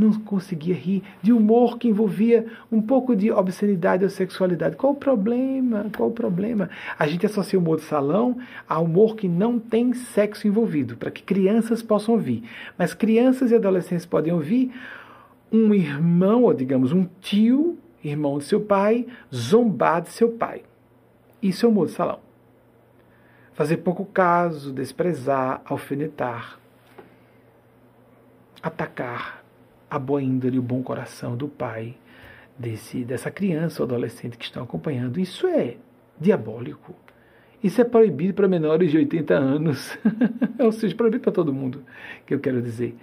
[0.00, 4.76] não conseguia rir de humor que envolvia um pouco de obscenidade ou sexualidade.
[4.76, 5.86] Qual o problema?
[5.94, 6.70] Qual o problema?
[6.98, 11.10] A gente associa o humor de salão a humor que não tem sexo envolvido, para
[11.10, 12.42] que crianças possam ouvir.
[12.78, 14.72] Mas crianças e adolescentes podem ouvir
[15.52, 20.62] um irmão, ou digamos, um tio, irmão de seu pai, zombar de seu pai.
[21.42, 22.29] Isso é humor de salão.
[23.54, 26.58] Fazer pouco caso, desprezar, alfinetar,
[28.62, 29.44] atacar,
[29.90, 31.96] a boa índole e o bom coração do pai
[32.56, 35.18] desse, dessa criança ou adolescente que estão acompanhando.
[35.18, 35.76] Isso é
[36.18, 36.94] diabólico.
[37.62, 39.98] Isso é proibido para menores de 80 anos.
[40.58, 41.82] ou seja, proibido para todo mundo,
[42.24, 42.94] que eu quero dizer.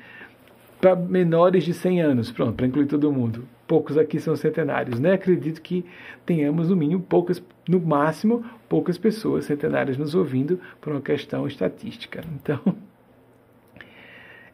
[0.79, 3.47] Para menores de 100 anos, pronto, para incluir todo mundo.
[3.67, 5.13] Poucos aqui são centenários, né?
[5.13, 5.85] Acredito que
[6.25, 12.23] tenhamos, no mínimo, poucas, no máximo, poucas pessoas centenárias nos ouvindo por uma questão estatística.
[12.33, 12.61] Então,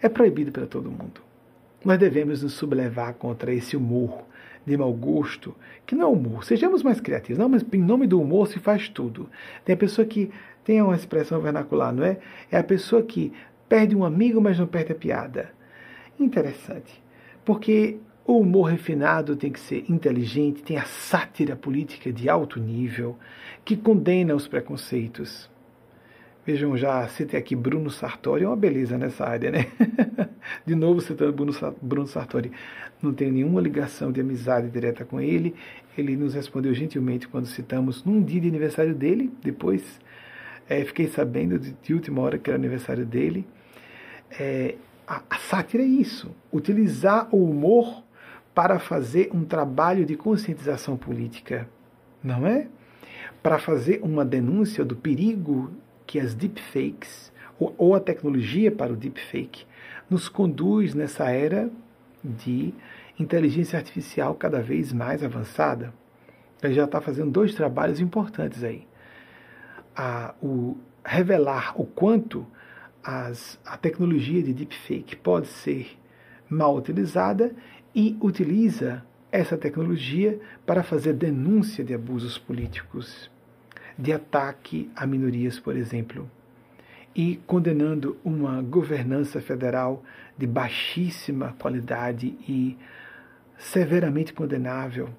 [0.01, 1.21] é proibido para todo mundo.
[1.85, 4.25] Nós devemos nos sublevar contra esse humor
[4.65, 6.43] de mau gosto, que não é humor.
[6.43, 7.37] Sejamos mais criativos.
[7.37, 9.29] Não, mas em nome do humor se faz tudo.
[9.63, 10.31] Tem a pessoa que
[10.63, 12.17] tem uma expressão vernacular, não é?
[12.49, 13.33] É a pessoa que
[13.67, 15.51] perde um amigo, mas não perde a piada.
[16.19, 17.03] Interessante.
[17.43, 23.17] Porque o humor refinado tem que ser inteligente, tem a sátira política de alto nível,
[23.65, 25.49] que condena os preconceitos.
[26.45, 29.67] Vejam, já citei aqui Bruno Sartori, é uma beleza nessa área, né?
[30.65, 31.33] De novo citando
[31.81, 32.51] Bruno Sartori.
[33.01, 35.55] Não tenho nenhuma ligação de amizade direta com ele.
[35.97, 39.31] Ele nos respondeu gentilmente quando citamos num dia de aniversário dele.
[39.41, 40.01] Depois
[40.67, 43.47] é, fiquei sabendo de, de, última hora que era aniversário dele.
[44.37, 44.75] É,
[45.07, 48.03] a, a sátira é isso: utilizar o humor
[48.53, 51.67] para fazer um trabalho de conscientização política,
[52.23, 52.67] não é?
[53.41, 55.71] Para fazer uma denúncia do perigo
[56.05, 59.65] que as deepfakes, ou, ou a tecnologia para o deepfake,
[60.09, 61.69] nos conduz nessa era
[62.23, 62.73] de
[63.19, 65.93] inteligência artificial cada vez mais avançada.
[66.61, 68.87] Ele já está fazendo dois trabalhos importantes aí.
[69.95, 72.47] A, o revelar o quanto
[73.03, 75.97] as, a tecnologia de deepfake pode ser
[76.49, 77.53] mal utilizada
[77.93, 83.31] e utiliza essa tecnologia para fazer denúncia de abusos políticos
[83.97, 86.29] de ataque a minorias, por exemplo,
[87.15, 90.03] e condenando uma governança federal
[90.37, 92.77] de baixíssima qualidade e
[93.57, 95.09] severamente condenável.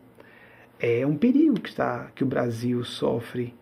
[0.78, 3.54] É um perigo que, está, que o Brasil sofre,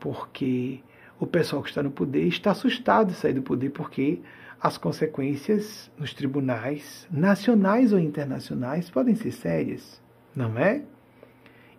[0.00, 0.80] porque
[1.18, 4.20] o pessoal que está no poder está assustado de sair do poder, porque
[4.60, 10.00] as consequências nos tribunais, nacionais ou internacionais, podem ser sérias,
[10.34, 10.82] não é?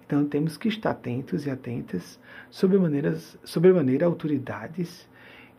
[0.05, 5.09] Então temos que estar atentos e atentas sobre maneiras, sobre maneira autoridades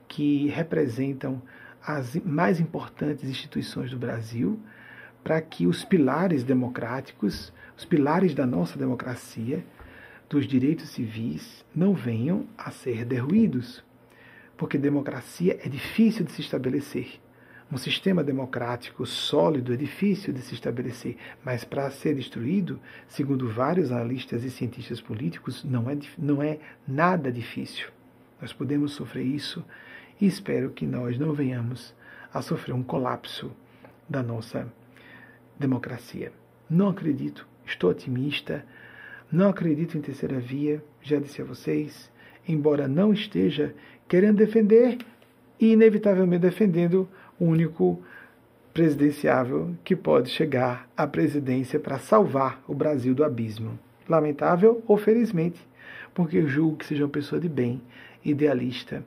[0.08, 1.42] que representam
[1.86, 4.58] as mais importantes instituições do Brasil,
[5.22, 9.64] para que os pilares democráticos, os pilares da nossa democracia,
[10.28, 13.84] dos direitos civis, não venham a ser derruídos.
[14.58, 17.20] Porque democracia é difícil de se estabelecer.
[17.70, 23.92] Um sistema democrático sólido é difícil de se estabelecer, mas para ser destruído, segundo vários
[23.92, 27.88] analistas e cientistas políticos, não é, não é nada difícil.
[28.40, 29.64] Nós podemos sofrer isso
[30.20, 31.94] e espero que nós não venhamos
[32.34, 33.52] a sofrer um colapso
[34.08, 34.66] da nossa
[35.58, 36.32] democracia.
[36.68, 38.64] Não acredito, estou otimista,
[39.30, 42.10] não acredito em terceira via, já disse a vocês,
[42.46, 43.74] embora não esteja
[44.08, 44.98] querendo defender
[45.60, 47.08] e inevitavelmente defendendo
[47.38, 48.02] único
[48.72, 53.78] presidenciável que pode chegar à presidência para salvar o Brasil do abismo.
[54.08, 55.60] Lamentável ou felizmente,
[56.14, 57.82] porque eu julgo que seja uma pessoa de bem,
[58.24, 59.04] idealista.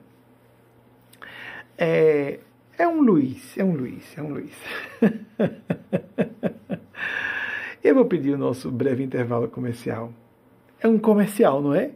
[1.76, 2.38] É,
[2.78, 4.54] é um Luiz, é um Luiz, é um Luiz.
[7.82, 10.12] eu vou pedir o nosso breve intervalo comercial.
[10.80, 11.92] É um comercial, não é?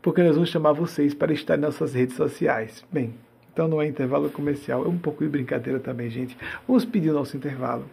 [0.00, 2.84] Porque nós vamos chamar vocês para estar em nossas redes sociais.
[2.90, 3.14] Bem,
[3.52, 6.36] Então não é intervalo comercial, é um pouco de brincadeira também, gente.
[6.66, 7.84] Vamos pedir o nosso intervalo.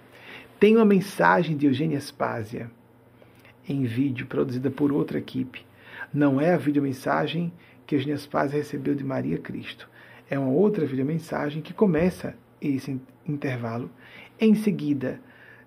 [0.60, 2.70] Tem uma mensagem de Eugênia Spásia
[3.68, 5.66] em vídeo produzida por outra equipe.
[6.14, 7.52] Não é a videomensagem
[7.86, 9.90] que Eugênia Spásia recebeu de Maria Cristo.
[10.30, 13.90] É uma outra videomensagem que começa esse intervalo.
[14.40, 15.20] Em seguida,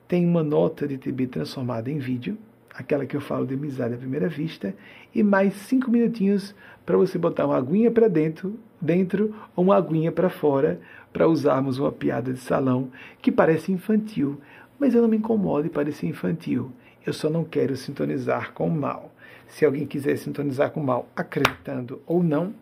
[0.07, 2.39] tem uma nota de TB transformada em vídeo,
[2.79, 4.73] aquela que eu falo de amizade à primeira vista,
[5.13, 6.55] e mais cinco minutinhos
[6.87, 10.81] para você botar uma aguinha para dentro, dentro ou uma aguinha para fora,
[11.13, 12.89] para usarmos uma piada de salão
[13.21, 14.41] que parece infantil,
[14.79, 16.71] mas eu não me incomodo em parecer infantil.
[17.05, 19.13] Eu só não quero sintonizar com o mal.
[19.49, 22.55] Se alguém quiser sintonizar com o mal, acreditando ou não,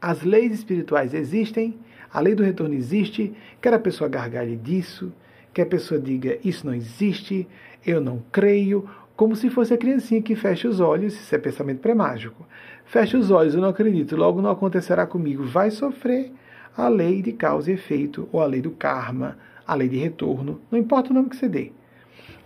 [0.00, 1.78] as leis espirituais existem,
[2.12, 5.12] a lei do retorno existe, quer a pessoa gargalhe disso,
[5.54, 7.46] quer a pessoa diga isso não existe,
[7.86, 11.80] eu não creio, como se fosse a criancinha que fecha os olhos, isso é pensamento
[11.80, 12.46] pré-mágico.
[12.84, 15.44] Fecha os olhos, eu não acredito, logo não acontecerá comigo.
[15.44, 16.32] Vai sofrer
[16.76, 19.36] a lei de causa e efeito, ou a lei do karma,
[19.66, 21.72] a lei de retorno, não importa o nome que você dê.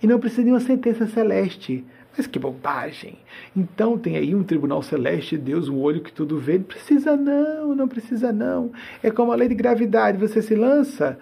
[0.03, 1.85] E não precisa de uma sentença celeste.
[2.17, 3.19] Mas que bobagem!
[3.55, 6.57] Então tem aí um tribunal celeste, Deus, um olho que tudo vê.
[6.57, 8.73] Não precisa não, não precisa não.
[9.03, 11.19] É como a lei de gravidade, você se lança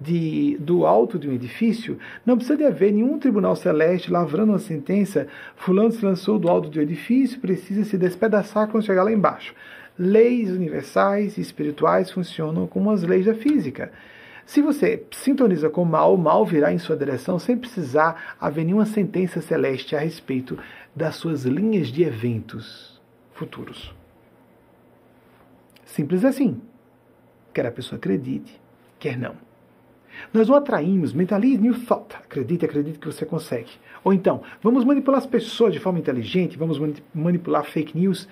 [0.00, 4.58] de, do alto de um edifício, não precisa de haver nenhum tribunal celeste lavrando uma
[4.58, 9.12] sentença, fulano se lançou do alto de um edifício, precisa se despedaçar quando chegar lá
[9.12, 9.54] embaixo.
[9.98, 13.90] Leis universais e espirituais funcionam como as leis da física.
[14.44, 18.64] Se você sintoniza com o mal, o mal virá em sua direção sem precisar haver
[18.64, 20.58] nenhuma sentença celeste a respeito
[20.94, 23.00] das suas linhas de eventos
[23.32, 23.92] futuros.
[25.84, 26.60] Simples assim.
[27.52, 28.60] Quer a pessoa acredite,
[28.98, 29.45] quer não.
[30.32, 32.16] Nós não atraímos, mentalize new thought.
[32.16, 33.70] Acredite, acredite que você consegue.
[34.02, 36.78] Ou então, vamos manipular as pessoas de forma inteligente, vamos
[37.14, 38.28] manipular fake news.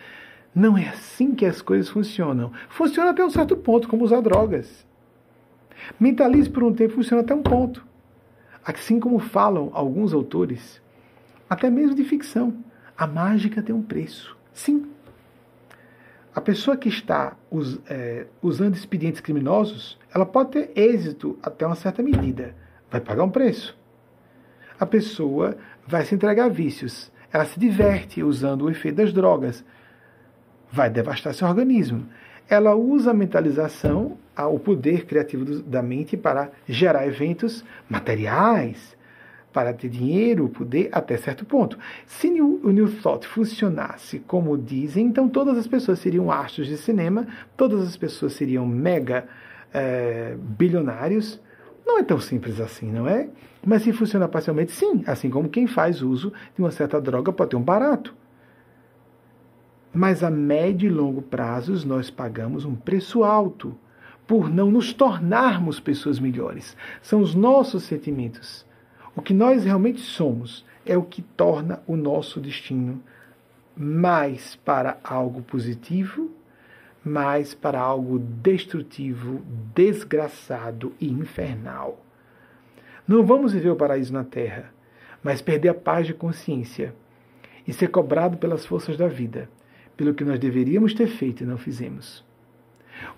[0.54, 2.52] Não é assim que as coisas funcionam.
[2.68, 4.86] Funciona até um certo ponto, como usar drogas.
[5.98, 7.84] Mentalize por um tempo funciona até um ponto.
[8.64, 10.80] Assim como falam alguns autores,
[11.50, 12.54] até mesmo de ficção,
[12.96, 14.36] a mágica tem um preço.
[14.52, 14.86] Sim,
[16.34, 21.76] a pessoa que está us, é, usando expedientes criminosos, ela pode ter êxito até uma
[21.76, 22.54] certa medida,
[22.90, 23.78] vai pagar um preço.
[24.78, 25.56] A pessoa
[25.86, 29.64] vai se entregar a vícios, ela se diverte usando o efeito das drogas,
[30.72, 32.08] vai devastar seu organismo.
[32.48, 38.93] Ela usa a mentalização, o poder criativo da mente para gerar eventos materiais,
[39.54, 41.78] para ter dinheiro, poder, até certo ponto.
[42.04, 47.24] Se o New Thought funcionasse como dizem, então todas as pessoas seriam astros de cinema,
[47.56, 49.28] todas as pessoas seriam mega
[49.72, 51.40] é, bilionários.
[51.86, 53.28] Não é tão simples assim, não é?
[53.64, 55.04] Mas se funciona parcialmente, sim.
[55.06, 58.12] Assim como quem faz uso de uma certa droga pode ter um barato.
[59.92, 63.78] Mas a médio e longo prazos nós pagamos um preço alto
[64.26, 66.76] por não nos tornarmos pessoas melhores.
[67.00, 68.66] São os nossos sentimentos
[69.16, 73.02] o que nós realmente somos é o que torna o nosso destino
[73.76, 76.30] mais para algo positivo,
[77.04, 79.42] mais para algo destrutivo,
[79.74, 82.04] desgraçado e infernal.
[83.06, 84.72] Não vamos viver o paraíso na terra,
[85.22, 86.94] mas perder a paz de consciência
[87.66, 89.48] e ser cobrado pelas forças da vida,
[89.96, 92.24] pelo que nós deveríamos ter feito e não fizemos,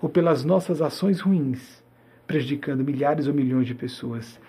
[0.01, 1.83] ou pelas nossas ações ruins,
[2.25, 4.39] prejudicando milhares ou milhões de pessoas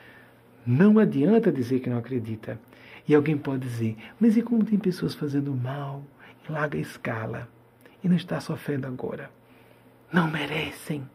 [0.68, 2.60] não adianta dizer que não acredita.
[3.08, 6.04] E alguém pode dizer, mas e como tem pessoas fazendo mal
[6.46, 7.48] em larga escala
[8.04, 9.30] e não está sofrendo agora?
[10.12, 11.08] Não merecem.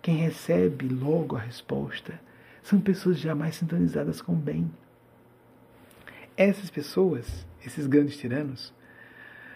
[0.00, 2.20] Quem recebe logo a resposta
[2.62, 4.70] são pessoas jamais sintonizadas com o bem.
[6.36, 8.72] Essas pessoas, esses grandes tiranos,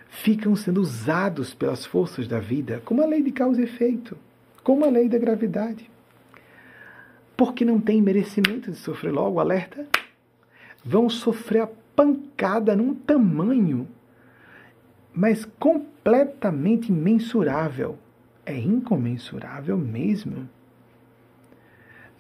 [0.09, 4.19] ficam sendo usados pelas forças da vida como a lei de causa e efeito,
[4.65, 5.90] como a lei da gravidade
[7.41, 9.87] porque não tem merecimento de sofrer logo, alerta,
[10.85, 13.89] vão sofrer a pancada num tamanho,
[15.11, 17.97] mas completamente imensurável.
[18.45, 20.51] É incomensurável mesmo.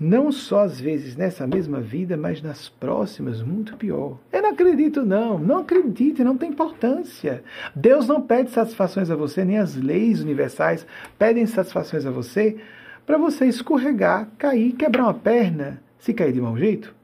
[0.01, 4.17] Não só às vezes nessa mesma vida, mas nas próximas, muito pior.
[4.33, 5.39] Eu não acredito, não.
[5.39, 7.45] Não acredite, não tem importância.
[7.77, 10.87] Deus não pede satisfações a você, nem as leis universais
[11.19, 12.59] pedem satisfações a você
[13.11, 16.95] para você escorregar, cair, quebrar uma perna, se cair de mau jeito.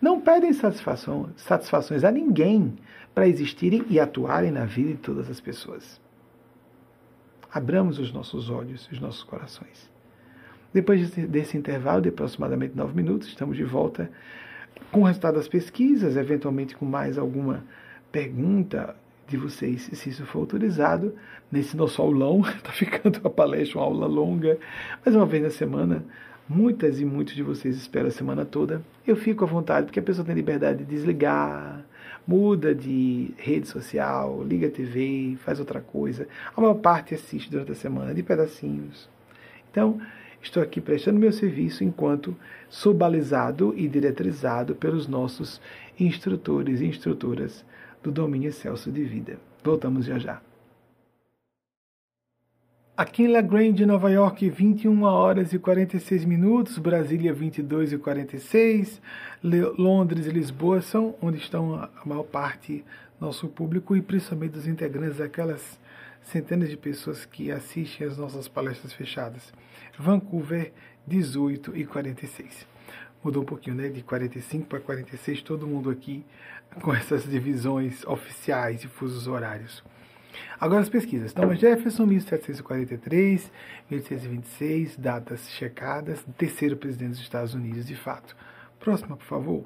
[0.00, 2.76] Não pedem satisfação, satisfações a ninguém
[3.12, 6.00] para existirem e atuarem na vida de todas as pessoas.
[7.52, 9.90] Abramos os nossos olhos, os nossos corações.
[10.72, 14.08] Depois desse intervalo de aproximadamente nove minutos, estamos de volta
[14.92, 17.64] com o resultado das pesquisas, eventualmente com mais alguma
[18.12, 18.94] pergunta
[19.26, 21.14] de vocês, se isso for autorizado,
[21.50, 24.58] nesse nosso aulão, está ficando a palestra uma aula longa,
[25.04, 26.04] mas uma vez na semana,
[26.48, 30.02] muitas e muitos de vocês esperam a semana toda, eu fico à vontade, porque a
[30.02, 31.84] pessoa tem liberdade de desligar,
[32.26, 36.26] muda de rede social, liga a TV, faz outra coisa.
[36.56, 39.08] A maior parte assiste durante a semana, de pedacinhos.
[39.70, 40.00] Então,
[40.42, 42.36] estou aqui prestando meu serviço enquanto
[42.68, 45.60] sou balizado e diretrizado pelos nossos
[45.98, 47.64] instrutores e instrutoras
[48.06, 49.38] do domínio excelso de vida.
[49.64, 50.40] Voltamos já já.
[52.96, 59.02] Aqui em La Grande, Nova York, 21 horas e 46 minutos, Brasília 22 e 46,
[59.76, 62.84] Londres e Lisboa são onde estão a maior parte
[63.18, 65.78] do nosso público e principalmente dos integrantes daquelas
[66.22, 69.52] centenas de pessoas que assistem às nossas palestras fechadas.
[69.98, 70.72] Vancouver,
[71.06, 72.75] 18 e 46.
[73.26, 73.88] Mudou um pouquinho, né?
[73.88, 76.24] De 45 para 46, todo mundo aqui
[76.80, 79.82] com essas divisões oficiais de fusos horários.
[80.60, 81.32] Agora as pesquisas.
[81.32, 83.50] Thomas Jefferson, 1743,
[83.90, 88.36] 1826, datas checadas, terceiro presidente dos Estados Unidos de fato.
[88.78, 89.64] Próxima, por favor.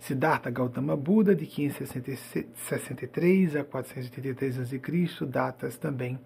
[0.00, 4.80] Siddhartha Gautama Buda, de 563 a 483 a.C.,
[5.26, 6.18] datas também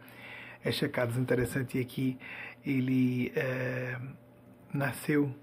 [0.65, 1.17] é checadas.
[1.17, 2.17] Interessante é que
[2.65, 3.99] ele é,
[4.73, 5.35] nasceu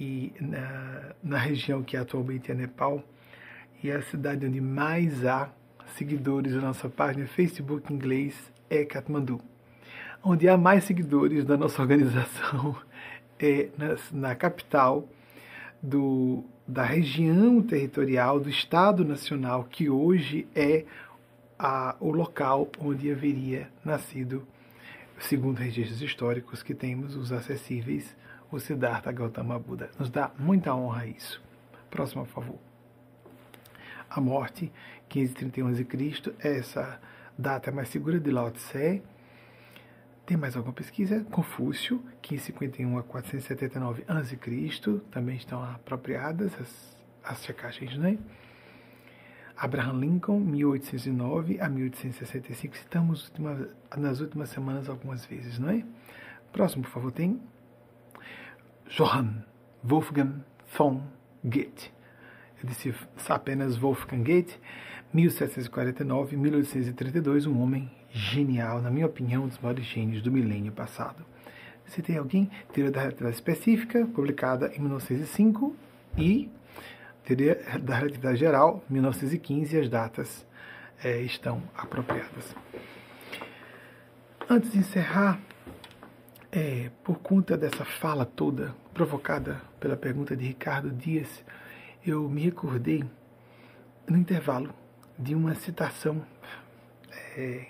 [0.00, 3.02] e na, na região que atualmente é Nepal,
[3.82, 5.50] e é a cidade onde mais há
[5.96, 8.34] seguidores da nossa página Facebook em inglês
[8.70, 9.40] é Kathmandu.
[10.22, 12.76] Onde há mais seguidores da nossa organização
[13.38, 15.08] é na, na capital
[15.82, 20.84] do, da região territorial do Estado Nacional, que hoje é
[21.58, 24.46] a, o local onde haveria nascido,
[25.18, 28.16] segundo registros históricos que temos, os acessíveis,
[28.54, 29.90] o Siddhartha Gautama Buda.
[29.98, 31.42] Nos dá muita honra isso.
[31.90, 32.58] Próximo, por favor.
[34.08, 34.72] A morte
[35.14, 37.00] 1531 a.C., essa
[37.36, 39.02] data é mais segura de Lao Tse.
[40.24, 41.24] Tem mais alguma pesquisa?
[41.24, 48.18] Confúcio, 1551 a 479 a.C., também estão apropriadas as, as checagens, né?
[49.56, 55.84] Abraham Lincoln, 1809 a 1865, citamos última, nas últimas semanas algumas vezes, não é?
[56.52, 57.40] Próximo, por favor, tem
[58.88, 59.44] Johann
[59.82, 60.44] Wolfgang
[60.76, 61.02] von
[61.44, 61.90] Goethe.
[62.62, 62.94] Eu disse
[63.28, 64.58] apenas Wolfgang Goethe,
[65.12, 71.24] 1749, 1832, um homem genial, na minha opinião, um dos maiores gênios do milênio passado.
[72.02, 75.76] Tem alguém, teoria da relatividade específica, publicada em 1905,
[76.16, 76.50] e
[77.24, 80.46] teoria da relatividade geral, 1915, as datas
[81.02, 82.54] é, estão apropriadas.
[84.48, 85.40] Antes de encerrar,
[86.54, 91.44] é, por conta dessa fala toda provocada pela pergunta de Ricardo Dias,
[92.06, 93.04] eu me recordei
[94.08, 94.72] no intervalo
[95.18, 96.24] de uma citação
[97.36, 97.66] é,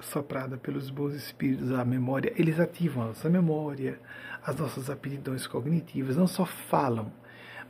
[0.00, 2.32] soprada pelos bons espíritos à memória.
[2.36, 4.00] Eles ativam a nossa memória,
[4.44, 7.12] as nossas aptidões cognitivas, não só falam,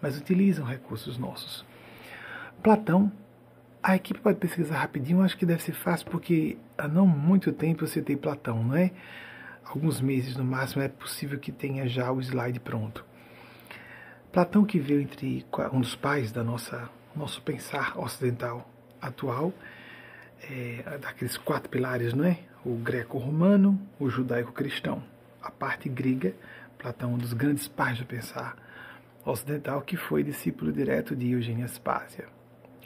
[0.01, 1.67] mas utilizam recursos nossos.
[2.63, 3.13] Platão,
[3.83, 7.85] a equipe pode pesquisar rapidinho, acho que deve ser fácil, porque há não muito tempo
[7.85, 8.91] eu citei Platão, não é?
[9.69, 13.05] Alguns meses no máximo é possível que tenha já o slide pronto.
[14.33, 18.71] Platão que veio entre um dos pais da nossa nosso pensar ocidental,
[19.01, 19.53] atual,
[20.51, 22.39] é, daqueles quatro pilares, não é?
[22.65, 25.03] O greco-romano, o judaico-cristão.
[25.43, 26.35] A parte grega,
[26.79, 28.57] Platão, um dos grandes pais do pensar
[29.25, 32.27] ocidental, que foi discípulo direto de Eugênio Aspásia,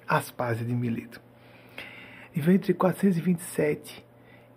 [0.06, 1.20] Aspásia de Mileto.
[2.34, 4.04] E veio entre 427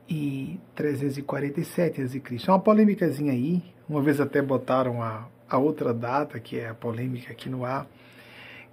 [0.10, 2.22] e 347 a.C.
[2.48, 6.74] É uma polêmicazinha aí, uma vez até botaram a, a outra data, que é a
[6.74, 7.88] polêmica aqui no ar,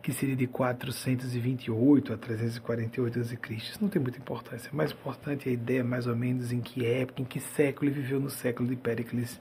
[0.02, 3.38] que seria de 428 a 348 a.C.
[3.50, 4.70] Isso não tem muita importância.
[4.72, 8.00] Mais importante é a ideia, mais ou menos, em que época, em que século ele
[8.00, 9.40] viveu no século de Péricles,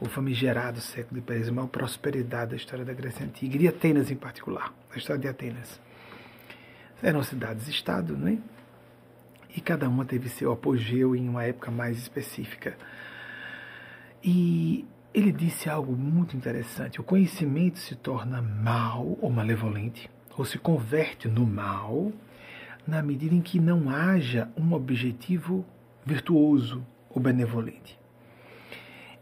[0.00, 3.68] o famigerado século de Péricles, a maior prosperidade da história da Grécia Antiga, e de
[3.68, 5.80] Atenas em particular, a história de Atenas.
[7.02, 8.38] Eram cidades-estado, não é?
[9.56, 12.76] E cada uma teve seu apogeu em uma época mais específica.
[14.22, 17.00] E ele disse algo muito interessante.
[17.00, 22.12] O conhecimento se torna mal ou malevolente, ou se converte no mal,
[22.86, 25.64] na medida em que não haja um objetivo
[26.04, 27.98] virtuoso ou benevolente.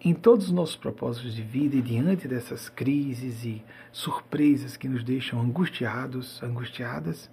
[0.00, 5.02] Em todos os nossos propósitos de vida e diante dessas crises e surpresas que nos
[5.02, 7.28] deixam angustiados, angustiadas,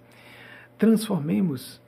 [0.76, 1.80] transformemos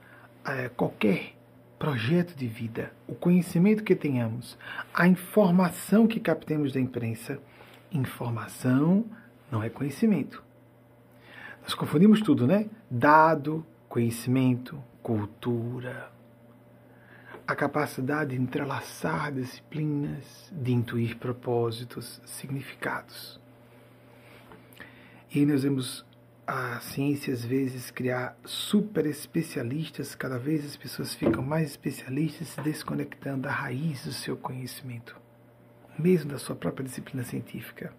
[0.52, 1.34] é, qualquer
[1.78, 4.58] projeto de vida, o conhecimento que tenhamos,
[4.92, 7.38] a informação que captemos da imprensa,
[7.92, 9.04] informação
[9.50, 10.42] não é conhecimento.
[11.62, 12.68] Nós confundimos tudo, né?
[12.90, 16.10] Dado, conhecimento, cultura,
[17.46, 23.40] a capacidade de entrelaçar disciplinas, de intuir propósitos, significados.
[25.34, 26.04] E nós vemos
[26.48, 32.60] a ciência às vezes criar super especialistas, cada vez as pessoas ficam mais especialistas se
[32.62, 35.14] desconectando da raiz do seu conhecimento,
[35.98, 37.92] mesmo da sua própria disciplina científica.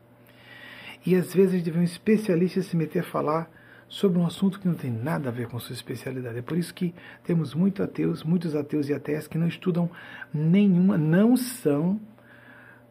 [1.05, 3.51] E às vezes devem um especialista se meter a falar
[3.87, 6.39] sobre um assunto que não tem nada a ver com sua especialidade.
[6.39, 9.91] É por isso que temos muitos ateus, muitos ateus e ateias que não estudam
[10.33, 12.01] nenhuma, não são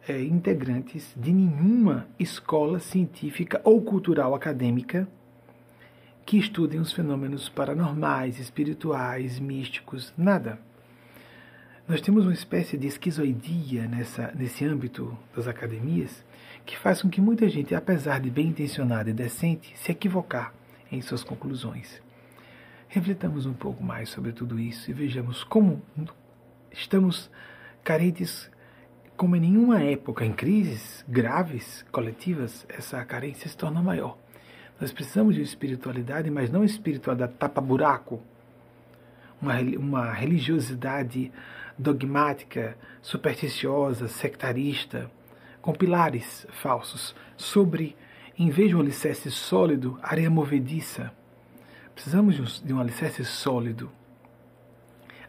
[0.07, 5.05] é, integrantes de nenhuma escola científica ou cultural acadêmica
[6.29, 10.59] que estudem os fenômenos paranormais, espirituais, místicos, nada.
[11.87, 16.23] Nós temos uma espécie de esquizoidia nessa, nesse âmbito das academias
[16.67, 20.53] que faz com que muita gente, apesar de bem intencionada e decente, se equivocar
[20.91, 21.99] em suas conclusões.
[22.87, 25.81] Refletamos um pouco mais sobre tudo isso e vejamos como
[26.71, 27.27] estamos
[27.83, 28.51] carentes,
[29.17, 34.15] como em nenhuma época, em crises graves, coletivas, essa carência se torna maior.
[34.79, 38.21] Nós precisamos de espiritualidade, mas não espiritualidade tapa-buraco,
[39.41, 41.31] uma, uma religiosidade
[41.77, 45.11] dogmática, supersticiosa, sectarista,
[45.61, 47.95] com pilares falsos, sobre,
[48.37, 51.11] em vez de um alicerce sólido, areia movediça.
[51.93, 53.91] Precisamos de um alicerce sólido.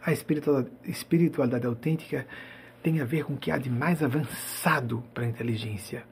[0.01, 2.25] A espiritualidade autêntica
[2.81, 6.03] tem a ver com o que há de mais avançado para a inteligência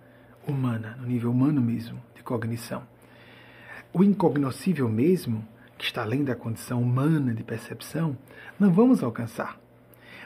[0.45, 2.83] humana, no nível humano mesmo, de cognição.
[3.91, 5.43] O incognoscível mesmo,
[5.75, 8.15] que está além da condição humana de percepção,
[8.59, 9.59] não vamos alcançar.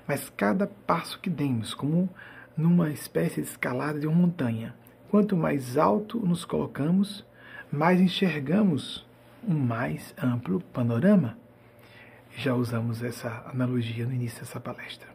[0.05, 2.09] Mas cada passo que demos, como
[2.57, 4.75] numa espécie de escalada de uma montanha,
[5.09, 7.25] quanto mais alto nos colocamos,
[7.71, 9.07] mais enxergamos
[9.47, 11.37] um mais amplo panorama.
[12.35, 15.07] Já usamos essa analogia no início dessa palestra.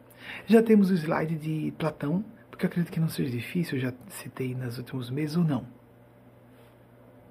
[0.47, 4.55] Já temos o slide de Platão, porque eu acredito que não seja difícil, já citei
[4.55, 5.78] nos últimos meses ou não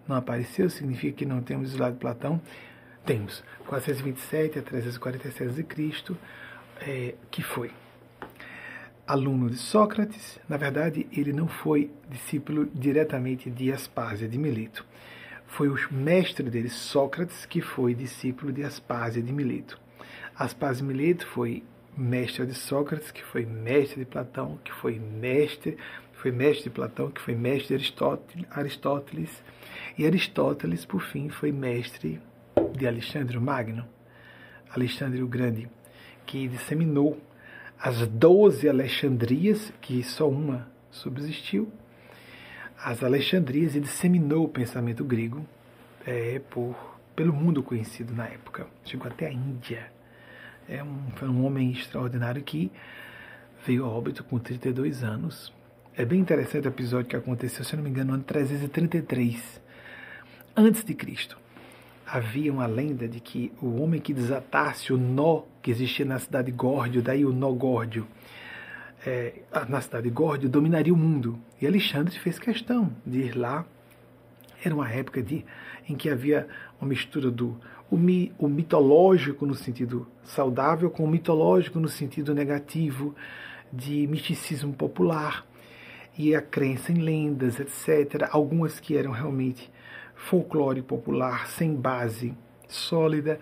[0.09, 2.41] não apareceu, significa que não temos o lado de Platão.
[3.05, 6.17] Temos 427 a 347 a.C.,
[6.81, 7.71] é, que foi
[9.07, 10.39] aluno de Sócrates.
[10.49, 14.85] Na verdade, ele não foi discípulo diretamente de Aspásia de Mileto.
[15.47, 19.81] Foi o mestre dele, Sócrates, que foi discípulo de Aspásia de Mileto.
[20.37, 21.65] Aspásia de Mileto foi
[21.97, 25.77] mestre de Sócrates, que foi mestre de Platão, que foi mestre,
[26.13, 29.43] foi mestre de Platão, que foi mestre de Aristóteles
[29.99, 32.21] e Aristóteles, por fim, foi mestre
[32.73, 33.85] de Alexandre o Magno,
[34.71, 35.69] Alexandre o Grande,
[36.25, 37.21] que disseminou
[37.81, 41.69] as doze Alexandrias, que só uma subsistiu,
[42.81, 45.45] as Alexandrias e disseminou o pensamento grego
[46.07, 46.77] é, por,
[47.17, 48.69] pelo mundo conhecido na época.
[48.85, 49.91] Chegou até a Índia.
[50.69, 52.71] É um, foi um homem extraordinário que
[53.67, 55.53] veio a óbito com 32 anos.
[55.97, 59.67] É bem interessante o episódio que aconteceu, se não me engano, no ano 333
[60.59, 61.39] antes de Cristo.
[62.07, 66.51] Havia uma lenda de que o homem que desatasse o nó que existia na cidade
[66.51, 68.07] Górdio, daí o nó Górdio,
[69.07, 69.35] é,
[69.69, 71.39] na cidade Górdio, dominaria o mundo.
[71.61, 73.65] E Alexandre fez questão de ir lá.
[74.65, 75.45] Era uma época de,
[75.89, 76.49] em que havia
[76.81, 77.57] uma mistura do
[77.91, 83.15] o, mi, o mitológico no sentido saudável com o mitológico no sentido negativo,
[83.73, 85.47] de misticismo popular
[86.17, 88.29] e a crença em lendas, etc.
[88.31, 89.71] Algumas que eram realmente
[90.19, 92.35] folclore popular sem base
[92.67, 93.41] sólida.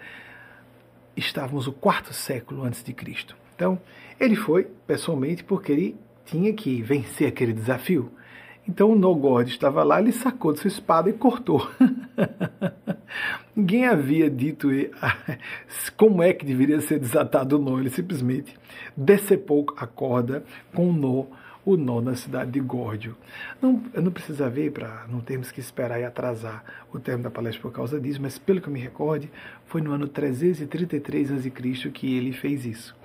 [1.16, 3.36] Estávamos no quarto século antes de Cristo.
[3.54, 3.80] Então,
[4.20, 8.12] ele foi pessoalmente porque ele tinha que vencer aquele desafio.
[8.68, 11.70] Então o Nogord estava lá, ele sacou de sua espada e cortou.
[13.54, 14.68] Ninguém havia dito
[15.96, 17.78] como é que deveria ser desatado o nó.
[17.78, 18.54] Ele simplesmente
[18.96, 20.44] decepou a corda
[20.74, 21.24] com o nó
[21.66, 23.16] o nó na cidade de Górdio.
[23.60, 27.60] Não, não precisa ver para não termos que esperar e atrasar o termo da palestra
[27.60, 29.28] por causa disso, mas pelo que eu me recorde,
[29.66, 31.50] foi no ano 333 a.C.
[31.90, 32.96] que ele fez isso.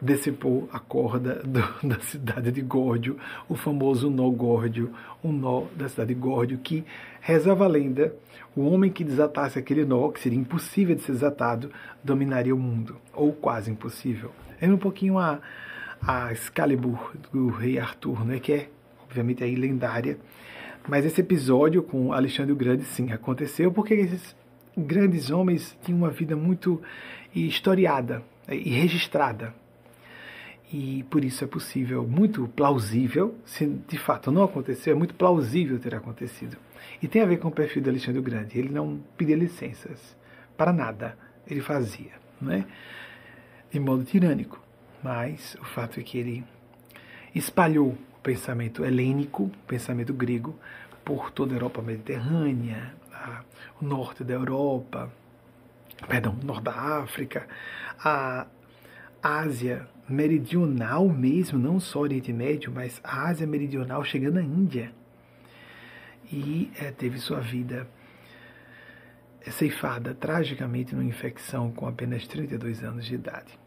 [0.00, 4.90] Decepou a corda do, da cidade de Górdio, o famoso nó Górdio,
[5.22, 6.84] o nó da cidade de Górdio, que
[7.20, 8.14] rezava a lenda,
[8.56, 11.70] o homem que desatasse aquele nó, que seria impossível de ser desatado,
[12.02, 14.32] dominaria o mundo, ou quase impossível.
[14.58, 15.40] É um pouquinho a
[16.06, 18.68] a Excalibur do rei Arthur, né, que é
[19.04, 20.18] obviamente aí lendária.
[20.88, 24.34] Mas esse episódio com Alexandre o Grande, sim, aconteceu porque esses
[24.76, 26.82] grandes homens tinham uma vida muito
[27.34, 29.54] historiada né, e registrada.
[30.72, 35.78] E por isso é possível, muito plausível, se de fato não aconteceu, é muito plausível
[35.78, 36.56] ter acontecido.
[37.00, 38.58] E tem a ver com o perfil de Alexandre o Grande.
[38.58, 40.16] Ele não pedia licenças
[40.56, 41.16] para nada,
[41.46, 42.12] ele fazia.
[42.40, 42.64] não é?
[43.72, 44.60] de modo tirânico.
[45.02, 46.44] Mas o fato é que ele
[47.34, 50.58] espalhou o pensamento helênico, o pensamento grego,
[51.04, 53.42] por toda a Europa mediterrânea, a,
[53.80, 55.10] o norte da Europa,
[56.08, 57.48] perdão, norte da África,
[57.98, 58.46] a
[59.22, 64.92] Ásia meridional mesmo, não só Oriente Médio, mas a Ásia meridional chegando à Índia.
[66.30, 67.86] E é, teve sua vida
[69.50, 73.61] ceifada tragicamente numa infecção com apenas 32 anos de idade.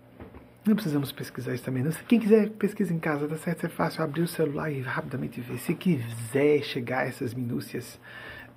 [0.67, 1.83] Não precisamos pesquisar isso também.
[1.83, 1.91] Não.
[1.91, 5.59] Quem quiser pesquisa em casa, dá certo, é fácil abrir o celular e rapidamente ver.
[5.59, 7.99] Se quiser chegar a essas minúcias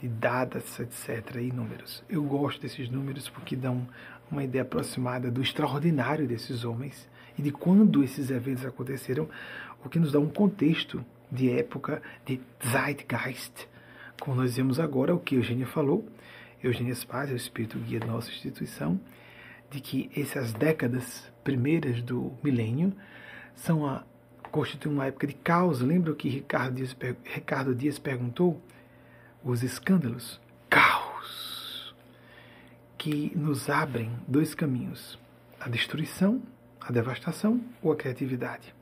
[0.00, 2.02] de datas, etc., e números.
[2.08, 3.86] Eu gosto desses números porque dão
[4.30, 9.28] uma ideia aproximada do extraordinário desses homens e de quando esses eventos aconteceram,
[9.84, 13.68] o que nos dá um contexto de época, de Zeitgeist,
[14.20, 16.08] como nós vemos agora, o que Eugênia falou,
[16.62, 18.98] Eugênia Spaz é o espírito guia da nossa instituição,
[19.70, 22.92] de que essas décadas primeiras do milênio
[23.56, 24.04] são a,
[24.50, 25.80] constituem uma época de caos.
[25.80, 26.94] Lembra o que Ricardo Dias,
[27.24, 28.60] Ricardo Dias perguntou?
[29.42, 30.38] Os escândalos,
[30.68, 31.94] caos,
[32.98, 35.18] que nos abrem dois caminhos:
[35.58, 36.42] a destruição,
[36.78, 38.74] a devastação ou a criatividade.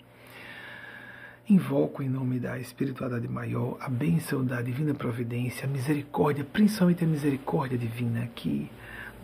[1.48, 7.06] Invoco em nome da espiritualidade maior a bênção da divina providência, a misericórdia, principalmente a
[7.06, 8.68] misericórdia divina, que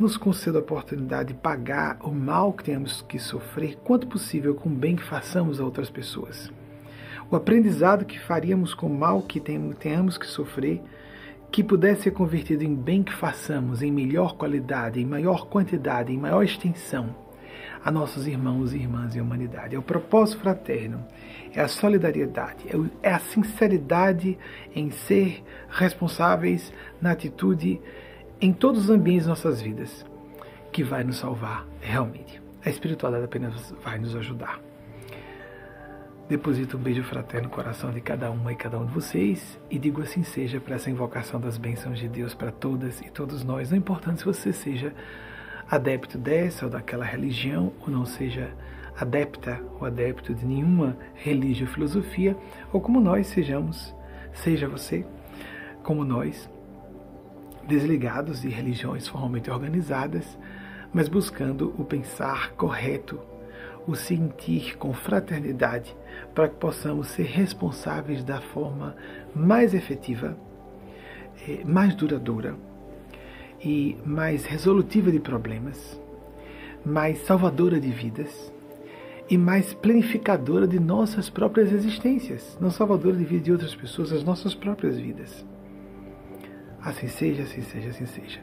[0.02, 4.68] nos conceda a oportunidade de pagar o mal que temos que sofrer, quanto possível, com
[4.68, 6.52] o bem que façamos a outras pessoas.
[7.30, 10.82] O aprendizado que faríamos com o mal que tenhamos que sofrer,
[11.52, 16.18] que pudesse ser convertido em bem que façamos, em melhor qualidade, em maior quantidade, em
[16.18, 17.14] maior extensão,
[17.84, 19.76] a nossos irmãos e irmãs em humanidade.
[19.76, 21.06] É o propósito fraterno,
[21.54, 24.36] é a solidariedade, é, é a sinceridade
[24.74, 27.80] em ser responsáveis na atitude
[28.42, 30.04] em todos os ambientes de nossas vidas
[30.72, 32.42] que vai nos salvar realmente.
[32.64, 34.60] A espiritualidade apenas vai nos ajudar.
[36.28, 39.78] Deposito um beijo fraterno no coração de cada uma e cada um de vocês e
[39.78, 43.70] digo assim seja para essa invocação das bênçãos de Deus para todas e todos nós.
[43.70, 44.92] Não importa se você seja
[45.70, 48.52] adepto dessa ou daquela religião ou não seja
[48.98, 52.36] adepta ou adepto de nenhuma religião ou filosofia,
[52.72, 53.94] ou como nós sejamos,
[54.32, 55.06] seja você,
[55.82, 56.50] como nós,
[57.72, 60.38] desligados de religiões formalmente organizadas,
[60.92, 63.18] mas buscando o pensar correto,
[63.86, 65.96] o sentir com fraternidade,
[66.34, 68.94] para que possamos ser responsáveis da forma
[69.34, 70.36] mais efetiva,
[71.48, 72.54] eh, mais duradoura
[73.64, 75.98] e mais resolutiva de problemas,
[76.84, 78.52] mais salvadora de vidas
[79.30, 84.22] e mais planificadora de nossas próprias existências, não salvadora de vida de outras pessoas, as
[84.22, 85.42] nossas próprias vidas.
[86.84, 88.40] Assim seja, assim seja, assim seja.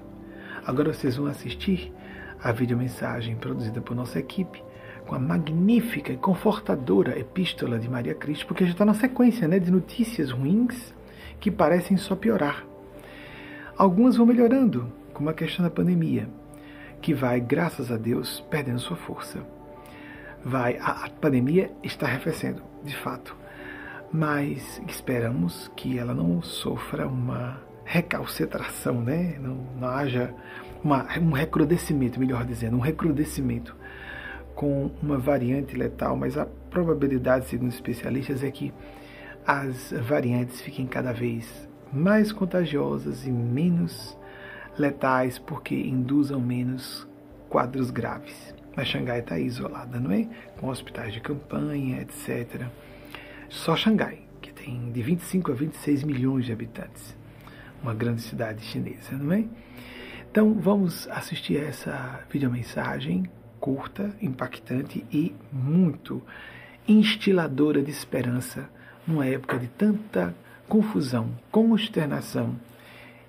[0.66, 1.94] Agora vocês vão assistir
[2.42, 4.64] a videomensagem produzida por nossa equipe
[5.06, 9.58] com a magnífica e confortadora epístola de Maria Cristo, porque já está na sequência né,
[9.58, 10.94] de notícias ruins
[11.40, 12.64] que parecem só piorar.
[13.76, 16.30] Algumas vão melhorando, como a questão da pandemia,
[17.02, 19.40] que vai, graças a Deus, perdendo sua força.
[20.46, 23.36] Vai, a, a pandemia está arrefecendo, de fato,
[24.14, 29.36] mas esperamos que ela não sofra uma recalcitração, né?
[29.40, 30.32] não, não haja
[30.84, 33.76] uma, um recrudescimento, melhor dizendo, um recrudescimento
[34.54, 38.72] com uma variante letal, mas a probabilidade, segundo especialistas, é que
[39.46, 44.16] as variantes fiquem cada vez mais contagiosas e menos
[44.78, 47.08] letais, porque induzam menos
[47.50, 48.54] quadros graves.
[48.76, 50.28] Mas Xangai está isolada, não é?
[50.60, 52.68] Com hospitais de campanha, etc.
[53.50, 57.18] Só Xangai, que tem de 25 a 26 milhões de habitantes
[57.82, 59.46] uma grande cidade chinesa, não é?
[60.32, 66.24] Então vamos assistir essa videomensagem curta, impactante e muito
[66.88, 68.70] instiladora de esperança
[69.06, 70.34] numa época de tanta
[70.68, 72.56] confusão, consternação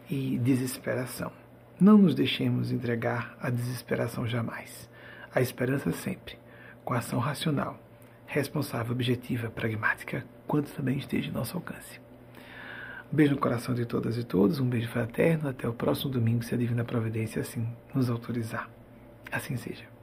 [0.08, 1.32] e desesperação.
[1.80, 4.88] Não nos deixemos entregar à desesperação jamais.
[5.34, 6.36] A esperança sempre,
[6.84, 7.78] com ação racional,
[8.26, 12.09] responsável, objetiva, pragmática, quanto também esteja em nosso alcance.
[13.12, 15.48] Um beijo no coração de todas e todos, um beijo fraterno.
[15.48, 18.70] Até o próximo domingo, se a Divina Providência assim nos autorizar.
[19.32, 19.99] Assim seja.